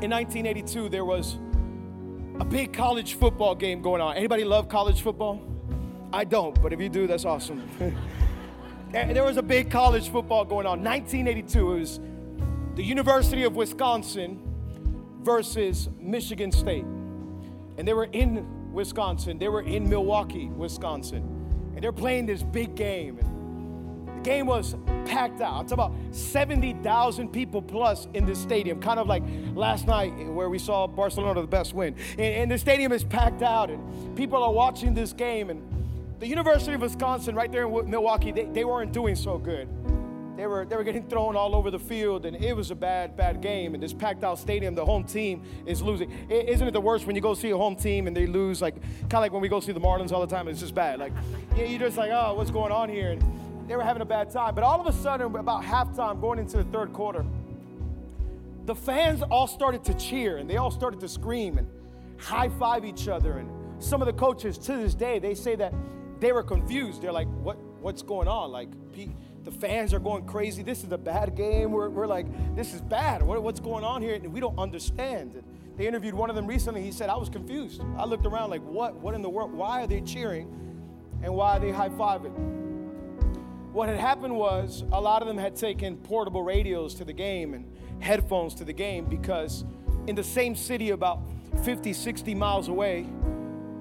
in 0.00 0.10
1982, 0.10 0.88
there 0.88 1.04
was 1.04 1.38
a 2.40 2.44
big 2.44 2.72
college 2.72 3.14
football 3.14 3.54
game 3.54 3.82
going 3.82 4.00
on. 4.00 4.16
Anybody 4.16 4.44
love 4.44 4.68
college 4.68 5.00
football? 5.00 5.40
I 6.12 6.24
don't, 6.24 6.60
but 6.60 6.72
if 6.72 6.80
you 6.80 6.88
do, 6.88 7.06
that's 7.06 7.24
awesome. 7.24 7.68
Eh, 8.94 9.10
there 9.14 9.24
was 9.24 9.38
a 9.38 9.42
big 9.42 9.70
college 9.70 10.10
football 10.10 10.44
going 10.44 10.66
on. 10.66 10.84
1982, 10.84 11.72
it 11.72 11.80
was 11.80 12.00
the 12.74 12.82
University 12.82 13.44
of 13.44 13.56
Wisconsin 13.56 14.38
versus 15.22 15.88
Michigan 15.98 16.52
State. 16.52 16.84
And 17.78 17.88
they 17.88 17.94
were 17.94 18.10
in 18.12 18.46
Wisconsin, 18.70 19.38
they 19.38 19.48
were 19.48 19.62
in 19.62 19.88
Milwaukee, 19.88 20.48
Wisconsin. 20.48 21.22
And 21.74 21.82
they're 21.82 21.90
playing 21.90 22.26
this 22.26 22.42
big 22.42 22.74
game. 22.74 23.18
Game 24.22 24.46
was 24.46 24.76
packed 25.04 25.40
out. 25.40 25.68
Talking 25.68 25.72
about 25.72 25.92
70,000 26.14 27.28
people 27.28 27.60
plus 27.60 28.06
in 28.14 28.24
this 28.24 28.40
stadium, 28.40 28.80
kind 28.80 28.98
of 28.98 29.06
like 29.06 29.22
last 29.54 29.86
night 29.86 30.10
where 30.28 30.48
we 30.48 30.58
saw 30.58 30.86
Barcelona 30.86 31.40
the 31.40 31.46
best 31.46 31.74
win. 31.74 31.94
And, 32.12 32.20
and 32.20 32.50
the 32.50 32.58
stadium 32.58 32.92
is 32.92 33.04
packed 33.04 33.42
out, 33.42 33.70
and 33.70 34.16
people 34.16 34.42
are 34.42 34.52
watching 34.52 34.94
this 34.94 35.12
game. 35.12 35.50
And 35.50 35.62
the 36.20 36.26
University 36.26 36.74
of 36.74 36.80
Wisconsin, 36.80 37.34
right 37.34 37.50
there 37.50 37.66
in 37.66 37.90
Milwaukee, 37.90 38.32
they, 38.32 38.44
they 38.44 38.64
weren't 38.64 38.92
doing 38.92 39.16
so 39.16 39.38
good. 39.38 39.68
They 40.36 40.46
were, 40.46 40.64
they 40.64 40.76
were 40.76 40.84
getting 40.84 41.06
thrown 41.08 41.36
all 41.36 41.54
over 41.54 41.70
the 41.70 41.78
field, 41.78 42.24
and 42.24 42.42
it 42.42 42.56
was 42.56 42.70
a 42.70 42.74
bad, 42.74 43.16
bad 43.16 43.42
game. 43.42 43.74
And 43.74 43.82
this 43.82 43.92
packed 43.92 44.24
out 44.24 44.38
stadium, 44.38 44.74
the 44.74 44.84
home 44.84 45.04
team 45.04 45.42
is 45.66 45.82
losing. 45.82 46.10
Isn't 46.30 46.66
it 46.66 46.70
the 46.70 46.80
worst 46.80 47.06
when 47.06 47.14
you 47.14 47.22
go 47.22 47.34
see 47.34 47.50
a 47.50 47.56
home 47.56 47.76
team 47.76 48.06
and 48.06 48.16
they 48.16 48.26
lose? 48.26 48.62
Like, 48.62 48.80
kind 48.80 49.14
of 49.14 49.20
like 49.20 49.32
when 49.32 49.42
we 49.42 49.48
go 49.48 49.60
see 49.60 49.72
the 49.72 49.80
Marlins 49.80 50.10
all 50.10 50.24
the 50.24 50.34
time, 50.34 50.48
it's 50.48 50.60
just 50.60 50.74
bad. 50.74 51.00
Like, 51.00 51.12
you're 51.56 51.78
just 51.78 51.98
like, 51.98 52.10
oh, 52.12 52.34
what's 52.34 52.50
going 52.50 52.72
on 52.72 52.88
here? 52.88 53.10
And, 53.10 53.41
they 53.66 53.76
were 53.76 53.82
having 53.82 54.02
a 54.02 54.06
bad 54.06 54.30
time. 54.30 54.54
But 54.54 54.64
all 54.64 54.80
of 54.80 54.86
a 54.86 54.92
sudden, 54.92 55.34
about 55.34 55.62
halftime, 55.62 56.20
going 56.20 56.38
into 56.38 56.58
the 56.58 56.64
third 56.64 56.92
quarter, 56.92 57.24
the 58.66 58.74
fans 58.74 59.22
all 59.22 59.46
started 59.46 59.84
to 59.84 59.94
cheer 59.94 60.36
and 60.36 60.48
they 60.48 60.56
all 60.56 60.70
started 60.70 61.00
to 61.00 61.08
scream 61.08 61.58
and 61.58 61.66
high 62.18 62.48
five 62.48 62.84
each 62.84 63.08
other. 63.08 63.38
And 63.38 63.50
some 63.82 64.00
of 64.00 64.06
the 64.06 64.12
coaches 64.12 64.58
to 64.58 64.76
this 64.76 64.94
day, 64.94 65.18
they 65.18 65.34
say 65.34 65.56
that 65.56 65.74
they 66.20 66.32
were 66.32 66.42
confused. 66.42 67.02
They're 67.02 67.12
like, 67.12 67.28
what, 67.42 67.58
what's 67.80 68.02
going 68.02 68.28
on? 68.28 68.52
Like, 68.52 68.68
the 68.94 69.50
fans 69.50 69.92
are 69.92 69.98
going 69.98 70.24
crazy. 70.26 70.62
This 70.62 70.84
is 70.84 70.92
a 70.92 70.98
bad 70.98 71.34
game. 71.34 71.72
We're, 71.72 71.88
we're 71.88 72.06
like, 72.06 72.26
this 72.54 72.74
is 72.74 72.80
bad. 72.80 73.22
What, 73.22 73.42
what's 73.42 73.58
going 73.58 73.82
on 73.84 74.00
here? 74.00 74.14
And 74.14 74.32
we 74.32 74.38
don't 74.38 74.56
understand. 74.58 75.34
And 75.34 75.42
they 75.76 75.88
interviewed 75.88 76.14
one 76.14 76.30
of 76.30 76.36
them 76.36 76.46
recently. 76.46 76.82
He 76.82 76.92
said, 76.92 77.08
I 77.08 77.16
was 77.16 77.28
confused. 77.28 77.82
I 77.96 78.04
looked 78.04 78.26
around 78.26 78.50
like, 78.50 78.62
what? 78.62 78.94
What 78.94 79.14
in 79.14 79.22
the 79.22 79.30
world? 79.30 79.52
Why 79.52 79.82
are 79.82 79.86
they 79.88 80.00
cheering? 80.00 80.46
And 81.24 81.34
why 81.34 81.56
are 81.56 81.60
they 81.60 81.72
high 81.72 81.88
fiving? 81.88 82.61
What 83.72 83.88
had 83.88 83.98
happened 83.98 84.36
was 84.36 84.84
a 84.92 85.00
lot 85.00 85.22
of 85.22 85.28
them 85.28 85.38
had 85.38 85.56
taken 85.56 85.96
portable 85.96 86.42
radios 86.42 86.94
to 86.96 87.06
the 87.06 87.12
game 87.14 87.54
and 87.54 87.64
headphones 88.00 88.54
to 88.56 88.64
the 88.64 88.72
game 88.74 89.06
because 89.06 89.64
in 90.06 90.14
the 90.14 90.22
same 90.22 90.54
city, 90.54 90.90
about 90.90 91.22
50, 91.64 91.94
60 91.94 92.34
miles 92.34 92.68
away, 92.68 93.06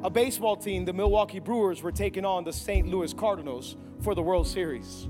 a 0.01 0.09
baseball 0.09 0.55
team, 0.55 0.85
the 0.85 0.93
Milwaukee 0.93 1.39
Brewers, 1.39 1.83
were 1.83 1.91
taking 1.91 2.23
on 2.23 2.45
the 2.45 2.53
St. 2.53 2.87
Louis 2.87 3.13
Cardinals 3.13 3.75
for 4.01 4.15
the 4.15 4.21
World 4.21 4.47
Series. 4.47 5.09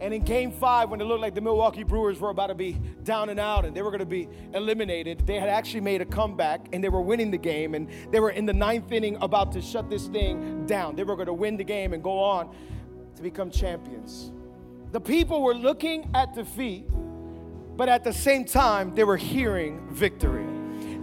And 0.00 0.14
in 0.14 0.22
game 0.22 0.52
five, 0.52 0.88
when 0.90 1.00
it 1.00 1.04
looked 1.04 1.22
like 1.22 1.34
the 1.34 1.40
Milwaukee 1.40 1.82
Brewers 1.82 2.20
were 2.20 2.30
about 2.30 2.48
to 2.48 2.54
be 2.54 2.78
down 3.02 3.28
and 3.28 3.40
out 3.40 3.64
and 3.64 3.76
they 3.76 3.82
were 3.82 3.90
going 3.90 3.98
to 3.98 4.06
be 4.06 4.28
eliminated, 4.54 5.26
they 5.26 5.40
had 5.40 5.48
actually 5.48 5.80
made 5.80 6.00
a 6.00 6.04
comeback 6.04 6.68
and 6.72 6.84
they 6.84 6.90
were 6.90 7.00
winning 7.00 7.32
the 7.32 7.38
game. 7.38 7.74
And 7.74 7.88
they 8.12 8.20
were 8.20 8.30
in 8.30 8.46
the 8.46 8.52
ninth 8.52 8.92
inning 8.92 9.16
about 9.20 9.50
to 9.52 9.60
shut 9.60 9.90
this 9.90 10.06
thing 10.06 10.64
down. 10.66 10.94
They 10.94 11.02
were 11.02 11.16
going 11.16 11.26
to 11.26 11.32
win 11.32 11.56
the 11.56 11.64
game 11.64 11.92
and 11.92 12.04
go 12.04 12.20
on 12.20 12.54
to 13.16 13.22
become 13.22 13.50
champions. 13.50 14.30
The 14.92 15.00
people 15.00 15.42
were 15.42 15.54
looking 15.54 16.10
at 16.14 16.34
defeat, 16.34 16.86
but 17.76 17.88
at 17.88 18.04
the 18.04 18.12
same 18.12 18.44
time, 18.44 18.94
they 18.94 19.04
were 19.04 19.16
hearing 19.16 19.88
victory. 19.90 20.46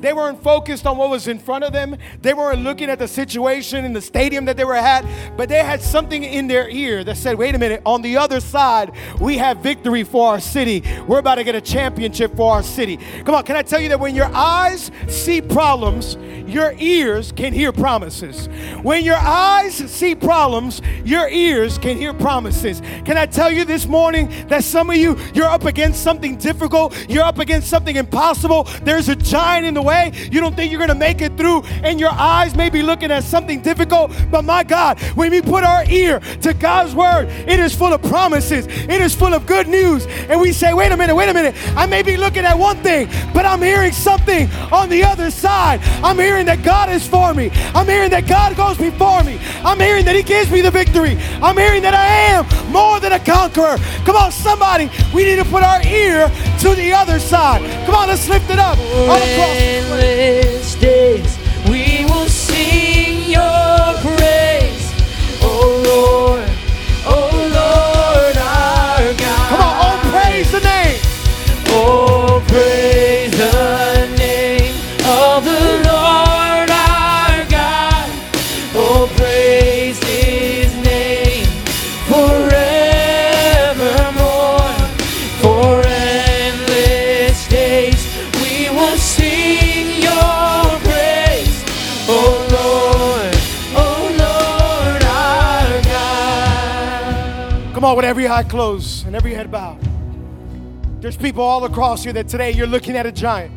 They 0.03 0.11
weren't 0.11 0.43
focused 0.43 0.85
on 0.85 0.97
what 0.97 1.09
was 1.09 1.29
in 1.29 1.39
front 1.39 1.63
of 1.63 1.71
them. 1.71 1.95
They 2.21 2.33
weren't 2.33 2.61
looking 2.61 2.89
at 2.89 2.99
the 2.99 3.07
situation 3.07 3.85
in 3.85 3.93
the 3.93 4.01
stadium 4.01 4.43
that 4.45 4.57
they 4.57 4.65
were 4.65 4.75
at, 4.75 5.05
but 5.37 5.47
they 5.47 5.63
had 5.63 5.81
something 5.81 6.25
in 6.25 6.47
their 6.47 6.67
ear 6.67 7.05
that 7.05 7.15
said, 7.15 7.37
wait 7.37 7.55
a 7.55 7.57
minute, 7.57 7.81
on 7.85 8.01
the 8.01 8.17
other 8.17 8.41
side, 8.41 8.91
we 9.21 9.37
have 9.37 9.59
victory 9.59 10.03
for 10.03 10.27
our 10.27 10.41
city. 10.41 10.83
We're 11.07 11.19
about 11.19 11.35
to 11.35 11.45
get 11.45 11.55
a 11.55 11.61
championship 11.61 12.35
for 12.35 12.51
our 12.51 12.63
city. 12.63 12.97
Come 13.23 13.33
on, 13.33 13.43
can 13.45 13.55
I 13.55 13.61
tell 13.61 13.79
you 13.79 13.87
that 13.89 13.99
when 14.01 14.13
your 14.13 14.29
eyes 14.33 14.91
see 15.07 15.41
problems, 15.41 16.17
your 16.45 16.73
ears 16.79 17.31
can 17.31 17.53
hear 17.53 17.71
promises. 17.71 18.47
When 18.81 19.05
your 19.05 19.15
eyes 19.15 19.73
see 19.73 20.15
problems, 20.15 20.81
your 21.05 21.29
ears 21.29 21.77
can 21.77 21.95
hear 21.95 22.13
promises. 22.13 22.81
Can 23.05 23.15
I 23.17 23.25
tell 23.25 23.49
you 23.49 23.63
this 23.63 23.87
morning 23.87 24.29
that 24.49 24.65
some 24.65 24.89
of 24.89 24.97
you, 24.97 25.17
you're 25.33 25.47
up 25.47 25.63
against 25.63 26.03
something 26.03 26.35
difficult, 26.35 26.93
you're 27.07 27.23
up 27.23 27.39
against 27.39 27.69
something 27.69 27.95
impossible, 27.95 28.65
there's 28.83 29.07
a 29.07 29.15
giant 29.15 29.65
in 29.65 29.73
the 29.73 29.81
way, 29.81 29.92
you 30.31 30.39
don't 30.39 30.55
think 30.55 30.71
you're 30.71 30.79
gonna 30.79 30.95
make 30.95 31.21
it 31.21 31.37
through, 31.37 31.63
and 31.83 31.99
your 31.99 32.11
eyes 32.11 32.55
may 32.55 32.69
be 32.69 32.81
looking 32.81 33.11
at 33.11 33.23
something 33.23 33.61
difficult, 33.61 34.11
but 34.31 34.43
my 34.43 34.63
God, 34.63 34.99
when 35.15 35.31
we 35.31 35.41
put 35.41 35.63
our 35.63 35.83
ear 35.89 36.19
to 36.41 36.53
God's 36.53 36.95
word, 36.95 37.27
it 37.47 37.59
is 37.59 37.75
full 37.75 37.93
of 37.93 38.01
promises, 38.01 38.67
it 38.67 39.01
is 39.01 39.15
full 39.15 39.33
of 39.33 39.45
good 39.45 39.67
news, 39.67 40.05
and 40.29 40.39
we 40.39 40.51
say, 40.51 40.73
wait 40.73 40.91
a 40.91 40.97
minute, 40.97 41.15
wait 41.15 41.29
a 41.29 41.33
minute, 41.33 41.55
I 41.75 41.85
may 41.85 42.01
be 42.01 42.17
looking 42.17 42.45
at 42.45 42.57
one 42.57 42.77
thing, 42.77 43.07
but 43.33 43.45
I'm 43.45 43.61
hearing 43.61 43.91
something 43.91 44.49
on 44.71 44.89
the 44.89 45.03
other 45.03 45.29
side. 45.31 45.79
I'm 46.03 46.17
hearing 46.17 46.45
that 46.47 46.63
God 46.63 46.89
is 46.89 47.07
for 47.07 47.33
me, 47.33 47.51
I'm 47.73 47.87
hearing 47.87 48.09
that 48.11 48.27
God 48.27 48.55
goes 48.55 48.77
before 48.77 49.23
me, 49.23 49.39
I'm 49.63 49.79
hearing 49.79 50.05
that 50.05 50.15
He 50.15 50.23
gives 50.23 50.51
me 50.51 50.61
the 50.61 50.71
victory, 50.71 51.17
I'm 51.41 51.57
hearing 51.57 51.81
that 51.83 51.93
I 51.93 52.07
am 52.33 52.71
more 52.71 52.99
than 52.99 53.13
a 53.13 53.19
conqueror. 53.19 53.77
Come 54.05 54.15
on, 54.15 54.31
somebody, 54.31 54.89
we 55.13 55.23
need 55.23 55.37
to 55.37 55.45
put 55.45 55.63
our 55.63 55.81
ear 55.85 56.29
to 56.59 56.75
the 56.75 56.93
other 56.93 57.19
side. 57.19 57.61
Come 57.85 57.95
on, 57.95 58.07
let's 58.07 58.27
lift 58.29 58.49
it 58.49 58.59
up. 58.59 58.77
Endless 59.83 60.75
days. 60.75 61.37
We 61.67 62.05
will 62.05 62.27
sing 62.27 62.92
every 98.23 98.37
eye 98.37 98.43
closed 98.43 99.05
and 99.05 99.17
every 99.17 99.33
head 99.33 99.51
bowed. 99.51 99.77
There's 101.01 101.17
people 101.17 101.43
all 101.43 101.65
across 101.65 102.05
here 102.05 102.13
that 102.13 102.29
today 102.29 102.51
you're 102.51 102.67
looking 102.67 102.95
at 102.95 103.05
a 103.05 103.11
giant. 103.11 103.51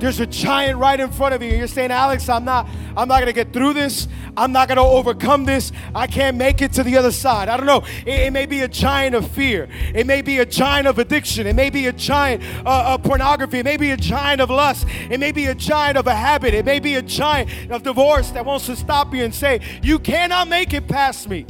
There's 0.00 0.18
a 0.18 0.26
giant 0.26 0.80
right 0.80 0.98
in 0.98 1.08
front 1.12 1.34
of 1.34 1.42
you. 1.42 1.56
You're 1.56 1.68
saying, 1.68 1.92
Alex, 1.92 2.28
I'm 2.28 2.44
not, 2.44 2.68
I'm 2.96 3.06
not 3.06 3.20
gonna 3.20 3.32
get 3.32 3.52
through 3.52 3.74
this. 3.74 4.08
I'm 4.36 4.50
not 4.50 4.66
gonna 4.66 4.82
overcome 4.82 5.44
this. 5.44 5.70
I 5.94 6.08
can't 6.08 6.36
make 6.36 6.62
it 6.62 6.72
to 6.72 6.82
the 6.82 6.96
other 6.96 7.12
side. 7.12 7.48
I 7.48 7.56
don't 7.56 7.64
know. 7.64 7.84
It, 8.04 8.26
it 8.26 8.32
may 8.32 8.44
be 8.44 8.62
a 8.62 8.68
giant 8.68 9.14
of 9.14 9.30
fear. 9.30 9.68
It 9.94 10.04
may 10.04 10.20
be 10.20 10.40
a 10.40 10.44
giant 10.44 10.88
of 10.88 10.98
addiction. 10.98 11.46
It 11.46 11.54
may 11.54 11.70
be 11.70 11.86
a 11.86 11.92
giant 11.92 12.42
uh, 12.66 12.94
of 12.94 13.04
pornography. 13.04 13.60
It 13.60 13.64
may 13.64 13.76
be 13.76 13.92
a 13.92 13.96
giant 13.96 14.40
of 14.40 14.50
lust. 14.50 14.84
It 15.08 15.20
may 15.20 15.30
be 15.30 15.46
a 15.46 15.54
giant 15.54 15.96
of 15.96 16.08
a 16.08 16.14
habit. 16.14 16.54
It 16.54 16.64
may 16.64 16.80
be 16.80 16.96
a 16.96 17.02
giant 17.02 17.70
of 17.70 17.84
divorce 17.84 18.32
that 18.32 18.44
wants 18.44 18.66
to 18.66 18.74
stop 18.74 19.14
you 19.14 19.22
and 19.22 19.32
say, 19.32 19.60
You 19.80 20.00
cannot 20.00 20.48
make 20.48 20.74
it 20.74 20.88
past 20.88 21.28
me. 21.28 21.46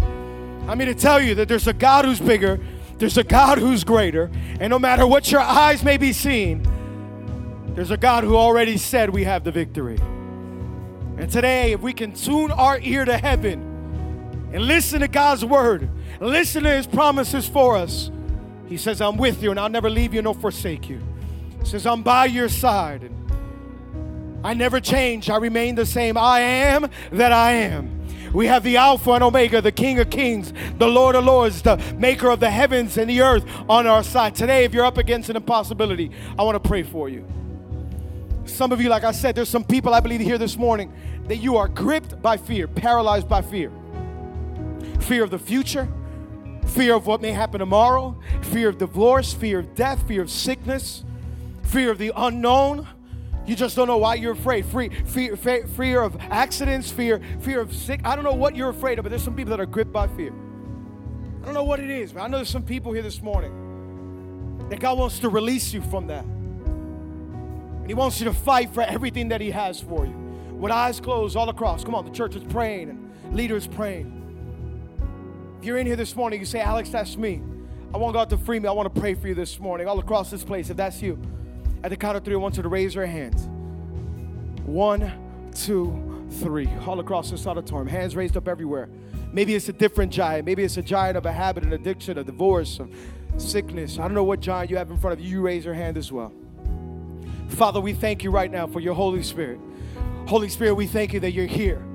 I'm 0.69 0.81
here 0.81 0.93
to 0.93 0.99
tell 0.99 1.23
you 1.23 1.35
that 1.37 1.49
there's 1.49 1.69
a 1.69 1.73
God 1.73 2.05
who's 2.05 2.21
bigger, 2.21 2.59
there's 2.99 3.17
a 3.17 3.25
God 3.25 3.59
who's 3.59 3.85
greater, 3.85 4.31
and 4.59 4.71
no 4.71 4.79
matter 4.79 5.07
what 5.07 5.31
your 5.31 5.41
eyes 5.41 5.85
may 5.85 5.97
be 5.97 6.13
seeing, 6.13 6.67
there's 7.75 7.91
a 7.91 7.97
God 7.97 8.25
who 8.25 8.37
already 8.37 8.77
said 8.77 9.11
we 9.11 9.25
have 9.25 9.45
the 9.45 9.53
victory. 9.53 9.99
And 11.19 11.31
today, 11.31 11.73
if 11.73 11.81
we 11.81 11.93
can 11.93 12.13
tune 12.13 12.51
our 12.51 12.79
ear 12.81 13.05
to 13.05 13.17
heaven 13.17 14.51
and 14.53 14.65
listen 14.65 15.01
to 15.01 15.09
God's 15.09 15.45
word, 15.45 15.89
listen 16.21 16.65
to 16.65 16.71
his 16.71 16.87
promises 16.87 17.49
for 17.49 17.77
us, 17.77 18.11
he 18.67 18.77
says, 18.77 19.01
I'm 19.01 19.17
with 19.17 19.43
you 19.43 19.51
and 19.51 19.61
I'll 19.61 19.69
never 19.69 19.89
leave 19.89 20.13
you 20.13 20.23
nor 20.23 20.35
forsake 20.35 20.89
you. 20.89 21.01
He 21.61 21.67
says, 21.67 21.87
I'm 21.87 22.03
by 22.03 22.27
your 22.27 22.49
side. 22.49 23.11
I 24.43 24.55
never 24.55 24.81
change. 24.81 25.31
I 25.31 25.37
remain 25.37 25.75
the 25.75 25.87
same. 25.87 26.19
I 26.19 26.41
am 26.41 26.91
that 27.13 27.33
I 27.33 27.53
am. 27.53 27.96
We 28.37 28.49
have 28.49 28.65
the 28.65 28.77
Alpha 28.77 29.13
and 29.13 29.25
Omega, 29.25 29.63
the 29.63 29.73
King 29.73 29.99
of 29.99 30.11
Kings, 30.11 30.53
the 30.77 30.87
Lord 30.87 31.15
of 31.15 31.25
Lords, 31.25 31.63
the 31.63 31.79
maker 31.97 32.29
of 32.29 32.39
the 32.39 32.51
heavens 32.51 32.99
and 32.99 33.09
the 33.09 33.23
earth 33.23 33.47
on 33.67 33.87
our 33.87 34.03
side. 34.03 34.35
Today, 34.35 34.65
if 34.65 34.75
you're 34.75 34.85
up 34.85 34.99
against 34.99 35.31
an 35.31 35.37
impossibility, 35.37 36.11
I 36.39 36.43
want 36.43 36.63
to 36.63 36.69
pray 36.69 36.83
for 36.83 37.09
you. 37.09 37.27
Some 38.45 38.73
of 38.73 38.81
you, 38.83 38.91
like 38.91 39.05
I 39.05 39.13
said, 39.13 39.37
there's 39.37 39.49
some 39.49 39.65
people 39.65 39.95
I 39.95 40.01
believe 40.01 40.21
here 40.21 40.37
this 40.37 40.59
morning 40.59 40.93
that 41.29 41.37
you 41.37 41.57
are 41.57 41.67
gripped 41.67 42.21
by 42.21 42.37
fear, 42.37 42.69
paralyzed 42.69 43.27
by 43.27 43.41
fear. 43.41 43.73
Fear 45.01 45.25
of 45.25 45.31
the 45.31 45.39
future, 45.39 45.89
fear 46.67 46.95
of 46.95 47.07
what 47.07 47.23
may 47.23 47.33
happen 47.33 47.61
tomorrow, 47.61 48.21
fear 48.43 48.69
of 48.69 48.77
divorce, 48.77 49.33
fear 49.33 49.61
of 49.61 49.75
death, 49.75 50.07
fear 50.07 50.21
of 50.21 50.31
sickness, 50.31 51.05
fear 51.63 51.91
of 51.91 51.97
the 51.97 52.13
unknown. 52.15 52.87
You 53.47 53.55
just 53.55 53.77
don't 53.77 53.87
know 53.87 53.99
why 53.99 54.17
you're 54.17 54.33
afraid. 54.33 54.67
Free, 54.67 54.89
fear, 54.89 55.37
fear, 55.37 55.67
fear 55.69 56.03
of 56.03 56.17
accidents, 56.21 56.91
fear, 56.91 57.21
fear 57.41 57.61
of 57.61 57.73
sick. 57.75 58.01
I 58.05 58.17
don't 58.17 58.25
know 58.25 58.35
what 58.35 58.57
you're 58.57 58.71
afraid 58.71 58.99
of, 58.99 59.05
but 59.05 59.11
there's 59.11 59.23
some 59.23 59.37
people 59.37 59.51
that 59.51 59.61
are 59.61 59.67
gripped 59.67 59.93
by 59.93 60.09
fear. 60.09 60.33
I 61.43 61.45
don't 61.45 61.55
know 61.55 61.65
what 61.65 61.79
it 61.79 61.91
is, 61.91 62.13
but 62.13 62.23
I 62.23 62.27
know 62.27 62.39
there's 62.39 62.51
some 62.51 62.65
people 62.65 62.93
here 62.93 63.03
this 63.03 63.23
morning 63.23 64.69
that 64.69 64.81
God 64.81 64.99
wants 64.99 65.21
to 65.21 65.29
release 65.29 65.73
you 65.73 65.81
from 65.81 66.09
that. 66.09 66.25
And 66.25 67.87
He 67.87 67.95
wants 67.95 68.19
you 68.21 68.25
to 68.25 68.33
fight 68.33 68.75
for 68.75 68.83
everything 68.83 69.29
that 69.29 69.41
He 69.41 69.53
has 69.53 69.81
for 69.81 70.05
you. 70.05 70.13
With 70.53 70.73
eyes 70.73 70.99
closed 70.99 71.37
all 71.37 71.49
across. 71.49 71.85
Come 71.85 71.95
on, 71.95 72.05
the 72.05 72.11
church 72.11 72.35
is 72.35 72.43
praying 72.45 72.91
and 72.91 73.13
leaders 73.33 73.69
praying. 73.69 74.13
If 75.61 75.65
you're 75.65 75.79
in 75.79 75.87
here 75.87 75.97
this 75.97 76.17
morning, 76.17 76.41
you 76.41 76.47
say, 76.47 76.61
Alex, 76.61 76.91
that's 76.91 77.17
me. 77.17 77.43
I 77.95 77.99
want 77.99 78.15
God 78.15 78.29
to 78.31 78.39
free 78.39 78.59
me. 78.59 78.69
I 78.69 78.73
want 78.73 78.93
to 78.93 79.01
pray 79.01 79.15
for 79.15 79.29
you 79.29 79.35
this 79.35 79.61
morning, 79.61 79.87
all 79.87 80.01
across 80.01 80.31
this 80.31 80.43
place. 80.43 80.69
If 80.69 80.77
that's 80.77 81.01
you, 81.01 81.17
at 81.87 81.91
the 81.91 81.97
count 81.97 82.17
of 82.17 82.25
three, 82.25 82.35
I 82.35 82.39
want 82.39 82.57
you 82.57 82.65
to 82.65 82.69
raise 82.69 82.97
your 82.97 83.07
hands. 83.07 83.47
One, 84.67 85.13
two, 85.55 86.27
three. 86.41 86.69
All 86.85 86.99
across 86.99 87.31
this 87.31 87.47
auditorium. 87.47 87.87
Hands 87.87 88.17
raised 88.17 88.37
up 88.37 88.49
everywhere. 88.49 88.89
Maybe 89.31 89.55
it's 89.55 89.69
a 89.69 89.73
different 89.73 90.11
giant. 90.11 90.47
Maybe 90.47 90.65
it's 90.65 90.79
a 90.79 90.83
giant 90.83 91.17
of 91.17 91.27
a 91.27 91.33
habit, 91.33 91.63
an 91.63 91.73
addiction, 91.73 92.19
a 92.19 92.25
divorce, 92.25 92.81
of 92.81 92.93
sickness. 93.37 94.01
I 94.01 94.03
don't 94.03 94.15
know 94.15 94.25
what 94.25 94.41
giant 94.41 94.69
you 94.69 94.77
have 94.79 94.91
in 94.91 94.99
front 94.99 95.17
of 95.17 95.25
you. 95.25 95.31
You 95.31 95.43
raise 95.43 95.65
your 95.65 95.75
hand 95.75 95.97
as 95.97 96.11
well. 96.11 96.33
Father, 97.51 97.81
we 97.81 97.93
thank 97.93 98.25
you 98.25 98.33
right 98.33 98.51
now 98.51 98.67
for 98.67 98.81
your 98.81 98.95
Holy 98.95 99.23
Spirit. 99.23 99.61
Holy 100.27 100.49
Spirit, 100.49 100.75
we 100.75 100.89
thank 100.89 101.13
you 101.13 101.21
that 101.21 101.31
you're 101.31 101.47
here. 101.47 101.86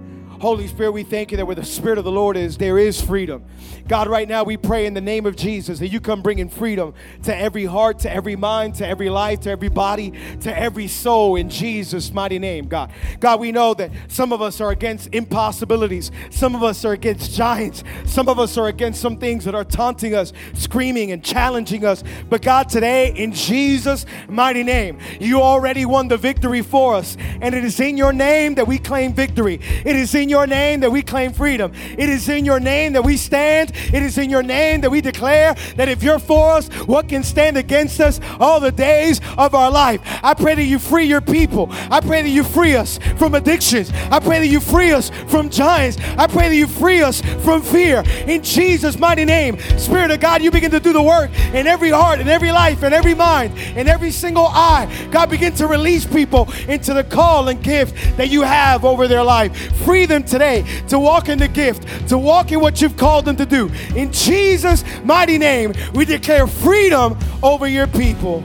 Holy 0.42 0.66
Spirit, 0.66 0.92
we 0.94 1.04
thank 1.04 1.30
you 1.30 1.38
that 1.38 1.46
where 1.46 1.56
the 1.56 1.64
Spirit 1.64 2.00
of 2.00 2.04
the 2.04 2.12
Lord 2.12 2.36
is, 2.36 2.58
there 2.58 2.80
is 2.80 3.00
freedom. 3.00 3.46
God, 3.88 4.08
right 4.08 4.28
now 4.28 4.44
we 4.44 4.58
pray 4.58 4.88
in 4.88 4.96
the 4.96 5.02
name 5.02 5.28
of 5.28 5.36
Jesus 5.36 5.78
that 5.78 5.90
you 5.90 6.00
come 6.00 6.24
bringing 6.24 6.50
freedom 6.50 6.96
to 7.24 7.36
every 7.36 7.66
heart, 7.66 8.00
to 8.00 8.12
every 8.12 8.36
mind, 8.36 8.74
to 8.76 8.88
every 8.88 9.12
life, 9.12 9.42
to 9.42 9.52
every 9.52 9.70
body, 9.70 10.14
to 10.40 10.58
every 10.58 10.88
soul 10.88 11.36
in 11.36 11.48
Jesus' 11.48 12.12
mighty 12.12 12.40
name, 12.40 12.68
God. 12.68 12.92
God, 13.20 13.40
we 13.40 13.52
know 13.52 13.76
that 13.76 13.92
some 14.08 14.34
of 14.34 14.42
us 14.42 14.60
are 14.60 14.72
against 14.72 15.14
impossibilities, 15.14 16.10
some 16.32 16.56
of 16.56 16.64
us 16.64 16.84
are 16.86 16.94
against 16.94 17.34
giants, 17.34 17.84
some 18.06 18.28
of 18.28 18.40
us 18.40 18.58
are 18.58 18.68
against 18.68 19.00
some 19.00 19.18
things 19.18 19.46
that 19.46 19.54
are 19.54 19.64
taunting 19.64 20.16
us, 20.16 20.34
screaming 20.54 21.12
and 21.12 21.24
challenging 21.24 21.86
us. 21.86 22.04
But 22.32 22.42
God, 22.42 22.68
today, 22.68 23.14
in 23.14 23.32
Jesus' 23.32 24.08
mighty 24.28 24.64
name, 24.64 24.98
you 25.20 25.40
already 25.40 25.86
won 25.86 26.08
the 26.08 26.18
victory 26.18 26.64
for 26.64 26.96
us. 26.96 27.16
And 27.42 27.54
it 27.54 27.64
is 27.64 27.80
in 27.80 27.96
your 27.96 28.12
name 28.12 28.56
that 28.56 28.68
we 28.68 28.80
claim 28.80 29.14
victory. 29.14 29.60
It 29.86 29.96
is 29.96 30.16
in 30.16 30.31
your 30.32 30.48
name 30.48 30.80
that 30.80 30.92
we 30.92 31.04
claim 31.04 31.32
freedom. 31.32 31.72
It 31.98 32.10
is 32.10 32.28
in 32.28 32.44
your 32.44 32.60
name 32.60 32.94
that 32.94 33.04
we 33.04 33.18
stand. 33.18 33.72
It 33.94 34.02
is 34.02 34.18
in 34.18 34.32
your 34.32 34.42
name 34.42 34.82
that 34.82 34.90
we 34.90 35.02
declare 35.02 35.54
that 35.76 35.88
if 35.90 36.02
you're 36.02 36.18
for 36.18 36.54
us, 36.54 36.68
what 36.88 37.08
can 37.08 37.22
stand 37.22 37.58
against 37.58 38.00
us 38.00 38.20
all 38.40 38.60
the 38.60 38.72
days 38.72 39.22
of 39.38 39.54
our 39.54 39.70
life? 39.70 40.02
I 40.24 40.34
pray 40.34 40.56
that 40.56 40.64
you 40.64 40.80
free 40.80 41.06
your 41.06 41.22
people. 41.22 41.68
I 41.92 42.00
pray 42.00 42.24
that 42.24 42.30
you 42.30 42.44
free 42.44 42.76
us 42.76 42.98
from 43.18 43.36
addictions. 43.36 43.92
I 44.10 44.20
pray 44.20 44.40
that 44.40 44.48
you 44.48 44.60
free 44.60 44.92
us 44.92 45.12
from 45.28 45.50
giants. 45.50 45.98
I 46.18 46.26
pray 46.26 46.50
that 46.50 46.56
you 46.56 46.68
free 46.68 47.02
us 47.02 47.22
from 47.44 47.62
fear. 47.62 48.04
In 48.26 48.42
Jesus' 48.42 48.98
mighty 48.98 49.26
name, 49.26 49.60
Spirit 49.78 50.12
of 50.12 50.20
God, 50.20 50.42
you 50.42 50.50
begin 50.50 50.72
to 50.72 50.80
do 50.80 50.94
the 50.94 51.04
work 51.04 51.30
in 51.54 51.68
every 51.68 51.90
heart, 51.90 52.20
in 52.20 52.28
every 52.28 52.52
life, 52.52 52.84
in 52.84 52.94
every 52.94 53.14
mind, 53.14 53.58
in 53.76 53.88
every 53.88 54.12
single 54.12 54.48
eye. 54.48 54.88
God, 55.12 55.30
begin 55.30 55.54
to 55.56 55.68
release 55.68 56.06
people 56.06 56.52
into 56.68 56.94
the 56.94 57.04
call 57.04 57.50
and 57.50 57.62
gift 57.62 58.18
that 58.18 58.30
you 58.30 58.42
have 58.42 58.86
over 58.86 59.08
their 59.08 59.24
life. 59.24 59.56
Free 59.84 60.06
them 60.06 60.21
today 60.24 60.64
to 60.88 61.00
walk 61.00 61.30
in 61.30 61.38
the 61.38 61.48
gift, 61.48 62.10
to 62.10 62.18
walk 62.18 62.52
in 62.52 62.60
what 62.60 62.82
you've 62.82 62.98
called 62.98 63.26
them 63.26 63.36
to 63.38 63.46
do. 63.46 63.70
In 63.96 64.12
Jesus' 64.12 64.84
mighty 65.04 65.38
name, 65.38 65.74
we 65.94 66.06
declare 66.06 66.48
freedom 66.48 67.18
over 67.42 67.68
your 67.68 67.88
people. 67.88 68.44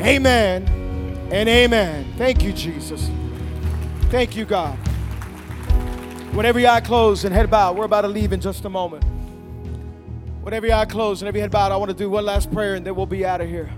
Amen 0.00 0.66
and 1.30 1.48
amen. 1.48 2.12
Thank 2.16 2.42
you, 2.42 2.52
Jesus. 2.52 3.10
Thank 4.10 4.36
you, 4.36 4.44
God. 4.44 4.76
Whatever 6.34 6.60
your 6.60 6.70
eye 6.70 6.80
closed 6.80 7.24
and 7.24 7.34
head 7.34 7.50
bowed, 7.50 7.76
we're 7.76 7.84
about 7.84 8.02
to 8.02 8.08
leave 8.08 8.32
in 8.32 8.40
just 8.40 8.64
a 8.64 8.70
moment. 8.70 9.04
Whatever 10.42 10.66
your 10.66 10.76
eye 10.76 10.84
closed 10.84 11.22
and 11.22 11.28
every 11.28 11.40
head 11.40 11.50
bowed, 11.50 11.72
I 11.72 11.76
want 11.76 11.90
to 11.90 11.96
do 11.96 12.08
one 12.08 12.24
last 12.24 12.50
prayer 12.52 12.74
and 12.74 12.86
then 12.86 12.94
we'll 12.94 13.06
be 13.06 13.26
out 13.26 13.40
of 13.40 13.48
here. 13.48 13.70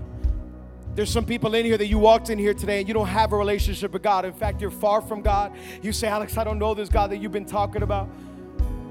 There's 0.95 1.09
some 1.09 1.25
people 1.25 1.55
in 1.55 1.65
here 1.65 1.77
that 1.77 1.87
you 1.87 1.97
walked 1.97 2.29
in 2.29 2.37
here 2.37 2.53
today 2.53 2.79
and 2.79 2.87
you 2.87 2.93
don't 2.93 3.07
have 3.07 3.33
a 3.33 3.37
relationship 3.37 3.93
with 3.93 4.03
God. 4.03 4.25
In 4.25 4.33
fact, 4.33 4.61
you're 4.61 4.69
far 4.69 5.01
from 5.01 5.21
God. 5.21 5.51
You 5.81 5.91
say, 5.91 6.07
Alex, 6.07 6.37
I 6.37 6.43
don't 6.43 6.59
know 6.59 6.75
this 6.75 6.87
God 6.87 7.09
that 7.09 7.17
you've 7.17 7.31
been 7.31 7.45
talking 7.45 7.81
about, 7.81 8.07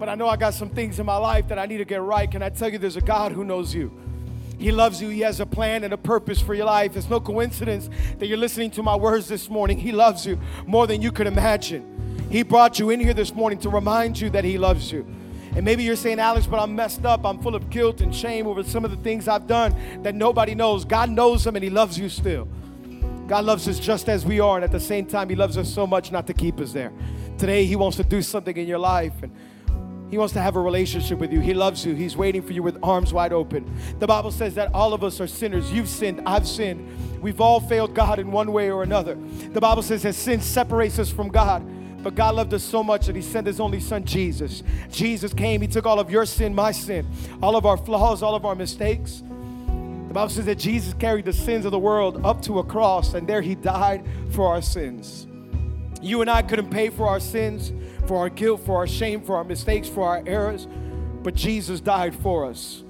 but 0.00 0.08
I 0.08 0.16
know 0.16 0.28
I 0.28 0.36
got 0.36 0.54
some 0.54 0.68
things 0.68 0.98
in 0.98 1.06
my 1.06 1.16
life 1.16 1.46
that 1.48 1.60
I 1.60 1.66
need 1.66 1.78
to 1.78 1.84
get 1.84 2.02
right. 2.02 2.28
Can 2.28 2.42
I 2.42 2.48
tell 2.48 2.72
you 2.72 2.78
there's 2.78 2.96
a 2.96 3.00
God 3.00 3.30
who 3.30 3.44
knows 3.44 3.72
you? 3.72 3.96
He 4.58 4.72
loves 4.72 5.00
you. 5.00 5.10
He 5.10 5.20
has 5.20 5.38
a 5.38 5.46
plan 5.46 5.84
and 5.84 5.92
a 5.92 5.96
purpose 5.96 6.40
for 6.40 6.54
your 6.54 6.66
life. 6.66 6.96
It's 6.96 7.08
no 7.08 7.20
coincidence 7.20 7.88
that 8.18 8.26
you're 8.26 8.38
listening 8.38 8.72
to 8.72 8.82
my 8.82 8.96
words 8.96 9.28
this 9.28 9.48
morning. 9.48 9.78
He 9.78 9.92
loves 9.92 10.26
you 10.26 10.40
more 10.66 10.88
than 10.88 11.02
you 11.02 11.12
could 11.12 11.28
imagine. 11.28 12.26
He 12.30 12.42
brought 12.42 12.78
you 12.78 12.90
in 12.90 12.98
here 12.98 13.14
this 13.14 13.32
morning 13.32 13.58
to 13.60 13.68
remind 13.68 14.20
you 14.20 14.30
that 14.30 14.44
He 14.44 14.58
loves 14.58 14.90
you. 14.90 15.06
And 15.54 15.64
maybe 15.64 15.82
you're 15.82 15.96
saying, 15.96 16.18
Alex, 16.18 16.46
but 16.46 16.58
I'm 16.58 16.74
messed 16.74 17.04
up. 17.04 17.26
I'm 17.26 17.38
full 17.42 17.54
of 17.54 17.68
guilt 17.68 18.00
and 18.00 18.14
shame 18.14 18.46
over 18.46 18.62
some 18.62 18.84
of 18.84 18.90
the 18.90 18.96
things 18.98 19.28
I've 19.28 19.46
done 19.46 20.02
that 20.02 20.14
nobody 20.14 20.54
knows. 20.54 20.84
God 20.84 21.10
knows 21.10 21.44
them 21.44 21.56
and 21.56 21.62
He 21.62 21.70
loves 21.70 21.98
you 21.98 22.08
still. 22.08 22.48
God 23.26 23.44
loves 23.44 23.68
us 23.68 23.78
just 23.78 24.08
as 24.08 24.26
we 24.26 24.40
are, 24.40 24.56
and 24.56 24.64
at 24.64 24.72
the 24.72 24.80
same 24.80 25.06
time, 25.06 25.28
He 25.28 25.36
loves 25.36 25.56
us 25.56 25.72
so 25.72 25.86
much 25.86 26.10
not 26.12 26.26
to 26.26 26.34
keep 26.34 26.58
us 26.58 26.72
there. 26.72 26.92
Today, 27.38 27.64
He 27.64 27.76
wants 27.76 27.96
to 27.98 28.04
do 28.04 28.20
something 28.20 28.56
in 28.56 28.66
your 28.66 28.78
life, 28.78 29.14
and 29.22 29.32
He 30.10 30.18
wants 30.18 30.34
to 30.34 30.40
have 30.40 30.56
a 30.56 30.60
relationship 30.60 31.18
with 31.18 31.32
you. 31.32 31.40
He 31.40 31.54
loves 31.54 31.86
you. 31.86 31.94
He's 31.94 32.16
waiting 32.16 32.42
for 32.42 32.52
you 32.52 32.62
with 32.62 32.78
arms 32.82 33.12
wide 33.12 33.32
open. 33.32 33.70
The 34.00 34.06
Bible 34.06 34.32
says 34.32 34.54
that 34.56 34.74
all 34.74 34.92
of 34.92 35.04
us 35.04 35.20
are 35.20 35.26
sinners. 35.26 35.72
You've 35.72 35.88
sinned, 35.88 36.20
I've 36.26 36.46
sinned. 36.46 36.86
We've 37.22 37.40
all 37.40 37.60
failed 37.60 37.94
God 37.94 38.18
in 38.18 38.32
one 38.32 38.52
way 38.52 38.70
or 38.70 38.82
another. 38.82 39.16
The 39.52 39.60
Bible 39.60 39.82
says 39.82 40.02
that 40.02 40.14
sin 40.14 40.40
separates 40.40 40.98
us 40.98 41.10
from 41.10 41.28
God. 41.28 41.64
But 42.02 42.14
God 42.14 42.34
loved 42.34 42.52
us 42.54 42.62
so 42.62 42.82
much 42.82 43.06
that 43.06 43.16
He 43.16 43.22
sent 43.22 43.46
His 43.46 43.60
only 43.60 43.80
Son, 43.80 44.04
Jesus. 44.04 44.62
Jesus 44.90 45.32
came, 45.32 45.60
He 45.60 45.68
took 45.68 45.86
all 45.86 46.00
of 46.00 46.10
your 46.10 46.26
sin, 46.26 46.54
my 46.54 46.72
sin, 46.72 47.06
all 47.42 47.56
of 47.56 47.66
our 47.66 47.76
flaws, 47.76 48.22
all 48.22 48.34
of 48.34 48.44
our 48.44 48.54
mistakes. 48.54 49.22
The 50.08 50.14
Bible 50.14 50.28
says 50.28 50.46
that 50.46 50.58
Jesus 50.58 50.94
carried 50.94 51.24
the 51.24 51.32
sins 51.32 51.64
of 51.64 51.72
the 51.72 51.78
world 51.78 52.24
up 52.26 52.42
to 52.42 52.58
a 52.58 52.64
cross, 52.64 53.14
and 53.14 53.26
there 53.26 53.40
He 53.40 53.54
died 53.54 54.04
for 54.30 54.48
our 54.48 54.60
sins. 54.60 55.26
You 56.02 56.20
and 56.20 56.28
I 56.28 56.42
couldn't 56.42 56.70
pay 56.70 56.90
for 56.90 57.06
our 57.06 57.20
sins, 57.20 57.72
for 58.06 58.18
our 58.18 58.28
guilt, 58.28 58.60
for 58.66 58.76
our 58.76 58.86
shame, 58.86 59.22
for 59.22 59.36
our 59.36 59.44
mistakes, 59.44 59.88
for 59.88 60.06
our 60.06 60.22
errors, 60.26 60.66
but 61.22 61.34
Jesus 61.34 61.80
died 61.80 62.14
for 62.16 62.44
us. 62.46 62.82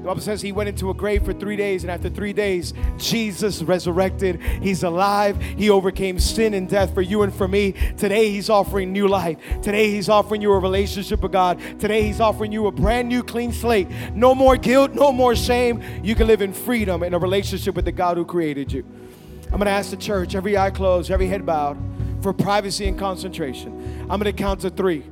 The 0.00 0.06
Bible 0.06 0.22
says 0.22 0.40
he 0.40 0.50
went 0.50 0.70
into 0.70 0.88
a 0.88 0.94
grave 0.94 1.26
for 1.26 1.34
three 1.34 1.56
days, 1.56 1.84
and 1.84 1.90
after 1.90 2.08
three 2.08 2.32
days, 2.32 2.72
Jesus 2.96 3.60
resurrected. 3.60 4.40
He's 4.40 4.82
alive. 4.82 5.38
He 5.42 5.68
overcame 5.68 6.18
sin 6.18 6.54
and 6.54 6.66
death 6.66 6.94
for 6.94 7.02
you 7.02 7.20
and 7.20 7.34
for 7.34 7.46
me. 7.46 7.72
Today, 7.98 8.30
he's 8.30 8.48
offering 8.48 8.94
new 8.94 9.08
life. 9.08 9.36
Today, 9.60 9.90
he's 9.90 10.08
offering 10.08 10.40
you 10.40 10.52
a 10.52 10.58
relationship 10.58 11.20
with 11.20 11.32
God. 11.32 11.60
Today, 11.78 12.02
he's 12.02 12.18
offering 12.18 12.50
you 12.50 12.66
a 12.66 12.72
brand 12.72 13.10
new 13.10 13.22
clean 13.22 13.52
slate. 13.52 13.90
No 14.14 14.34
more 14.34 14.56
guilt, 14.56 14.94
no 14.94 15.12
more 15.12 15.36
shame. 15.36 15.82
You 16.02 16.14
can 16.14 16.26
live 16.26 16.40
in 16.40 16.54
freedom 16.54 17.02
in 17.02 17.12
a 17.12 17.18
relationship 17.18 17.74
with 17.74 17.84
the 17.84 17.92
God 17.92 18.16
who 18.16 18.24
created 18.24 18.72
you. 18.72 18.86
I'm 19.52 19.58
going 19.58 19.66
to 19.66 19.70
ask 19.70 19.90
the 19.90 19.98
church, 19.98 20.34
every 20.34 20.56
eye 20.56 20.70
closed, 20.70 21.10
every 21.10 21.26
head 21.26 21.44
bowed, 21.44 21.76
for 22.22 22.32
privacy 22.32 22.88
and 22.88 22.98
concentration. 22.98 24.06
I'm 24.08 24.18
going 24.18 24.24
to 24.24 24.32
count 24.32 24.60
to 24.60 24.70
three. 24.70 25.04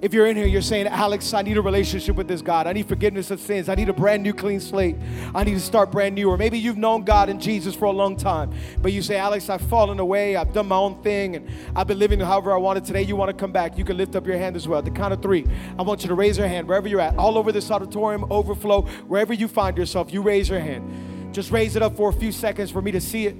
If 0.00 0.14
you're 0.14 0.26
in 0.26 0.36
here, 0.36 0.46
you're 0.46 0.62
saying, 0.62 0.86
Alex, 0.86 1.34
I 1.34 1.42
need 1.42 1.56
a 1.56 1.62
relationship 1.62 2.14
with 2.14 2.28
this 2.28 2.40
God. 2.40 2.68
I 2.68 2.72
need 2.72 2.86
forgiveness 2.86 3.32
of 3.32 3.40
sins. 3.40 3.68
I 3.68 3.74
need 3.74 3.88
a 3.88 3.92
brand 3.92 4.22
new 4.22 4.32
clean 4.32 4.60
slate. 4.60 4.94
I 5.34 5.42
need 5.42 5.54
to 5.54 5.60
start 5.60 5.90
brand 5.90 6.14
new. 6.14 6.30
Or 6.30 6.36
maybe 6.36 6.56
you've 6.56 6.76
known 6.76 7.02
God 7.02 7.28
and 7.28 7.40
Jesus 7.40 7.74
for 7.74 7.86
a 7.86 7.90
long 7.90 8.16
time, 8.16 8.52
but 8.80 8.92
you 8.92 9.02
say, 9.02 9.16
Alex, 9.16 9.48
I've 9.48 9.62
fallen 9.62 9.98
away. 9.98 10.36
I've 10.36 10.52
done 10.52 10.68
my 10.68 10.76
own 10.76 11.02
thing 11.02 11.34
and 11.34 11.48
I've 11.74 11.88
been 11.88 11.98
living 11.98 12.20
however 12.20 12.52
I 12.52 12.58
wanted. 12.58 12.84
Today, 12.84 13.02
you 13.02 13.16
want 13.16 13.30
to 13.30 13.34
come 13.36 13.50
back. 13.50 13.76
You 13.76 13.84
can 13.84 13.96
lift 13.96 14.14
up 14.14 14.24
your 14.24 14.38
hand 14.38 14.54
as 14.54 14.68
well. 14.68 14.82
The 14.82 14.92
count 14.92 15.12
of 15.12 15.20
three, 15.20 15.44
I 15.76 15.82
want 15.82 16.02
you 16.02 16.08
to 16.08 16.14
raise 16.14 16.38
your 16.38 16.46
hand 16.46 16.68
wherever 16.68 16.86
you're 16.86 17.00
at, 17.00 17.16
all 17.16 17.36
over 17.36 17.50
this 17.50 17.68
auditorium, 17.68 18.24
overflow, 18.30 18.82
wherever 19.08 19.32
you 19.32 19.48
find 19.48 19.76
yourself, 19.76 20.12
you 20.12 20.22
raise 20.22 20.48
your 20.48 20.60
hand. 20.60 21.34
Just 21.34 21.50
raise 21.50 21.74
it 21.74 21.82
up 21.82 21.96
for 21.96 22.08
a 22.08 22.12
few 22.12 22.30
seconds 22.30 22.70
for 22.70 22.80
me 22.80 22.92
to 22.92 23.00
see 23.00 23.26
it. 23.26 23.36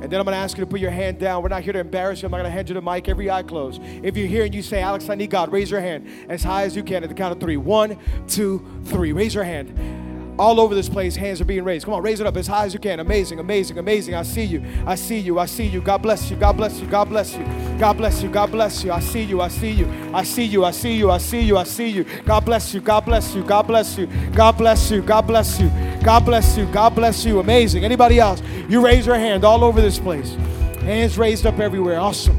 And 0.00 0.12
then 0.12 0.20
I'm 0.20 0.24
going 0.24 0.34
to 0.34 0.38
ask 0.38 0.56
you 0.58 0.64
to 0.64 0.70
put 0.70 0.80
your 0.80 0.90
hand 0.90 1.18
down. 1.18 1.42
We're 1.42 1.48
not 1.48 1.62
here 1.62 1.72
to 1.72 1.78
embarrass 1.78 2.22
you. 2.22 2.26
I'm 2.26 2.32
not 2.32 2.38
going 2.38 2.50
to 2.50 2.50
hand 2.50 2.68
you 2.68 2.74
the 2.74 2.82
mic, 2.82 3.08
every 3.08 3.30
eye 3.30 3.42
closed. 3.42 3.80
If 3.82 4.16
you're 4.16 4.28
here 4.28 4.44
and 4.44 4.54
you 4.54 4.62
say, 4.62 4.82
Alex, 4.82 5.08
I 5.08 5.14
need 5.14 5.30
God, 5.30 5.50
raise 5.50 5.70
your 5.70 5.80
hand 5.80 6.06
as 6.28 6.42
high 6.42 6.64
as 6.64 6.76
you 6.76 6.82
can 6.82 7.02
at 7.02 7.08
the 7.08 7.14
count 7.14 7.32
of 7.32 7.40
three. 7.40 7.56
One, 7.56 7.98
two, 8.28 8.64
three. 8.84 9.12
Raise 9.12 9.34
your 9.34 9.44
hand. 9.44 10.14
All 10.38 10.60
over 10.60 10.74
this 10.74 10.88
place, 10.88 11.16
hands 11.16 11.40
are 11.40 11.46
being 11.46 11.64
raised. 11.64 11.86
Come 11.86 11.94
on, 11.94 12.02
raise 12.02 12.20
it 12.20 12.26
up 12.26 12.36
as 12.36 12.46
high 12.46 12.66
as 12.66 12.74
you 12.74 12.80
can. 12.80 13.00
Amazing, 13.00 13.38
amazing, 13.38 13.78
amazing. 13.78 14.14
I 14.14 14.22
see 14.22 14.44
you. 14.44 14.62
I 14.86 14.94
see 14.94 15.18
you. 15.18 15.38
I 15.38 15.46
see 15.46 15.66
you. 15.66 15.80
God 15.80 16.02
bless 16.02 16.30
you. 16.30 16.36
God 16.36 16.56
bless 16.56 16.78
you. 16.78 16.86
God 16.86 17.08
bless 17.08 17.34
you. 17.34 17.44
God 17.78 17.96
bless 17.96 18.22
you. 18.22 18.28
God 18.28 18.50
bless 18.52 18.84
you. 18.84 18.92
I 18.92 19.00
see 19.00 19.22
you. 19.22 19.40
I 19.40 19.48
see 19.48 19.70
you. 19.70 19.86
I 20.12 20.22
see 20.22 20.44
you. 20.44 20.64
I 20.64 20.70
see 20.70 20.96
you. 20.96 21.10
I 21.10 21.18
see 21.18 21.40
you. 21.40 21.56
I 21.56 21.64
see 21.64 21.88
you. 21.88 22.04
God 22.24 22.44
bless 22.44 22.74
you. 22.74 22.80
God 22.80 23.04
bless 23.06 23.34
you. 23.34 23.42
God 23.44 23.66
bless 23.66 23.96
you. 23.96 24.06
God 24.34 24.58
bless 24.58 24.90
you. 24.90 25.02
God 25.02 25.26
bless 25.26 25.60
you. 25.60 25.70
God 26.02 26.24
bless 26.24 26.56
you. 26.56 26.66
God 26.66 26.94
bless 26.94 27.24
you. 27.24 27.40
Amazing. 27.40 27.84
Anybody 27.84 28.20
else? 28.20 28.42
You 28.68 28.84
raise 28.84 29.06
your 29.06 29.16
hand 29.16 29.44
all 29.44 29.64
over 29.64 29.80
this 29.80 29.98
place. 29.98 30.34
Hands 30.80 31.16
raised 31.16 31.46
up 31.46 31.58
everywhere. 31.58 31.98
Awesome. 31.98 32.36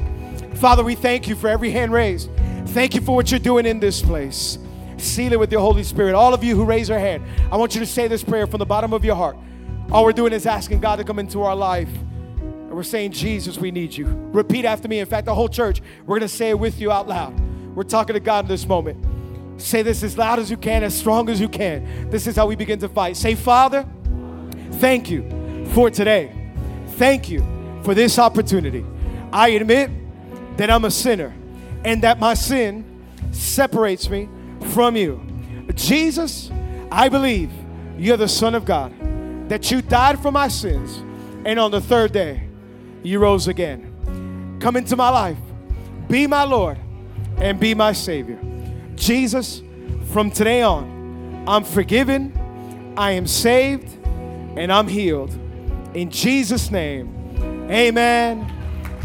Father, 0.55 0.83
we 0.83 0.95
thank 0.95 1.27
you 1.27 1.35
for 1.35 1.47
every 1.47 1.71
hand 1.71 1.91
raised. 1.91 2.29
Thank 2.67 2.95
you 2.95 3.01
for 3.01 3.15
what 3.15 3.31
you're 3.31 3.39
doing 3.39 3.65
in 3.65 3.79
this 3.79 4.01
place. 4.01 4.59
Seal 4.97 5.33
it 5.33 5.39
with 5.39 5.51
your 5.51 5.61
Holy 5.61 5.83
Spirit. 5.83 6.15
All 6.15 6.33
of 6.33 6.43
you 6.43 6.55
who 6.55 6.65
raise 6.65 6.89
your 6.89 6.99
hand, 6.99 7.23
I 7.51 7.57
want 7.57 7.75
you 7.75 7.79
to 7.81 7.85
say 7.85 8.07
this 8.07 8.23
prayer 8.23 8.47
from 8.47 8.59
the 8.59 8.65
bottom 8.65 8.93
of 8.93 9.05
your 9.05 9.15
heart. 9.15 9.37
All 9.91 10.03
we're 10.03 10.11
doing 10.11 10.33
is 10.33 10.45
asking 10.45 10.79
God 10.79 10.97
to 10.97 11.03
come 11.03 11.19
into 11.19 11.43
our 11.43 11.55
life. 11.55 11.89
And 12.41 12.71
we're 12.71 12.83
saying, 12.83 13.11
Jesus, 13.11 13.57
we 13.57 13.71
need 13.71 13.95
you. 13.95 14.05
Repeat 14.05 14.65
after 14.65 14.87
me. 14.87 14.99
In 14.99 15.05
fact, 15.05 15.25
the 15.25 15.35
whole 15.35 15.47
church, 15.47 15.81
we're 16.05 16.19
going 16.19 16.27
to 16.27 16.35
say 16.35 16.49
it 16.49 16.59
with 16.59 16.81
you 16.81 16.91
out 16.91 17.07
loud. 17.07 17.39
We're 17.75 17.83
talking 17.83 18.15
to 18.15 18.19
God 18.19 18.45
in 18.45 18.49
this 18.49 18.67
moment. 18.67 19.05
Say 19.61 19.81
this 19.81 20.03
as 20.03 20.17
loud 20.17 20.39
as 20.39 20.51
you 20.51 20.57
can, 20.57 20.83
as 20.83 20.97
strong 20.97 21.29
as 21.29 21.39
you 21.39 21.47
can. 21.47 22.09
This 22.09 22.27
is 22.27 22.35
how 22.35 22.45
we 22.47 22.55
begin 22.55 22.79
to 22.79 22.89
fight. 22.89 23.17
Say, 23.17 23.35
Father, 23.35 23.85
thank 24.73 25.09
you 25.09 25.65
for 25.73 25.89
today. 25.89 26.31
Thank 26.97 27.29
you 27.29 27.45
for 27.83 27.93
this 27.93 28.19
opportunity. 28.19 28.85
I 29.31 29.49
admit 29.49 29.89
that 30.57 30.69
I'm 30.69 30.85
a 30.85 30.91
sinner 30.91 31.33
and 31.85 32.03
that 32.03 32.19
my 32.19 32.33
sin 32.33 32.83
separates 33.31 34.09
me 34.09 34.27
from 34.71 34.95
you. 34.95 35.21
Jesus, 35.75 36.51
I 36.91 37.09
believe 37.09 37.51
you're 37.97 38.17
the 38.17 38.27
Son 38.27 38.55
of 38.55 38.65
God, 38.65 38.93
that 39.49 39.71
you 39.71 39.81
died 39.81 40.19
for 40.19 40.31
my 40.31 40.47
sins, 40.47 41.03
and 41.45 41.59
on 41.59 41.71
the 41.71 41.81
third 41.81 42.11
day, 42.11 42.47
you 43.03 43.19
rose 43.19 43.47
again. 43.47 44.57
Come 44.59 44.75
into 44.75 44.95
my 44.95 45.09
life, 45.09 45.37
be 46.07 46.27
my 46.27 46.43
Lord, 46.43 46.77
and 47.37 47.59
be 47.59 47.73
my 47.73 47.93
Savior. 47.93 48.39
Jesus, 48.95 49.61
from 50.11 50.31
today 50.31 50.61
on, 50.61 51.45
I'm 51.47 51.63
forgiven, 51.63 52.33
I 52.97 53.11
am 53.11 53.27
saved, 53.27 53.97
and 54.57 54.71
I'm 54.73 54.87
healed. 54.87 55.31
In 55.93 56.09
Jesus' 56.09 56.71
name, 56.71 57.13
amen 57.69 58.51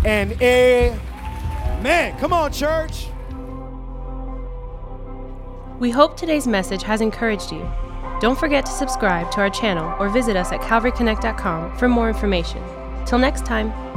and 0.04 0.32
amen. 0.42 2.18
Come 2.18 2.32
on, 2.32 2.52
church. 2.52 3.06
We 5.82 5.90
hope 5.90 6.16
today's 6.16 6.46
message 6.46 6.84
has 6.84 7.00
encouraged 7.00 7.50
you. 7.50 7.68
Don't 8.20 8.38
forget 8.38 8.64
to 8.66 8.70
subscribe 8.70 9.32
to 9.32 9.40
our 9.40 9.50
channel 9.50 9.96
or 9.98 10.08
visit 10.08 10.36
us 10.36 10.52
at 10.52 10.60
calvaryconnect.com 10.60 11.76
for 11.76 11.88
more 11.88 12.08
information. 12.08 12.62
Till 13.04 13.18
next 13.18 13.44
time. 13.44 13.91